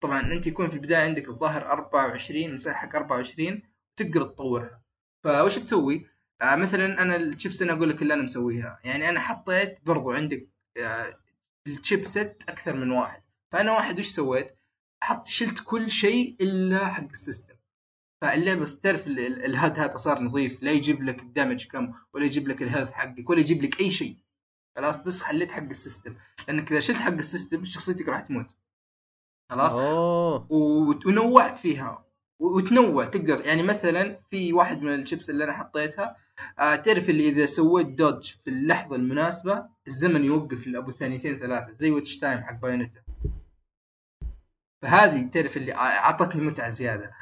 طبعا 0.00 0.32
أنت 0.32 0.46
يكون 0.46 0.68
في 0.68 0.74
البداية 0.74 0.98
عندك 1.04 1.28
الظاهر 1.28 1.66
24 1.72 2.52
مساحة 2.52 2.86
حق 2.88 2.96
24 2.96 3.62
تقدر 3.96 4.22
تطورها. 4.24 4.82
فوش 5.24 5.58
تسوي؟ 5.58 6.06
آه 6.42 6.56
مثلا 6.56 7.02
أنا 7.02 7.16
الشيبس 7.16 7.62
أنا 7.62 7.72
أقول 7.72 7.88
لك 7.88 8.02
اللي 8.02 8.14
أنا 8.14 8.22
مسويها. 8.22 8.80
يعني 8.84 9.08
أنا 9.08 9.20
حطيت 9.20 9.78
برضو 9.86 10.10
عندك 10.10 10.48
آه 10.78 11.18
الشيبسет 11.66 12.42
أكثر 12.48 12.76
من 12.76 12.90
واحد. 12.90 13.22
فأنا 13.52 13.72
واحد 13.72 13.98
وش 14.00 14.08
سويت؟ 14.08 14.56
حط 15.02 15.26
شلت 15.26 15.60
كل 15.64 15.90
شيء 15.90 16.36
إلا 16.40 16.86
حق 16.88 17.10
ال 17.12 17.17
system. 17.17 17.53
فاللعبه 18.22 18.64
تعرف 18.82 19.06
ال- 19.06 19.18
ال- 19.18 19.44
ال 19.44 19.53
HUD 19.53 19.78
هذا 19.78 19.96
صار 19.96 20.18
نظيف 20.22 20.62
لا 20.62 20.70
يجيب 20.72 21.02
لك 21.02 21.22
ال 21.22 21.28
damage 21.28 21.66
كم 21.66 21.94
ولا 22.14 22.24
يجيب 22.24 22.48
لك 22.48 22.62
ال 22.62 22.66
health 22.66 22.92
حقك 22.92 23.30
ولا 23.30 23.40
يجيب 23.40 23.62
لك 23.62 23.80
أي 23.80 23.90
شيء. 23.90 24.16
خلاص 24.76 24.96
بس 24.96 25.20
خليت 25.20 25.52
حق 25.52 25.62
ال 25.62 25.69
system. 25.69 26.16
لأنك 26.48 26.72
إذا 26.72 26.80
شلت 26.80 26.96
حق 26.96 27.12
ال 27.12 27.19
system 27.19 27.64
شخصيتك 27.64 28.08
راح 28.08 28.20
تموت. 28.20 28.54
خلاص؟ 29.50 29.72
أوه. 29.72 30.52
و- 30.52 31.08
ونوعت 31.08 31.58
فيها. 31.58 32.04
وتنوع 32.40 33.04
تقدر. 33.04 33.40
يعني 33.46 33.62
مثلا 33.62 34.18
في 34.30 34.52
واحد 34.52 34.82
من 34.82 34.94
الشيبس 34.94 35.30
اللي 35.30 35.44
أنا 35.44 35.52
حطيتها 35.52 36.16
آه 36.58 36.76
تعرف 36.76 37.10
اللي 37.10 37.28
إذا 37.28 37.46
سويت 37.46 37.86
dodge 37.86 38.34
في 38.44 38.50
اللحظة 38.50 38.96
المناسبة 38.96 39.66
الزمن 39.86 40.24
يوقف 40.24 40.66
لأبو 40.66 40.90
ثانيتين 40.90 41.38
ثلاثة 41.38 41.72
زي 41.72 41.90
Witch 41.90 42.18
Time 42.18 42.40
حق 42.40 42.60
Bayonetta. 42.60 43.00
فهذه 44.82 45.22
تعرف 45.30 45.56
اللي 45.56 45.74
أعطتني 45.74 46.42
متعة 46.42 46.68
زيادة. 46.70 47.12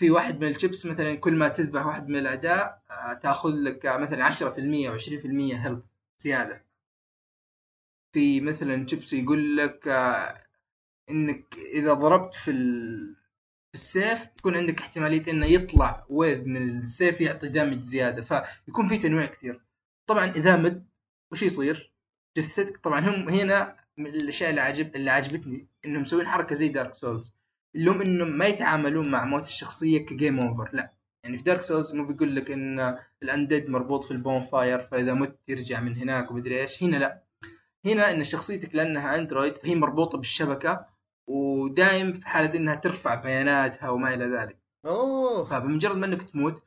في 0.00 0.10
واحد 0.10 0.40
من 0.40 0.50
الشيبس 0.54 0.86
مثلا 0.86 1.14
كل 1.14 1.32
ما 1.34 1.48
تذبح 1.48 1.86
واحد 1.86 2.08
من 2.08 2.18
الاعداء 2.18 2.82
آه، 2.90 3.14
تأخذ 3.14 3.50
لك 3.50 3.86
آه، 3.86 3.96
مثلا 3.96 4.30
10% 4.30 4.90
و20% 4.90 5.26
health 5.26 5.84
زيادة. 6.18 6.64
في 8.12 8.40
مثلا 8.40 8.86
شيبس 8.86 9.12
يقول 9.12 9.56
لك 9.56 9.88
آه، 9.88 10.44
إنك 11.10 11.54
إذا 11.74 11.94
ضربت 11.94 12.34
في 12.34 12.50
ال... 12.50 13.14
في 13.72 13.74
السيف 13.74 14.28
يكون 14.38 14.56
عندك 14.56 14.80
احتمالية 14.80 15.30
إنه 15.32 15.46
يطلع 15.46 16.06
wave 16.08 16.46
من 16.46 16.82
السيف 16.82 17.20
يعطي 17.20 17.48
damage 17.48 17.82
زيادة 17.82 18.22
فيكون 18.22 18.88
في 18.88 18.98
تنويع 18.98 19.26
كثير. 19.26 19.60
طبعا 20.06 20.30
إذا 20.30 20.56
مت 20.56 20.86
وش 21.32 21.42
يصير؟ 21.42 21.92
جثتك 22.36 22.76
طبعا 22.76 23.00
هم 23.00 23.28
هنا 23.28 23.76
من 23.96 24.06
الأشياء 24.14 24.50
اللي 24.50 24.60
عجب 24.60 24.96
اللي 24.96 25.10
عجبتني 25.10 25.68
إنهم 25.84 26.02
مسوين 26.02 26.26
حركة 26.26 26.54
زي 26.54 26.68
Dark 26.68 26.94
Souls 26.94 27.32
اللي 27.74 27.90
هم 27.90 28.00
انهم 28.00 28.38
ما 28.38 28.46
يتعاملون 28.46 29.10
مع 29.10 29.24
موت 29.24 29.42
الشخصية 29.42 30.06
ك 30.06 30.13
game 30.13 30.40
over 30.40 30.70
لا. 30.72 30.92
يعني 31.24 31.38
في 31.38 31.44
Dark 31.44 31.62
Souls 31.62 31.94
مو 31.94 32.06
بيقول 32.06 32.36
لك 32.36 32.50
إن 32.50 32.98
ال 33.22 33.29
undead 33.29 33.70
مربوط 33.70 34.04
في 34.04 34.10
ال 34.10 34.40
bonfire 34.40 34.78
فإذا 34.78 35.14
مت 35.14 35.38
يرجع 35.48 35.80
من 35.80 35.96
هناك 35.96 36.30
ومدري 36.30 36.60
إيش. 36.60 36.82
هنا 36.82 36.96
لا. 36.96 37.22
هنا 37.84 38.10
إن 38.10 38.24
شخصيتك 38.24 38.74
لأنها 38.74 39.14
android 39.16 39.58
فهي 39.58 39.74
مربوطة 39.74 40.18
بالشبكة 40.18 40.86
ودائم 41.28 42.12
في 42.12 42.28
حالة 42.28 42.54
إنها 42.54 42.74
ترفع 42.74 43.14
بياناتها 43.14 43.90
وما 43.90 44.14
إلى 44.14 44.24
ذلك. 44.24 44.58
أوه. 44.86 45.44
فبمجرد 45.44 45.96
ما 45.96 46.06
إنك 46.06 46.22
تموت 46.22 46.62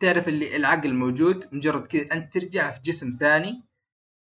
تعرف 0.00 0.28
اللي 0.28 0.56
العقل 0.56 0.94
موجود 0.94 1.54
مجرد 1.54 1.86
كذا 1.86 2.12
أنت 2.12 2.34
ترجع 2.34 2.70
في 2.70 2.80
جسم 2.82 3.16
ثاني 3.20 3.62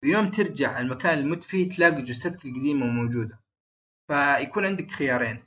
ويوم 0.03 0.32
ترجع 0.32 0.80
المكان 0.80 1.18
اللي 1.18 1.30
مت 1.30 1.43
فيه 1.43 1.70
تلاقي 1.70 2.01
جثتك 2.01 2.45
القديمة 2.45 2.86
موجودة. 2.86 3.39
فيكون 4.08 4.66
عندك 4.66 4.91
خيارين. 4.91 5.43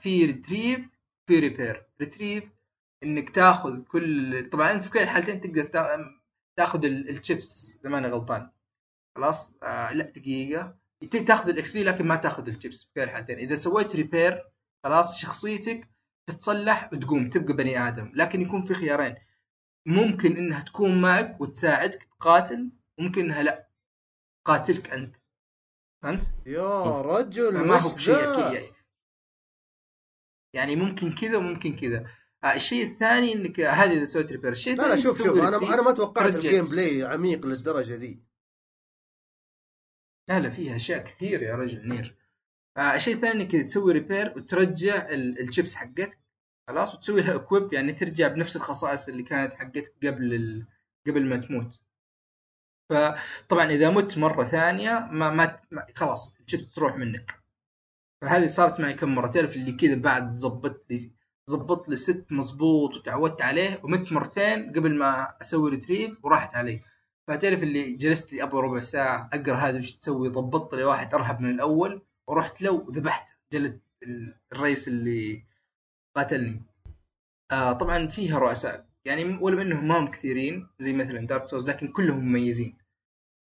في 0.00 0.24
retrieve 0.26 0.88
في 1.26 1.38
repair 1.40 1.86
retrieve 2.00 2.52
إنك 3.02 3.30
تاخذ 3.30 3.82
كل 3.84 4.48
طبعا 4.50 4.72
انت 4.72 4.82
في 4.82 4.90
كل 4.90 4.98
الحالتين 4.98 5.40
تقدر 5.40 5.64
تا- 5.64 6.20
تاخذ 6.58 6.84
ال- 6.84 7.08
الشيبس 7.10 7.76
إذا 7.80 7.90
ماني 7.90 8.08
غلطان. 8.08 8.50
خلاص؟ 9.16 9.52
آه 9.62 9.92
لا 9.92 10.04
دقيقة. 10.04 10.76
تاخذ 11.26 11.48
ال 11.48 11.72
XP 11.72 11.84
لكن 11.84 12.06
ما 12.06 12.16
تاخذ 12.16 12.48
الشيبس 12.48 12.82
في 12.82 12.88
كل 12.94 13.00
الحالتين. 13.00 13.38
إذا 13.38 13.56
سويت 13.56 13.96
repair 13.96 14.42
خلاص 14.84 15.16
شخصيتك 15.18 15.88
تتصلح 16.28 16.90
وتقوم 16.92 17.30
تبقى 17.30 17.52
بني 17.52 17.88
آدم. 17.88 18.12
لكن 18.14 18.40
يكون 18.40 18.62
في 18.62 18.74
خيارين. 18.74 19.14
ممكن 19.86 20.36
إنها 20.36 20.60
تكون 20.62 21.00
معك 21.00 21.40
وتساعدك 21.40 22.02
تقاتل 22.20 22.70
وممكن 22.98 23.24
إنها 23.24 23.42
لا. 23.42 23.68
تقاتلك 24.46 24.90
أنت. 24.90 25.16
فهمت؟ 26.02 26.26
يا 26.46 27.00
رجل 27.00 27.54
ما 27.66 27.76
هو؟ 27.80 27.88
أكيد. 27.88 28.72
يعني 30.56 30.76
ممكن 30.76 31.12
كذا 31.12 31.36
وممكن 31.36 31.76
كذا 31.76 32.06
آه 32.44 32.54
الشيء 32.54 32.86
الثاني 32.92 33.32
إنك 33.32 33.60
هذه 33.60 33.92
إذا 33.96 34.04
سويت 34.04 34.32
repair 34.32 34.52
الشيء 34.52 34.72
لا 34.76 34.82
لا 34.82 34.94
الثاني 34.94 35.02
شوف 35.02 35.18
شوف 35.26 35.38
أنا. 35.38 35.56
أنا 35.74 35.82
ما 35.82 35.92
توقعت 35.92 36.34
ال 36.34 36.39
game. 36.39 36.64
play 36.64 37.02
عميق 37.02 37.46
للدرجة 37.46 37.94
ذي 37.94 38.20
لا 40.28 40.40
لا 40.40 40.50
فيها 40.50 40.76
أشياء 40.76 41.04
كثير 41.04 41.42
يا 41.42 41.54
رجل 41.56 41.88
Nier 41.88 42.16
آه 42.76 42.94
الشيء 42.94 43.14
الثاني 43.14 43.42
إنك 43.42 43.52
تسوي 43.52 43.92
repair 43.92 44.32
وترجع 44.36 45.08
ال- 45.10 45.40
الشيبس 45.40 45.74
حقتك 45.74 46.18
خلاص 46.68 46.94
وتسوي 46.94 47.20
لها 47.20 47.34
equip 47.34 47.72
يعني 47.72 47.92
ترجع 47.92 48.28
بنفس 48.28 48.56
الخصائص 48.56 49.08
اللي 49.08 49.22
كانت 49.22 49.52
حقتك 49.54 49.94
قبل 50.02 50.34
ال... 50.34 50.66
قبل 51.06 51.24
ما 51.24 51.36
تموت 51.36 51.80
فطبعا 52.90 53.64
إذا 53.70 53.90
مت 53.90 54.18
مرة 54.18 54.44
ثانية 54.44 55.08
ما, 55.12 55.30
ما, 55.30 55.60
ما 55.70 55.86
خلاص 55.94 56.34
الشيبس 56.40 56.74
تروح 56.74 56.96
منك 56.96 57.34
فهذه 58.22 58.46
صارت 58.46 58.80
معي 58.80 58.94
كم 58.94 59.14
مرة. 59.14 59.26
تعرف 59.26 59.56
اللي 59.56 59.72
كذا 59.72 59.94
بعد 59.94 60.36
ظبطت 60.36 60.90
لي 60.90 61.10
ظبط 61.50 61.88
لي 61.88 61.96
set 61.96 62.26
مظبوط 62.30 62.94
وتعودت 62.94 63.42
عليه 63.42 63.80
ومت 63.82 64.12
مرتين 64.12 64.72
قبل 64.72 64.94
ما 64.94 65.34
أسوي 65.42 65.70
retrieve 65.70 66.24
وراحت 66.24 66.54
علي. 66.54 66.80
فتعرف 67.28 67.62
اللي 67.62 67.92
جلست 67.92 68.32
لي 68.32 68.42
أبو 68.42 68.60
ربع 68.60 68.80
ساعة 68.80 69.30
أقرأ 69.32 69.56
هذا 69.56 69.78
وش 69.78 69.94
تسوي 69.94 70.28
ضبطت 70.28 70.74
لي 70.74 70.84
واحد 70.84 71.14
أرهب 71.14 71.40
من 71.40 71.50
الأول 71.50 72.02
ورحت 72.28 72.62
له 72.62 72.70
وذبحته. 72.70 73.32
جلد 73.52 73.80
الرئيس 74.52 74.88
اللي 74.88 75.44
قاتلني. 76.16 76.62
آه 77.50 77.72
طبعا 77.72 78.06
فيها 78.06 78.38
رؤساء. 78.38 78.86
يعني 79.04 79.38
ولو 79.40 79.60
انهم 79.60 79.88
ما 79.88 79.98
هم 79.98 80.06
كثيرين 80.06 80.68
زي 80.78 80.92
مثلا 80.92 81.26
Dark 81.26 81.48
Souls 81.48 81.68
لكن 81.68 81.88
كلهم 81.88 82.18
مميزين. 82.18 82.76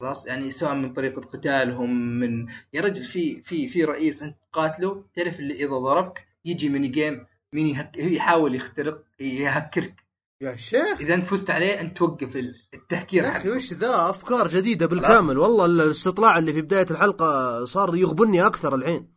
خلاص؟ 0.01 0.25
يعني 0.25 0.51
سواء 0.51 0.73
من 0.75 0.93
طريقه 0.93 1.21
قتالهم 1.21 2.19
من 2.19 2.47
يا 2.73 2.81
رجل 2.81 3.03
في 3.03 3.41
في 3.41 3.67
في 3.67 3.83
رئيس 3.83 4.23
انت 4.23 4.37
تقاتله 4.51 5.05
تعرف 5.15 5.39
اللي 5.39 5.53
إذا 5.53 5.77
ضربك 5.77 6.27
يجي 6.45 6.69
mini 6.69 6.87
game 6.87 7.25
مين 7.53 7.67
يهك... 7.67 7.97
يحاول 7.97 8.55
يخترق 8.55 9.03
يهكرك. 9.19 10.05
يا 10.41 10.55
شيخ! 10.55 11.01
إذا 11.01 11.13
أنت 11.13 11.25
فزت 11.25 11.49
عليه 11.49 11.81
أنت 11.81 11.97
توقف 11.97 12.35
التهكير 12.73 13.31
حقه. 13.31 13.55
وش 13.55 13.73
ذا؟ 13.73 14.09
أفكار 14.09 14.47
جديدة 14.47 14.87
بالكامل. 14.87 15.37
والله 15.37 15.65
الاستطلاع 15.65 16.37
اللي 16.37 16.53
في 16.53 16.61
بداية 16.61 16.87
الحلقة 16.91 17.65
صار 17.65 17.95
يغبني 17.95 18.45
أكثر 18.45 18.75
الحين. 18.75 19.15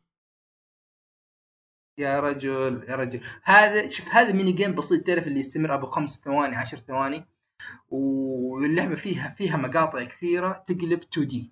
يا 1.99 2.21
رجل 2.21 2.85
يا 2.89 2.97
رجل. 2.97 3.21
هذا 3.43 3.91
شوف 3.91 4.09
هذا 4.09 4.33
mini 4.33 4.53
game 4.53 4.75
بسيط. 4.75 5.07
تعرف 5.07 5.27
اللي 5.27 5.41
يستمر 5.41 5.75
أبو 5.75 5.87
خمس 5.87 6.21
ثواني 6.25 6.57
عشر 6.57 6.79
ثواني؟ 6.79 7.34
واللعبة 7.89 8.95
فيها 8.95 9.31
فيها 9.31 9.57
مقاطع 9.57 10.05
كثيرة 10.05 10.65
تقلب 10.67 11.01
2 11.13 11.27
D 11.29 11.51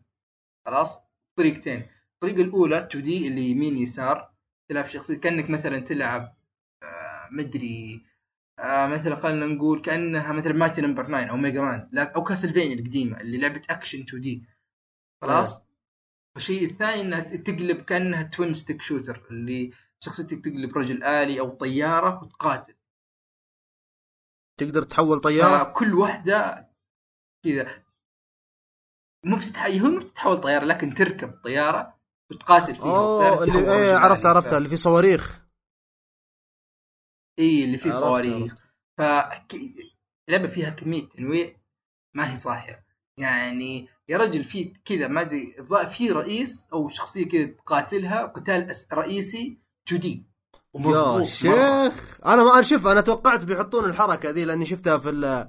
خلاص؟ 0.66 0.98
طريقتين. 1.38 1.86
الطريقة 2.14 2.42
الأولى 2.42 2.78
2 2.86 3.04
D 3.04 3.28
اللي 3.28 3.42
يمين 3.50 3.76
يسار 3.78 4.32
تلعب 4.68 4.86
شخصية 4.86 5.14
كأنك 5.18 5.50
مثلا 5.50 5.80
تلعب 5.80 6.34
آه 6.82 7.28
مدري 7.30 8.02
آه 8.58 8.86
مثلا 8.86 9.14
خلينا 9.14 9.46
نقول 9.46 9.80
كأنها 9.80 10.32
مثلا 10.32 10.52
Mighty 10.52 10.80
Number 10.80 11.04
9 11.04 11.24
أو 11.24 11.36
Mega 11.36 11.60
Man 11.60 11.88
أو 11.98 12.24
Castlevania 12.24 12.74
القديمة 12.74 13.20
اللي 13.20 13.38
لعبة 13.38 13.62
أكشن 13.70 14.00
2 14.00 14.20
D 14.20 14.44
خلاص؟ 15.22 15.62
والشيء 16.34 16.64
الثاني 16.70 17.00
إنها 17.00 17.20
تقلب 17.20 17.82
كأنها 17.82 18.22
twin 18.22 18.54
stick 18.54 18.82
shooter 18.82 19.22
اللي 19.30 19.70
شخصيتك 20.00 20.44
تقلب 20.44 20.78
رجل 20.78 21.02
آلي 21.04 21.40
أو 21.40 21.48
طيارة 21.50 22.22
وتقاتل. 22.22 22.74
تقدر 24.64 24.82
تحول 24.82 25.20
طيارة؟ 25.20 25.72
كل 25.72 25.94
واحدة 25.94 26.68
كذا. 27.44 27.84
مو 29.24 29.36
بتتحول 29.36 29.78
هو 29.78 29.90
مو 29.90 29.98
بتتحول 29.98 30.40
طيارة 30.40 30.64
لكن 30.64 30.94
تركب 30.94 31.40
طيارة 31.44 31.98
وتقاتل 32.30 32.76
فيها 32.76 32.84
أوه 32.84 33.44
اللي 33.44 33.72
إيه 33.72 33.96
عرفت 33.96 34.26
عرفتها 34.26 34.58
اللي 34.58 34.68
في 34.68 34.76
صواريخ. 34.76 35.44
إي 37.38 37.64
اللي 37.64 37.78
فيه 37.78 37.90
صواريخ. 37.90 38.54
ف 38.98 39.02
لعبة 40.28 40.48
فيها 40.48 40.70
كمية 40.70 41.08
تنويع 41.08 41.56
ما 42.14 42.32
هي 42.32 42.36
صاحية. 42.36 42.84
يعني 43.18 43.88
يا 44.08 44.18
رجل 44.18 44.44
في 44.44 44.64
كذا 44.64 45.08
ما 45.08 45.20
أدري 45.20 45.54
في 45.96 46.10
رئيس 46.10 46.68
أو 46.72 46.88
شخصية 46.88 47.28
كذا 47.28 47.46
تقاتلها 47.46 48.26
قتال 48.26 48.74
رئيسي 48.92 49.58
2 49.86 50.00
دي. 50.00 50.31
يا 50.74 51.24
شيخ 51.24 52.20
أنا 52.26 52.44
ما 52.44 52.62
شوف 52.62 52.86
أنا 52.86 53.00
توقعت 53.00 53.44
بيحطون 53.44 53.84
الحركة 53.84 54.30
ذي 54.30 54.44
لأني 54.44 54.66
شفتها 54.66 54.98
في 54.98 55.48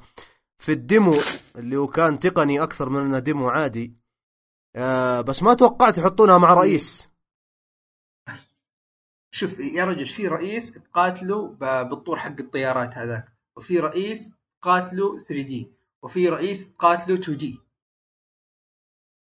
في 0.57 0.71
الديمو 0.71 1.13
اللي 1.55 1.75
هو 1.75 1.87
كان 1.87 2.19
تقني 2.19 2.63
أكثر 2.63 2.89
من 2.89 3.01
إنه 3.01 3.19
ديمو 3.19 3.49
عادي. 3.49 3.93
آه 4.75 5.21
بس 5.21 5.43
ما 5.43 5.53
توقعت 5.53 5.97
يحطونها 5.97 6.37
مع 6.37 6.53
رئيس. 6.53 7.09
شوف 9.31 9.59
يا 9.59 9.85
رجل 9.85 10.07
في 10.07 10.27
رئيس 10.27 10.71
تقاتله 10.71 11.47
بالطور 11.83 12.19
حق 12.19 12.39
الطيارات 12.39 12.97
هذاك 12.97 13.33
وفي 13.57 13.79
رئيس 13.79 14.31
تقاتله 14.61 15.19
3 15.19 15.47
دي 15.47 15.71
وفي 16.01 16.29
رئيس 16.29 16.73
تقاتله 16.73 17.15
2 17.15 17.37
دي 17.37 17.59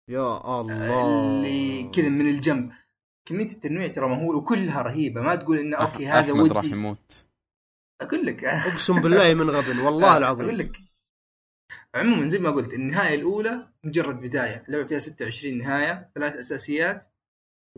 يا 0.08 0.60
الله. 0.60 1.04
اللي 1.04 1.90
كذا 1.90 2.08
من 2.08 2.28
الجنب. 2.28 2.72
كمية 3.24 3.50
التنويع 3.50 3.88
ترى 3.88 4.08
مهول 4.08 4.36
وكلها 4.36 4.82
رهيبة. 4.82 5.20
ما 5.20 5.34
تقول 5.36 5.58
انه 5.58 5.76
أوكي 5.76 6.06
هذا 6.06 6.32
ودي. 6.32 6.54
راح 6.54 6.64
يموت. 6.64 7.26
أقول 8.00 8.26
لك. 8.26 8.44
أقسم 8.70 9.02
بالله 9.02 9.34
من 9.34 9.50
غبن 9.50 9.78
والله 9.78 10.16
العظيم. 10.16 10.44
أقول 10.46 10.58
لك. 10.58 10.76
عموما 11.94 12.28
زي 12.28 12.38
ما 12.38 12.50
قلت 12.50 12.74
النهاية 12.74 13.14
الأولى 13.14 13.68
مجرد 13.84 14.20
بداية. 14.20 14.64
اللعبه 14.68 14.86
فيها 14.86 14.98
26 14.98 15.58
نهاية 15.58 16.10
ثلاث 16.14 16.36
أساسيات 16.36 17.06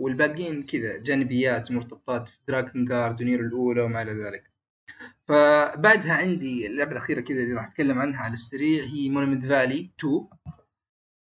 والباقيين 0.01 0.63
كذا 0.63 0.97
جانبيات 0.97 1.71
مرتبطات 1.71 2.29
في 2.29 2.39
Drakengard 2.49 3.23
و 3.23 3.26
Nier 3.26 3.41
الأولى 3.41 3.81
وما 3.83 4.03
إلى 4.03 4.13
ذلك. 4.13 4.55
فبعدها 5.29 6.15
عندي 6.15 6.67
اللعبة 6.67 6.93
الأخيرة 6.93 7.21
كذا 7.21 7.39
اللي 7.39 7.55
راح 7.55 7.67
أتكلم 7.67 7.99
عنها 7.99 8.21
على 8.21 8.35
السريع 8.35 8.85
هي 8.85 9.09
Monument 9.09 9.47
Valley 9.47 9.91
2 10.01 10.29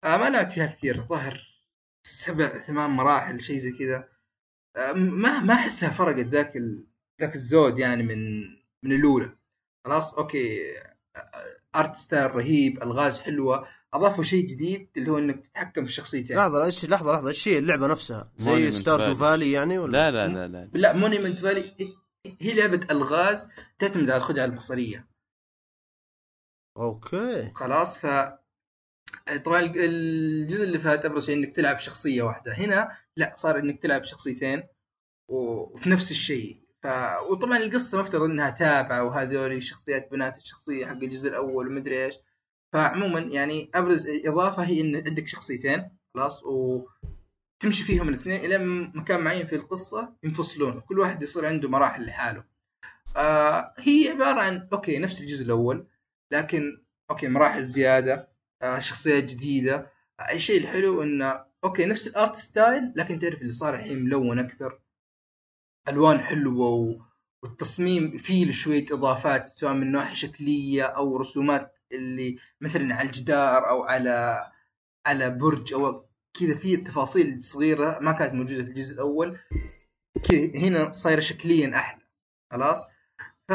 آه 0.03 0.17
ما 0.17 0.29
لعبت 0.29 0.51
فيها 0.51 0.65
كثير 0.67 1.05
ظهر 1.07 1.53
سبع 2.03 2.57
ثمان 2.57 2.89
مراحل 2.89 3.41
شيء 3.41 3.57
زي 3.57 3.71
كذا. 3.71 4.12
ما 4.95 5.39
ما 5.39 5.53
أحسها 5.53 5.89
فرقت 5.89 6.25
ذاك 6.25 6.57
ال... 6.57 6.87
ذاك 7.21 7.35
الزود 7.35 7.79
يعني 7.79 8.03
من 8.03 8.41
من 8.83 8.91
الأولى. 8.91 9.35
خلاص 9.85 10.13
okay 10.13 10.59
art 11.75 11.95
style 11.95 12.35
رهيب 12.35 12.83
ألغاز 12.83 13.19
حلوة 13.19 13.67
أضافوا 13.93 14.23
شيء 14.23 14.47
جديد 14.47 14.89
اللي 14.97 15.11
هو 15.11 15.17
إنك 15.17 15.47
تتحكم 15.47 15.83
في 15.83 15.89
الشخصيتين 15.89 16.37
لحظة 16.37 16.65
إيش 16.65 16.85
لحظة 16.85 17.13
لحظة 17.13 17.29
إيش 17.29 17.47
هي 17.47 17.57
اللعبة 17.57 17.87
نفسها؟ 17.87 18.31
زي 18.37 18.71
Stardew 18.71 19.13
Valley 19.13 19.51
يعني 19.51 19.77
ولا؟ 19.77 20.11
لا 20.11 20.27
لا 20.27 20.27
لا 20.27 20.47
لا, 20.47 20.69
لا 20.73 20.93
Monument 20.93 21.39
Valley 21.39 21.95
هي 22.41 22.53
لعبة 22.53 22.87
ألغاز 22.91 23.49
تعتمد 23.79 24.09
على 24.09 24.17
الخدعه 24.17 24.45
البصرية. 24.45 25.07
okay. 26.77 27.51
خلاص 27.55 27.97
ف 27.97 28.05
طبعا 29.45 29.71
الجزء 29.75 30.63
اللي 30.63 30.79
فات 30.79 31.05
ابرز 31.05 31.25
شيء 31.25 31.37
إنك 31.37 31.55
تلعب 31.55 31.79
شخصية 31.79 32.23
واحدة. 32.23 32.53
هنا 32.53 32.91
لا 33.17 33.33
صار 33.35 33.59
إنك 33.59 33.81
تلعب 33.83 34.03
شخصيتين 34.03 34.63
وفي 35.29 35.89
نفس 35.89 36.11
الشيء. 36.11 36.63
ف... 36.83 36.87
وطبعا 37.29 37.57
القصة 37.57 38.01
مفترض 38.01 38.21
إنها 38.21 38.49
تابعة 38.49 39.03
وهذول 39.03 39.63
شخصيات 39.63 40.11
بنات 40.11 40.37
الشخصية 40.37 40.85
حق 40.85 40.91
الجزء 40.91 41.29
الأول 41.29 41.67
ومدري 41.67 42.05
إيش. 42.05 42.15
فعموما 42.73 43.19
يعني 43.19 43.71
أبرز 43.75 44.07
إضافة 44.25 44.63
هي 44.63 44.81
إن 44.81 44.95
عندك 44.95 45.27
شخصيتين 45.27 45.89
خلاص 46.13 46.43
وتمشي 46.43 47.83
فيهم 47.83 48.09
الاثنين 48.09 48.45
إلى 48.45 48.57
مكان 48.95 49.19
معين 49.21 49.45
في 49.47 49.55
القصة 49.55 50.13
ينفصلون. 50.23 50.81
كل 50.81 50.99
واحد 50.99 51.23
يصير 51.23 51.45
عنده 51.45 51.69
مراحل 51.69 52.05
لحاله. 52.05 52.43
آه 53.17 53.73
هي 53.79 54.09
عبارة 54.09 54.41
عن 54.41 54.67
okay 54.73 54.99
نفس 54.99 55.21
الجزء 55.21 55.43
الأول 55.43 55.87
لكن 56.31 56.83
okay 57.11 57.27
مراحل 57.27 57.67
زيادة. 57.67 58.32
آه 58.63 58.79
شخصيات 58.79 59.23
جديدة. 59.23 59.91
الشيء 60.33 60.61
الحلو 60.61 61.03
انه 61.03 61.45
okay 61.63 61.85
نفس 61.85 62.07
ال 62.07 62.14
art 62.14 62.35
style 62.35 62.93
لكن 62.95 63.19
تعرف 63.19 63.41
اللي 63.41 63.53
صار 63.53 63.75
الحين 63.75 64.03
ملون 64.03 64.39
أكثر. 64.39 64.79
ألوان 65.89 66.19
حلوة 66.19 66.67
و... 66.67 67.01
والتصميم 67.43 68.17
فيه 68.17 68.51
شوية 68.51 68.85
إضافات 68.91 69.47
سواء 69.47 69.73
من 69.73 69.91
ناحيه 69.91 70.15
شكلية 70.15 70.83
أو 70.83 71.17
رسومات 71.17 71.73
اللي 71.91 72.37
مثلا 72.61 72.95
على 72.95 73.07
الجدار 73.07 73.69
أو 73.69 73.83
على 73.83 74.43
على 75.05 75.29
برج 75.29 75.73
أو 75.73 76.05
كذا 76.39 76.55
في 76.57 76.77
تفاصيل 76.77 77.41
صغيرة 77.41 77.99
ما 77.99 78.11
كانت 78.11 78.33
موجودة 78.33 78.63
في 78.63 78.69
الجزء 78.69 78.93
الأول. 78.93 79.39
كذا 80.29 80.55
هنا 80.55 80.91
صايرة 80.91 81.19
شكليا 81.19 81.75
أحلى. 81.75 82.01
خلاص؟ 82.51 82.85
ف 83.47 83.51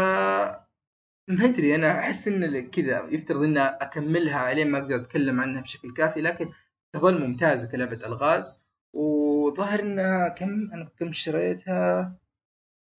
ما 1.28 1.44
أدري 1.44 1.74
أنا 1.74 1.98
أحس 1.98 2.28
إن 2.28 2.70
كذا 2.70 3.08
يفترض 3.10 3.42
ان 3.42 3.58
أكملها 3.58 4.36
علين 4.38 4.70
ما 4.70 4.78
أقدر 4.78 4.96
أتكلم 4.96 5.40
عنها 5.40 5.62
بشكل 5.62 5.92
كافي 5.92 6.20
لكن 6.20 6.52
تظل 6.92 7.26
ممتازة 7.26 7.70
كلعبة 7.70 8.06
ألغاز. 8.06 8.60
وظهر 8.94 9.80
إنها 9.80 10.28
كم؟ 10.28 10.70
أنا 10.72 10.90
كم 10.98 11.08
اشتريتها 11.08 12.16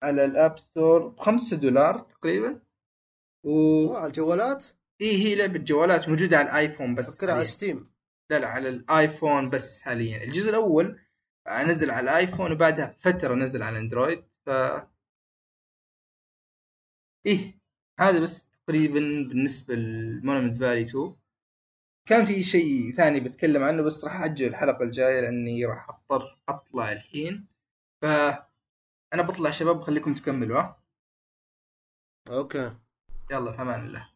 على 0.02 0.24
ال 0.24 0.32
App 0.32 0.58
Store 0.58 1.08
بخمسة 1.08 1.56
دولار 1.56 1.98
تقريبا. 1.98 2.60
و 3.44 3.94
على 3.94 4.06
الجوالات؟ 4.06 4.66
اي 5.00 5.12
هي 5.12 5.34
لعبة 5.34 5.58
جوالات 5.58 6.08
موجودة 6.08 6.38
على 6.38 6.46
الآيفون 6.46 6.94
بس 6.94 7.16
فكرة 7.16 7.32
على 7.32 7.44
Steam. 7.44 7.90
لا 8.30 8.38
لا 8.38 8.48
على 8.48 8.68
الآيفون 8.68 9.50
بس 9.50 9.82
حاليا. 9.82 10.24
الجزء 10.24 10.50
الأول 10.50 11.00
نزل 11.48 11.90
على 11.90 12.04
الآيفون 12.04 12.52
وبعدها 12.52 12.96
فترة 13.00 13.34
نزل 13.34 13.62
على 13.62 13.78
أندرويد 13.78 14.24
ف 14.46 14.50
إيه. 17.26 17.59
هذا 18.00 18.20
بس 18.20 18.48
تقريبا 18.48 19.00
بالنسبة 19.28 19.74
ل 19.74 19.83
Monument 19.83 20.56
Valley 20.56 20.82
2 20.82 21.16
كان 22.06 22.26
في 22.26 22.44
شيء 22.44 22.92
ثاني 22.92 23.20
بتكلم 23.20 23.62
عنه 23.62 23.82
بس 23.82 24.04
راح 24.04 24.22
أجل 24.22 24.46
الحلقة 24.46 24.82
الجاية 24.82 25.20
لأني 25.20 25.64
راح 25.64 25.88
أضطر 25.90 26.38
أطلع 26.48 26.92
الحين. 26.92 27.46
ف 28.02 28.04
أنا 29.14 29.22
بطلع 29.22 29.50
شباب 29.50 29.80
خليكم 29.80 30.14
تكملوا 30.14 30.60
ها؟ 30.60 30.82
okay. 32.28 32.76
يلا 33.30 33.52
في 33.52 33.62
أمان 33.62 33.86
الله. 33.86 34.10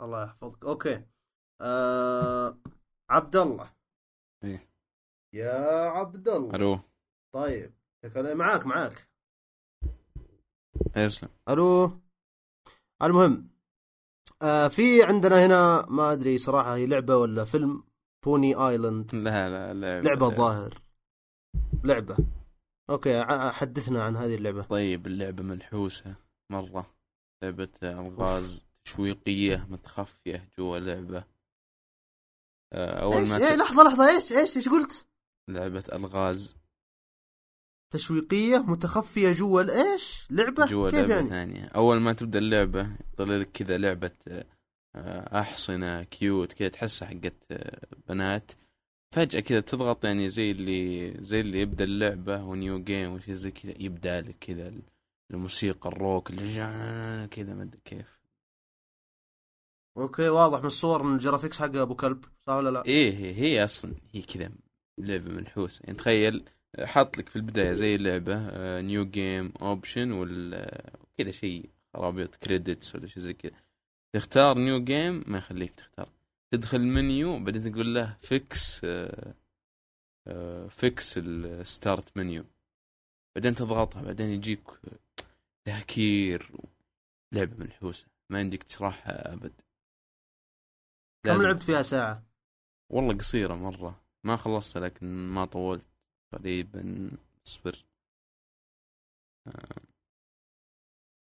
الله 0.00 0.24
يحفظك. 0.24 0.64
okay. 0.64 1.04
آه... 1.60 2.58
عبد 3.10 3.36
الله 3.36 3.72
إيه. 4.44 4.60
يا 5.34 5.88
عبد 5.88 6.28
الله 6.28 6.54
ألو. 6.54 6.80
طيب 7.34 7.72
معاك 8.16 8.66
معاك. 8.66 9.08
يسلم. 10.96 11.28
ألو؟ 11.48 12.00
المهم 13.02 13.50
آه 14.42 14.68
في 14.68 15.02
عندنا 15.02 15.46
هنا 15.46 15.86
ما 15.88 16.12
أدري 16.12 16.38
صراحة 16.38 16.74
هي 16.74 16.86
لعبة 16.86 17.16
ولا 17.16 17.44
فيلم؟ 17.44 17.84
Pony 18.24 18.54
Island. 18.54 19.14
لا 19.14 19.48
لا 19.48 19.74
لعبة 19.74 20.08
لعبة 20.08 20.28
الظاهر. 20.28 20.80
لعبة. 21.84 22.16
okay 22.90 23.24
حدثنا 23.52 24.04
عن 24.04 24.16
هذه 24.16 24.34
اللعبة. 24.34 24.62
طيب 24.62 25.06
اللعبة 25.06 25.42
منحوسة 25.42 26.14
مرة. 26.50 26.94
لعبة 27.42 27.68
ألغاز 27.82 28.64
تشويقية 28.84 29.66
متخفية 29.70 30.48
جوا 30.58 30.78
لعبة. 30.78 31.24
آه، 32.72 33.02
أول 33.02 33.16
إيش؟ 33.16 33.30
ما 33.30 33.36
إيه 33.36 33.54
ت... 33.54 33.58
لحظة 33.58 33.82
لحظة 33.82 34.08
إيش؟ 34.08 34.32
إيش؟ 34.32 34.56
إيش 34.56 34.68
قلت؟ 34.68 35.06
لعبة 35.48 35.84
ألغاز 35.92 36.56
تشويقية 37.90 38.58
متخفية 38.58 39.32
جوا 39.32 39.60
ال- 39.62 39.70
إيش 39.70 40.26
لعبة؟ 40.30 40.66
جوا 40.66 40.90
كيف 40.90 40.98
لعبة 41.00 41.14
يعني؟ 41.14 41.28
ثانية. 41.28 41.64
أول 41.64 42.00
ما 42.00 42.12
تبدأ 42.12 42.38
اللعبة 42.38 42.90
يطلع 43.12 43.36
لك 43.36 43.50
كذا 43.52 43.78
لعبة 43.78 44.10
آه، 44.96 45.40
أحصنة 45.40 46.02
cute 46.02 46.52
كذا 46.52 46.68
تحسها 46.68 47.08
حقت 47.08 47.34
آه، 47.50 47.86
بنات. 48.08 48.52
فجأة 49.14 49.40
كذا 49.40 49.60
تضغط 49.60 50.04
يعني 50.04 50.28
زي 50.28 50.50
اللي 50.50 51.14
زي 51.24 51.40
اللي 51.40 51.60
يبدأ 51.60 51.84
اللعبة 51.84 52.44
و 52.44 52.54
new 52.54 52.82
game 52.84 53.12
وشي 53.12 53.34
زي 53.34 53.50
كذا 53.50 53.74
يبدأ 53.82 54.20
لك 54.20 54.36
كذا 54.40 54.72
الموسيقى 55.30 55.88
الروك 55.88 56.30
اللي 56.30 56.42
كذا 57.30 57.54
ما 57.54 57.62
أدري 57.62 57.80
كيف. 57.84 58.16
okay 59.98 60.28
واضح 60.28 60.60
من 60.60 60.66
الصور 60.66 61.02
من 61.02 61.14
ال 61.14 61.19
graphics 61.19 61.58
حق 61.58 61.76
أبو 61.76 61.94
كلب 61.94 62.24
صح 62.46 62.52
ولا 62.54 62.70
لا؟ 62.70 62.84
إيه 62.84 63.12
هي, 63.16 63.34
هي 63.34 63.64
أصلا 63.64 63.94
هي 64.12 64.22
كذا 64.22 64.50
لعبة 64.98 65.30
منحوسه 65.32 65.80
يعني 65.84 65.96
تخيل 65.98 66.44
حاط 66.84 67.18
لك 67.18 67.28
في 67.28 67.36
البداية 67.36 67.72
زي 67.72 67.94
اللعبة 67.94 68.50
new 68.80 69.04
game 69.04 69.52
option 69.60 70.12
وكذا 70.12 71.30
شيء 71.30 71.70
خرابيط 71.94 72.36
credits 72.36 72.94
ولا 72.94 73.06
شيء 73.06 73.22
زي 73.22 73.34
كذا. 73.34 73.56
تختار 74.12 74.58
new 74.58 74.84
game 74.84 75.24
ما 75.26 75.38
يخليك 75.38 75.74
تختار. 75.74 76.08
تدخل 76.50 76.80
منيو 76.80 77.44
بعدين 77.44 77.72
تقول 77.72 77.94
له 77.94 78.16
fix 78.20 78.86
fix 80.68 81.18
ال 81.18 81.34
start 81.34 82.16
menu 82.16 82.44
بعدين 83.36 83.54
تضغطها 83.54 84.02
بعدين 84.02 84.26
يجيك 84.26 84.64
تهكير. 85.64 86.50
لعبة 87.32 87.56
منحوسه 87.56 88.06
ما 88.30 88.38
عندك 88.38 88.62
تشرحها 88.62 89.32
أبد. 89.32 89.60
كم 91.26 91.42
لعبت 91.42 91.62
فيها 91.62 91.82
ساعة؟ 91.82 92.22
والله 92.92 93.14
قصيرة 93.14 93.54
مرة. 93.54 94.00
ما 94.24 94.36
خلصت 94.36 94.78
لكن 94.78 95.06
ما 95.06 95.44
طولت. 95.44 95.86
تقريبا 96.32 97.10
اصبر 97.46 97.84
آه، 99.46 99.82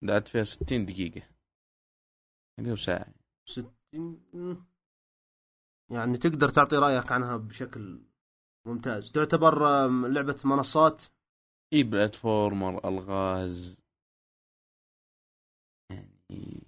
قعدت 0.08 0.28
فيها 0.28 0.44
ستين 0.44 0.86
دقيقة. 0.86 1.28
حقه 2.58 2.76
ساعة. 2.76 3.14
60 3.48 4.66
يعني 5.90 6.18
تقدر 6.18 6.48
تعطي 6.48 6.76
رأيك 6.76 7.12
عنها 7.12 7.36
بشكل 7.36 8.02
ممتاز. 8.66 9.12
تعتبر 9.12 9.66
آم، 9.84 10.06
لعبة 10.06 10.40
منصات؟ 10.44 11.02
إي 11.72 11.82
بلاتفورمر 11.82 12.88
ألغاز. 12.88 13.82
يعني 15.90 16.62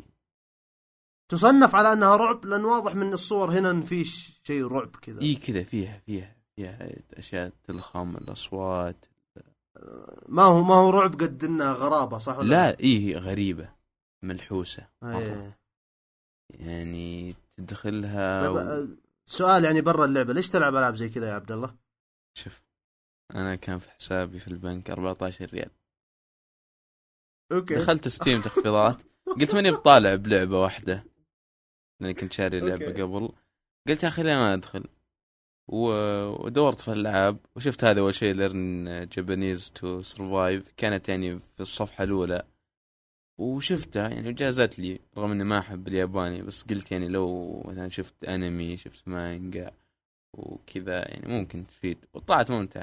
تصنف 1.31 1.75
على 1.75 1.93
أنها 1.93 2.17
رعب 2.17 2.45
لأن 2.45 2.65
واضح 2.65 2.95
من 2.95 3.13
الصور 3.13 3.51
هنا 3.51 3.71
إن 3.71 3.83
في 3.83 4.05
شيء 4.05 4.67
رعب 4.67 4.97
كذا. 4.97 5.21
إي 5.23 5.35
كذا 5.35 5.65
فيها 5.65 5.99
فيها. 5.99 6.44
فيها 6.57 6.89
أشياء 7.15 7.53
تلخم 7.65 8.17
الأصوات. 8.17 9.05
ما 10.29 10.43
هو 10.43 10.63
ما 10.63 10.75
هو 10.75 10.91
رعب 10.91 11.15
قد 11.15 11.45
إنها 11.45 11.73
غرابة 11.73 12.19
صح 12.19 12.39
ولا 12.39 12.49
لا 12.49 12.81
اي 12.81 12.99
هي 12.99 13.17
غريبة 13.17 13.69
ملحوسة. 14.25 14.89
مرة. 15.03 15.19
إيه. 15.19 15.59
يعني 16.51 17.35
تدخلها 17.57 18.43
طيب 18.43 18.55
و... 18.55 18.59
آه، 18.59 18.89
سؤال 19.27 19.65
يعني 19.65 19.81
برا 19.81 20.05
اللعبة 20.05 20.33
ليش 20.33 20.49
تلعب 20.51 20.77
ألعاب 20.77 20.97
زي 20.97 21.09
كذا 21.09 21.29
يا 21.29 21.35
عبد 21.35 21.53
الله؟ 21.53 21.77
شوف 22.39 22.63
أنا 23.35 23.55
كان 23.55 23.79
في 23.79 23.91
حسابي 23.91 24.39
في 24.39 24.49
البنك 24.49 24.91
14 24.91 25.47
ريال. 25.47 25.71
okay. 27.53 27.75
دخلت 27.75 28.09
Steam 28.09 28.41
تخفيضات. 28.47 28.97
قلت 29.27 29.55
ماني 29.55 29.71
بطالع 29.71 30.15
بلعبة 30.15 30.61
واحدة. 30.61 31.05
لأني 32.01 32.15
كنت 32.15 32.33
شاري 32.33 32.61
لعبه. 32.61 33.03
قبل. 33.03 33.33
قلت 33.89 34.03
يا 34.03 34.09
أخي 34.09 34.23
ليه 34.23 34.35
ما 34.35 34.55
أدخل؟ 34.55 34.85
ودورت 35.69 36.81
في 36.81 36.89
الألعاب 36.89 37.37
وشفت 37.57 37.85
هذا 37.85 38.01
أول 38.01 38.15
شيء 38.15 38.35
Learn 38.35 39.09
Japanese 39.13 39.71
to 39.71 40.03
Survive 40.03 40.69
كانت 40.77 41.09
يعني 41.09 41.39
في 41.39 41.61
الصفحة 41.61 42.05
الأولى. 42.05 42.43
وشفتها 43.39 44.09
يعني 44.09 44.33
جازت 44.33 44.79
لي 44.79 45.01
رغم 45.19 45.31
إني 45.31 45.45
ما 45.45 45.59
أحب 45.59 45.89
الياباني 45.89 46.43
بس 46.43 46.63
قلت 46.63 46.93
يعني 46.93 47.09
لو 47.09 47.63
مثلا 47.69 47.89
شفت 47.89 48.25
أنمي 48.25 48.77
شفت 48.77 49.09
مانجا 49.09 49.71
وكذا 50.33 51.09
يعني 51.09 51.33
ممكن 51.33 51.67
تفيد. 51.67 51.99
وطلعت 52.15 52.51
ممتع. 52.51 52.83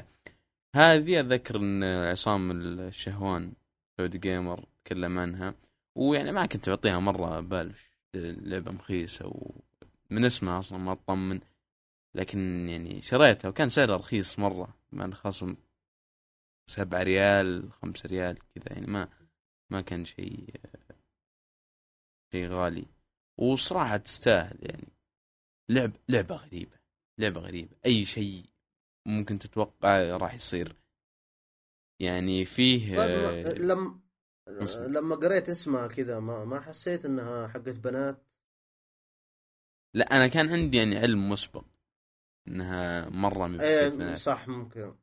هذه 0.76 1.20
أتذكر 1.20 1.56
إن 1.56 1.84
عصام 1.84 2.50
الشهوان 2.50 3.52
سعودي 3.98 4.18
جيمر 4.18 4.64
تكلم 4.84 5.18
عنها. 5.18 5.54
ويعني 5.94 6.32
ما 6.32 6.46
كنت 6.46 6.68
بعطيها 6.68 6.98
مرة 6.98 7.40
بال 7.40 7.72
لعبة 8.14 8.72
مخيسة 8.72 9.26
ومن 10.10 10.24
اسمها 10.24 10.58
أصلا 10.58 10.78
ما 10.78 10.92
أطمن. 10.92 11.40
لكن 12.14 12.68
يعني 12.68 13.00
شريتها 13.00 13.48
وكان 13.48 13.68
سعرها 13.70 13.96
رخيص 13.96 14.38
مرة 14.38 14.76
مع 14.92 15.04
الخصم 15.04 15.56
سبعة 16.66 17.02
ريال 17.02 17.72
خمسة 17.72 18.06
ريال 18.08 18.38
كذا 18.38 18.72
يعني 18.72 18.86
ما 18.86 19.08
ما 19.70 19.80
كان 19.80 20.04
شيء 20.04 20.54
شيء 22.32 22.46
غالي. 22.48 22.86
وصراحة 23.38 23.96
تستاهل 23.96 24.58
يعني. 24.62 24.88
لعب 25.70 25.92
لعبة 26.08 26.34
غريبة 26.36 26.76
لعبة 27.18 27.40
غريبة. 27.40 27.76
أي 27.86 28.04
شيء 28.04 28.44
ممكن 29.06 29.38
تتوقع 29.38 30.16
راح 30.16 30.34
يصير. 30.34 30.76
يعني 32.00 32.44
فيه 32.44 32.96
طيب 32.96 33.10
آه، 33.10 33.42
ما- 33.42 33.48
لم 33.58 34.02
اسمع. 34.48 34.86
لما 34.86 35.16
قريت 35.16 35.48
اسمها 35.48 35.86
كذا 35.86 36.20
ما 36.20 36.44
ما 36.44 36.60
حسيت 36.60 37.04
إنها 37.04 37.48
حقت 37.48 37.78
بنات؟ 37.78 38.26
لا 39.94 40.04
أنا 40.16 40.28
كان 40.28 40.48
عندي 40.52 40.76
يعني 40.76 40.96
علم 40.98 41.28
مسبق. 41.28 41.64
إنها 42.48 43.08
مرة 43.08 43.46
من 43.46 43.60
إيه. 43.60 44.14
صح 44.14 44.48
ممكن 44.48 44.94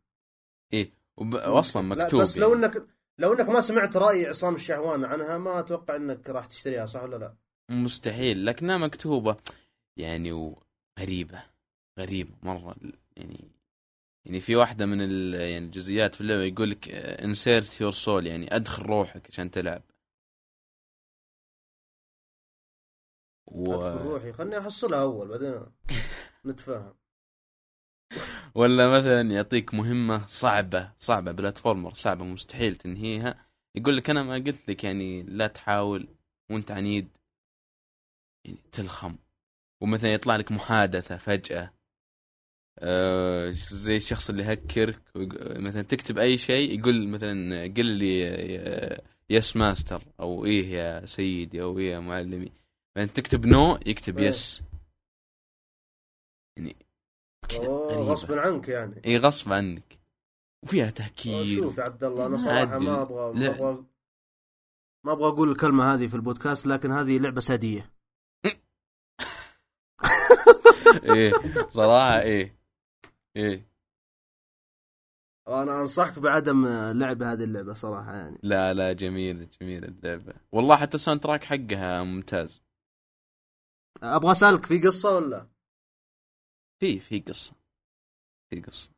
وب... 1.19 1.33
واصلا 1.33 1.81
لا 1.81 2.03
مكتوب 2.03 2.21
بس 2.21 2.37
لو 2.37 2.53
يعني. 2.53 2.65
انك 2.65 2.87
لو 3.17 3.33
إنك 3.33 3.49
ما 3.49 3.59
سمعت 3.59 3.97
رأي 3.97 4.25
عصام 4.25 4.55
الشهوان 4.55 5.05
عنها 5.05 5.37
ما 5.37 5.59
أتوقع 5.59 5.95
إنك 5.95 6.29
راح 6.29 6.45
تشتريها 6.45 6.85
صح 6.85 7.03
ولا 7.03 7.15
لا؟ 7.15 7.35
مستحيل 7.69 8.45
لكنها 8.45 8.77
مكتوبة 8.77 9.37
يعني 9.97 10.31
وغريبة 10.31 11.43
غريبة 11.99 12.31
مرة 12.43 12.75
يعني 13.17 13.51
يعني 14.25 14.39
في 14.39 14.55
واحدة 14.55 14.85
من 14.85 15.01
ال... 15.01 15.33
يعني 15.33 15.65
الجزئيات 15.65 16.15
في 16.15 16.21
اللعبة 16.21 16.43
يقول 16.43 16.69
لك 16.69 16.89
انسيرت 16.89 17.81
يور 17.81 17.91
سول 17.91 18.27
يعني 18.27 18.55
أدخل 18.55 18.83
روحك 18.83 19.27
عشان 19.29 19.51
تلعب 19.51 19.83
و... 23.47 23.73
أذكر 23.73 24.01
روحي 24.01 24.33
خلني 24.33 24.59
أحصلها 24.59 25.01
أول 25.01 25.27
بعدين 25.27 25.65
نتفاهم 26.45 26.93
ولا 28.56 28.89
مثلا 28.89 29.22
يعطيك 29.22 29.74
مهمة 29.74 30.28
صعبة 30.28 30.91
صعبة 31.00 31.32
بلاتفورمر 31.32 31.93
صعبة 31.93 32.24
مستحيل 32.24 32.76
تنهيها. 32.76 33.45
يقول 33.76 33.97
لك 33.97 34.10
أنا 34.10 34.24
ما 34.24 34.34
قلت 34.34 34.70
لك 34.70 34.84
يعني 34.84 35.24
لا 35.24 35.47
تحاول 35.47 36.08
وأنت 36.52 36.72
عنيد. 36.72 37.08
يعني 38.45 38.60
تلخم. 38.72 39.16
ومثلا 39.82 40.14
يطلع 40.14 40.36
لك 40.36 40.52
محادثة 40.52 41.18
فجأة. 41.18 41.74
آه 42.80 43.50
زي 43.52 43.95
الشخص 43.95 44.30
اللي 44.30 44.43
هكرك 44.43 45.02
مثلا 45.60 45.82
تكتب 45.82 46.18
أي 46.18 46.38
شيء 46.38 46.80
يقول 46.80 47.08
مثلا 47.08 47.64
قل 47.64 47.86
لي 47.86 49.02
yes 49.30 49.55
master 49.55 50.03
أو 50.20 50.45
إيه 50.45 50.72
يا 50.72 51.06
سيدي 51.06 51.62
أو 51.62 51.80
إيه 51.80 51.91
يا 51.91 52.00
معلمي. 52.00 52.52
بعدين 52.95 53.14
تكتب 53.14 53.45
no 53.45 53.80
يكتب 53.86 54.20
إيه. 54.20 54.28
yes. 54.28 54.63
يعني. 56.58 56.76
غصبا 57.91 58.41
عنك 58.41 58.68
يعني. 58.70 59.02
إي 59.06 59.18
غصب 59.18 59.54
عنك. 59.54 60.00
وفيها 60.64 60.89
تهكير 60.89 61.64
شوف 61.64 61.78
يا 61.78 61.84
عبد 61.84 62.04
الله 62.04 62.26
أنا 62.26 62.38
صراحة. 62.38 62.80
ما 62.80 63.02
أبغى 63.02 63.34
ما. 63.39 63.47
أبغى 63.50 63.84
ما 65.06 65.12
أبغى 65.12 65.28
أقول 65.28 65.52
الكلمة 65.52 65.93
هذه 65.93 66.08
في 66.08 66.16
البودكاست 66.16 66.68
لكن 66.68 66.91
هذه 66.91 67.18
لعبة 67.18 67.41
سادية. 67.41 67.91
إيه 71.04 71.34
صراحة 71.70 72.20
إيه 72.20 72.60
إيه 73.36 73.70
وأنا 75.47 75.82
أنصحك 75.82 76.20
بعدم 76.20 76.68
لعب 76.91 77.24
هذه 77.24 77.43
اللعبة 77.43 77.74
صراحة 77.74 78.16
يعني. 78.16 78.39
لا 78.43 78.74
لا 78.74 78.93
جميلة 78.93 79.47
جميلة 79.62 79.88
اللعبة. 79.88 80.34
والله 80.52 80.76
حتى 80.76 80.97
الساوند 80.97 81.22
تراك 81.22 81.43
حقها 81.43 82.04
ممتاز. 82.04 82.62
أبغى 84.04 84.32
أسألك 84.32 84.66
في 84.66 84.80
قصة 84.80 85.16
ولا؟ 85.16 85.47
في 86.80 86.99
في 86.99 87.19
قصة 87.19 87.53
في 88.49 88.61
قصة 88.61 88.91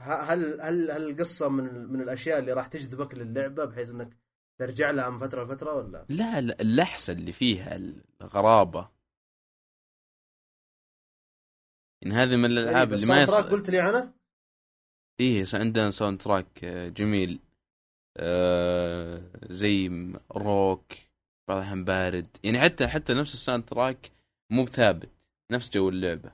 هل 0.00 0.60
هل 0.60 0.90
هل 0.90 1.10
القصة 1.10 1.48
من 1.48 1.92
من 1.92 2.00
الأشياء 2.00 2.38
اللي 2.38 2.52
راح 2.52 2.66
تجذبك 2.66 3.14
للعبة 3.14 3.64
بحيث 3.64 3.90
إنك 3.90 4.16
ترجع 4.58 4.90
لها 4.90 5.10
من 5.10 5.18
فترة 5.18 5.44
لفترة 5.44 5.74
ولا؟ 5.74 6.06
لا 6.08 6.40
لا، 6.40 6.60
اللحسة 6.60 7.12
اللي 7.12 7.32
فيها 7.32 7.76
الغرابة 8.20 8.88
إن 12.06 12.12
هذه 12.12 12.36
من 12.36 12.44
الألعاب 12.44 12.88
غريب. 12.88 12.92
اللي 12.92 13.06
ما 13.06 13.22
يص... 13.22 13.34
قلت 13.34 13.70
لي 13.70 13.80
عنه؟ 13.80 14.12
إيه 15.20 15.44
عندنا 15.54 15.90
soundtrack 15.90 16.64
آه، 16.64 16.88
جميل 16.88 17.40
آه 18.16 19.22
زي 19.50 19.88
روك 20.36 20.92
بعض 21.48 21.58
الأحيان 21.58 21.84
بارد 21.84 22.26
يعني 22.44 22.60
حتى 22.60 22.88
حتى 22.88 23.14
نفس 23.14 23.34
ال 23.34 23.64
soundtrack 23.64 24.10
مو 24.50 24.64
بثابت 24.64 25.10
نفس 25.52 25.70
جو 25.70 25.88
اللعبة 25.88 26.32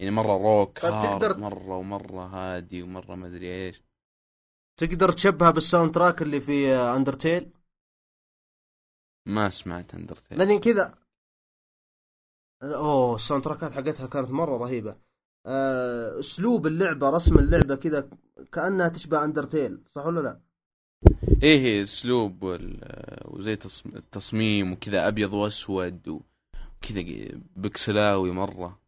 يعني 0.00 0.10
مرة 0.14 0.36
روك 0.36 0.78
طيب 0.78 0.92
hard 0.92 1.20
تقدر- 1.22 1.38
مرة 1.38 1.76
ومرة 1.76 2.26
هادي 2.26 2.82
ومرة 2.82 3.14
ما 3.14 3.26
أدري 3.26 3.66
إيش. 3.66 3.82
تقدر 4.80 5.12
تشبهها 5.12 5.50
بال 5.50 5.94
soundtrack 5.94 6.22
اللي 6.22 6.40
في 6.40 6.74
Undertale 6.76 7.50
ما 9.26 9.50
سمعت 9.50 9.94
Undertale 9.94 10.38
لاني 10.38 10.58
كذا. 10.58 10.98
أوه 12.62 13.14
ال 13.16 13.44
soundtrack 13.44 13.70
ات 13.70 13.72
حقتها 13.72 14.06
كانت 14.06 14.30
مرة 14.30 14.56
رهيبة. 14.56 14.96
آه، 15.46 16.20
أسلوب 16.20 16.66
اللعبة 16.66 17.10
رسم 17.10 17.38
اللعبة 17.38 17.74
كذا 17.74 18.10
كأنها 18.52 18.88
تشبه 18.88 19.24
Undertale 19.24 19.82
صح 19.86 20.06
ولا 20.06 20.20
لا؟ 20.20 20.40
إيه 21.42 21.58
هي 21.60 21.82
أسلوب 21.82 22.42
وزي 23.24 23.56
تصم- 23.56 23.96
التصميم 23.96 24.72
وكذا 24.72 25.08
أبيض 25.08 25.32
وأسود 25.32 26.08
وكذا 26.08 27.02
بكسلاوي 27.56 28.30
مرة. 28.30 28.80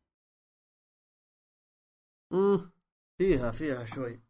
فيها 3.19 3.51
فيها 3.51 3.85
شوي. 3.85 4.21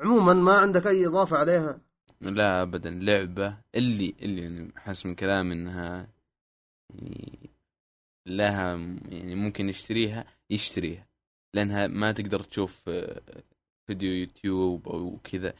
عموما 0.00 0.32
ما 0.32 0.58
عندك 0.58 0.86
أي 0.86 1.06
إضافة 1.06 1.36
عليها؟ 1.36 1.80
لا 2.20 2.62
ابدا. 2.62 2.90
لعبة 2.90 3.58
اللي 3.74 4.14
اللي 4.22 4.42
يعني 4.42 4.72
حاسس 4.76 5.06
من 5.06 5.14
كلام 5.14 5.52
إنها 5.52 6.08
يعني 6.94 7.50
لها 8.26 8.76
يعني 9.08 9.34
ممكن 9.34 9.68
يشتريها 9.68 10.24
يشتريها. 10.50 11.06
لأنها 11.54 11.86
ما 11.86 12.12
تقدر 12.12 12.40
تشوف 12.40 12.88
آه، 12.88 13.22
فيديو 13.86 14.12
يوتيوب 14.12 14.88
أو 14.88 15.18
كذا. 15.24 15.54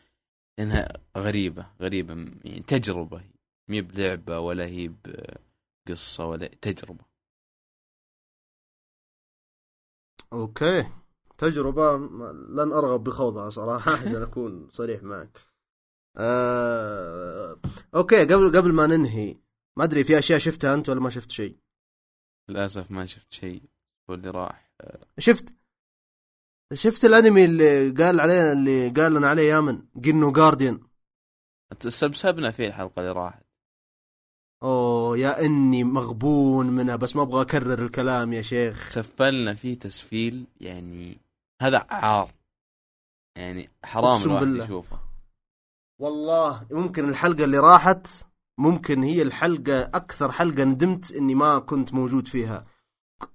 لأنها 0.59 0.89
غريبة 1.16 1.66
غريبة. 1.80 2.14
يعني 2.45 2.61
تجربة. 2.61 3.22
مي 3.68 3.80
بلعبة 3.80 4.41
ولا 4.41 4.66
هي 4.66 4.93
بقصة 5.86 6.26
ولا 6.26 6.47
تجربة. 6.47 7.05
okay. 10.32 10.86
تجربة 11.39 11.97
ما- 11.97 12.32
لن 12.62 12.72
أرغب 12.72 13.05
بخوضها 13.05 13.51
صراحة 13.51 13.93
عشان 13.97 14.22
أكون 14.22 14.68
صريح 14.70 15.03
معك. 15.03 15.39
آه... 16.16 17.57
أوكي 17.95 18.24
قبل 18.24 18.57
قبل 18.57 18.72
ما 18.72 18.86
ننهي 18.86 19.36
ما 19.76 19.84
أدري 19.84 20.05
في 20.05 20.18
أشياء 20.18 20.39
شفتها 20.39 20.74
أنت 20.74 20.89
ولا 20.89 21.01
ما 21.01 21.11
شفت 21.11 21.30
شيء؟ 21.30 21.57
للأسف 22.49 22.91
ما 22.91 23.07
شفت 23.07 23.32
شيء. 23.32 23.62
واللي 24.09 24.30
راح. 24.30 24.70
شفت؟ 25.18 25.55
شفت 26.72 27.05
الأنمي 27.05 27.45
اللي 27.45 27.91
قال 27.91 28.20
عليه 28.20 28.53
اللي 28.53 28.89
قال 28.89 29.14
لنا 29.14 29.28
عليه 29.28 29.43
يامن 29.53 29.82
جنو 29.97 30.32
جارديان 30.32 30.80
سبسبنا 31.89 32.51
فيه 32.51 32.66
الحلقة 32.66 33.01
اللي 33.01 33.12
راحت. 33.12 33.43
أوه 34.62 35.18
يا 35.18 35.45
إني 35.45 35.84
مغبون 35.84 36.66
منها 36.66 36.97
بس 36.97 37.16
ما 37.16 37.22
أبغى 37.22 37.41
أكرر 37.43 37.84
الكلام 37.84 38.32
يا 38.32 38.43
شيخ. 38.43 38.91
سفلنا 38.91 39.55
فيه 39.55 39.78
تسفيل 39.78 40.45
يعني 40.61 41.18
هذا 41.62 41.86
عار. 41.90 42.30
يعني 43.36 43.70
حرام 43.84 44.22
الواحد 44.22 44.44
بالله. 44.44 44.64
يشوفه. 44.64 44.98
والله 45.98 46.66
ممكن 46.70 47.09
الحلقة 47.09 47.44
اللي 47.44 47.59
راحت 47.59 48.06
ممكن 48.59 49.02
هي 49.02 49.22
الحلقة 49.22 49.82
أكثر 49.82 50.32
حلقة 50.32 50.64
ندمت 50.64 51.12
إني 51.12 51.34
ما 51.34 51.59
كنت 51.59 51.94
موجود 51.94 52.28
فيها. 52.28 52.66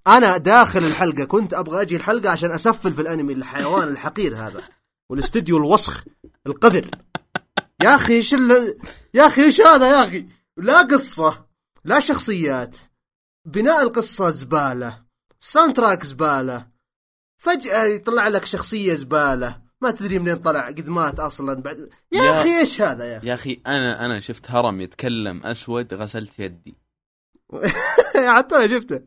أنا 0.06 0.36
داخل 0.36 0.78
الحلقة 0.78 1.24
كنت 1.24 1.54
أبغى 1.54 1.82
أجي 1.82 1.96
الحلقة 1.96 2.30
عشان 2.30 2.50
أسفل 2.50 2.94
في 2.94 3.00
الأنمي 3.00 3.32
الحيوان 3.32 3.88
الحقير 3.88 4.36
هذا 4.36 4.62
والاستديو 5.10 5.56
الوسخ 5.56 6.04
القذر. 6.46 6.90
يا 7.82 7.94
أخي 7.94 8.12
إيش 8.12 8.34
ال... 8.34 8.78
يا 9.14 9.26
أخي 9.26 9.42
إيش 9.42 9.60
هذا 9.60 9.90
يا 9.90 10.08
أخي؟ 10.08 10.28
لا 10.56 10.82
قصة 10.82 11.46
لا 11.84 12.00
شخصيات. 12.00 12.76
بناء 13.44 13.82
القصة 13.82 14.30
زبالة 14.30 15.04
soundtrack 15.38 16.04
زبالة. 16.04 16.73
فجأة 17.38 17.84
يطلع 17.84 18.28
لك 18.28 18.44
شخصية 18.44 18.94
زبالة. 18.94 19.58
ما 19.80 19.90
تدري 19.90 20.18
منين 20.18 20.36
طلع 20.36 20.66
قد 20.68 20.88
مات 20.88 21.20
أصلا 21.20 21.62
بعد. 21.62 21.88
يا, 22.12 22.22
يا- 22.22 22.40
أخي 22.40 22.58
إيش 22.60 22.80
هذا 22.80 23.04
يا 23.04 23.18
أخي؟ 23.18 23.26
يا 23.28 23.34
أخي 23.34 23.60
أنا 23.66 24.06
أنا 24.06 24.20
شفت 24.20 24.50
هرم 24.50 24.80
يتكلم 24.80 25.46
أسود 25.46 25.94
غسلت 25.94 26.38
يدي. 26.38 26.74
حتى 28.36 28.56
أنا 28.56 28.66
شفته. 28.68 29.00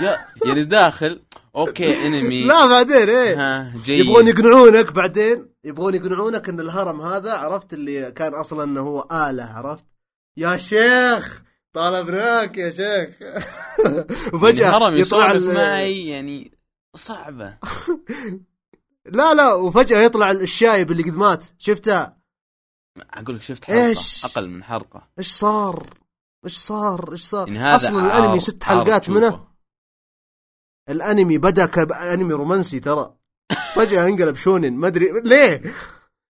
يا 0.00 0.18
يعني 0.46 0.64
داخل 0.64 1.22
okay 1.56 2.06
انمي 2.06 2.44
لا 2.48 2.66
بعدين 2.66 3.08
إيه. 3.08 3.74
جيد. 3.84 4.00
يبغون 4.06 4.28
يقنعونك 4.28 4.92
بعدين. 4.92 5.48
يبغون 5.64 5.94
يقنعونك 5.94 6.48
إن 6.48 6.60
الهرم 6.60 7.00
هذا 7.00 7.32
عرفت 7.32 7.72
اللي 7.74 8.12
كان 8.12 8.34
أصلا 8.34 8.64
إنه 8.64 8.80
هو 8.80 9.00
آلة 9.12 9.44
عرفت؟ 9.44 9.84
يا 10.36 10.56
شيخ 10.56 11.42
طالبناك 11.72 12.58
يا 12.58 12.70
شيخ. 12.70 13.14
وفجأة 14.34 14.68
الهرم 14.76 14.96
يطلع 14.96 15.34
معي 15.54 16.08
يعني 16.08 16.52
صعبة. 16.94 17.58
لا 19.18 19.34
لا 19.34 19.54
وفجأة 19.54 19.98
يطلع 20.00 20.30
الشايب 20.30 20.90
اللي 20.90 21.02
قد 21.02 21.16
مات. 21.16 21.44
شفتها 21.58 22.18
أقول 23.10 23.36
لك 23.36 23.42
شفت 23.42 23.64
حلقه 23.64 23.86
إيش؟ 23.86 24.24
أقل 24.24 24.48
من 24.48 24.64
حلقه 24.64 25.08
إيش 25.18 25.32
صار؟ 25.32 25.86
إيش 26.44 26.56
صار؟ 26.58 27.12
إيش 27.12 27.22
صار؟ 27.22 27.48
يعني 27.48 27.58
هذا 27.60 27.76
أصلا 27.76 28.02
عار- 28.02 28.18
الانمي 28.18 28.40
ست 28.40 28.64
عار 28.64 28.84
حلقات 28.84 29.02
تشوفه. 29.02 29.20
منه. 29.20 29.48
الأنمي 30.90 31.38
بدأ 31.38 31.66
كأنمي 31.66 32.32
رومانسي 32.34 32.80
ترى. 32.80 33.14
فجأة 33.74 34.06
انقلب 34.08 34.36
شونن 34.36 34.72
ما 34.72 34.86
أدري 34.86 35.20
ليه؟ 35.24 35.74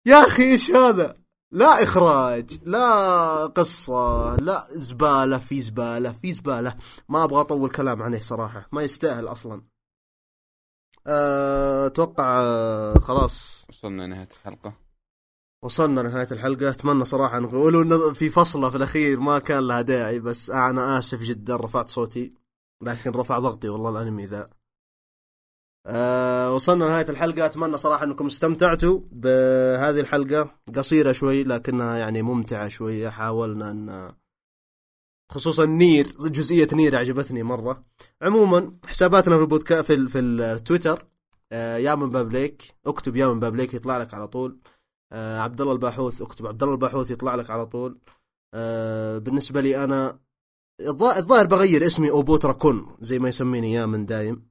يا 0.06 0.26
أخي 0.26 0.42
إيش 0.42 0.70
هذا؟ 0.70 1.16
لا 1.52 1.82
إخراج 1.82 2.58
لا 2.62 3.46
قصة 3.46 4.36
لا 4.36 4.66
زبالة 4.70 5.38
في 5.38 5.60
زبالة 5.60 6.12
في 6.12 6.32
زبالة. 6.32 6.76
ما 7.08 7.24
أبغى 7.24 7.40
أطول 7.40 7.70
كلام 7.70 8.02
عليه 8.02 8.20
صراحة. 8.20 8.68
ما 8.72 8.82
يستاهل 8.82 9.28
أصلا. 9.28 9.62
أتوقع 11.08 12.40
أه، 12.40 12.98
خلاص. 12.98 13.66
وصلنا 13.68 14.06
نهاية 14.06 14.28
الحلقة. 14.32 14.72
وصلنا 15.64 16.00
لنهاية 16.00 16.28
الحلقة. 16.32 16.70
أتمنى 16.70 17.04
صراحة 17.04 17.38
نقول 17.38 17.76
إنه 17.80 18.12
في 18.12 18.30
فصلة 18.30 18.70
في 18.70 18.76
الأخير 18.76 19.20
ما 19.20 19.38
كان 19.38 19.66
لها 19.68 19.82
داعي 19.82 20.18
بس 20.20 20.50
أنا 20.50 20.98
آسف 20.98 21.22
جدا 21.22 21.56
رفعت 21.56 21.90
صوتي. 21.90 22.34
لكن 22.82 23.10
رفع 23.10 23.38
ضغطي 23.38 23.68
والله 23.68 23.90
الأنمي 23.90 24.26
ذا 24.26 24.50
أه 25.86 26.54
وصلنا 26.54 26.84
لنهاية 26.84 27.08
الحلقة. 27.08 27.46
أتمنى 27.46 27.76
صراحة 27.76 28.04
أنكم 28.04 28.26
استمتعتوا 28.26 29.00
بهذه 29.12 30.00
الحلقة. 30.00 30.50
قصيرة 30.76 31.12
شوي 31.12 31.44
لكنها 31.44 31.96
يعني 31.96 32.22
ممتعة 32.22 32.68
شوية 32.68 33.08
حاولنا 33.08 33.70
أن 33.70 34.12
خصوصا 35.30 35.64
نير 35.66 36.06
جزئية 36.20 36.68
نير 36.72 36.96
عجبتني 36.96 37.42
مرة. 37.42 37.84
عموما 38.22 38.76
حساباتنا 38.86 39.36
في 39.36 39.42
البودكاست 39.42 39.92
في, 39.92 40.08
في 40.08 40.18
التويتر 40.18 41.02
أه 41.52 41.76
يا 41.76 41.94
من 41.94 42.10
بابليك 42.10 42.74
اكتب 42.86 43.16
يا 43.16 43.26
من 43.26 43.40
بابليك 43.40 43.74
يطلع 43.74 43.98
لك 43.98 44.14
على 44.14 44.28
طول. 44.28 44.58
آه 45.12 45.40
عبد 45.40 45.60
الله 45.60 45.72
الباحوث 45.72 46.22
اكتب 46.22 46.46
عبد 46.46 46.62
الله 46.62 46.74
الباحوث 46.74 47.10
يطلع 47.10 47.34
لك 47.34 47.50
على 47.50 47.66
طول. 47.66 47.98
آه 48.54 49.18
بالنسبة 49.18 49.60
لي 49.60 49.84
أنا 49.84 50.18
الظا- 50.82 51.16
الظاهر 51.16 51.46
بغير 51.46 51.86
اسمي 51.86 52.10
اوبوترا 52.10 52.52
كون 52.52 52.86
زي 53.00 53.18
ما 53.18 53.28
يسميني 53.28 53.72
يا 53.72 53.86
من 53.86 54.06
دايم. 54.06 54.48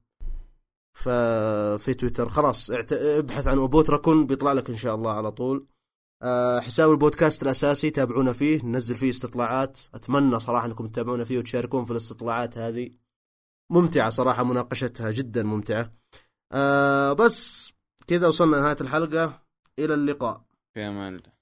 ففي 0.96 1.94
تويتر 1.94 2.28
خلاص 2.28 2.70
ابحث 2.92 3.46
عن 3.46 3.58
اوبوترا 3.58 3.96
كون 3.96 4.26
بيطلع 4.26 4.52
لك 4.52 4.70
إن 4.70 4.76
شاء 4.76 4.94
الله 4.94 5.10
على 5.12 5.32
طول. 5.32 5.56
آه 5.58 5.77
حساب 6.60 6.90
البودكاست 6.90 7.42
الأساسي 7.42 7.90
تابعونا 7.90 8.32
فيه 8.32 8.62
ننزل 8.64 8.96
فيه 8.96 9.10
استطلاعات. 9.10 9.78
أتمنى 9.94 10.40
صراحة 10.40 10.66
أنكم 10.66 10.86
تتابعونا 10.86 11.24
فيه 11.24 11.38
وتشاركون 11.38 11.84
في 11.84 11.90
الاستطلاعات 11.90 12.58
هذه. 12.58 12.90
ممتعة 13.70 14.10
صراحة 14.10 14.44
مناقشتها 14.44 15.10
جدا 15.10 15.42
ممتعة. 15.42 15.92
آه 16.52 17.12
بس 17.12 17.72
كذا 18.06 18.28
وصلنا 18.28 18.56
لنهاية 18.56 18.76
الحلقة. 18.80 19.42
إلى 19.78 19.94
اللقاء. 19.94 20.42
في 20.74 20.80
أمان 20.80 21.16
الله. 21.16 21.37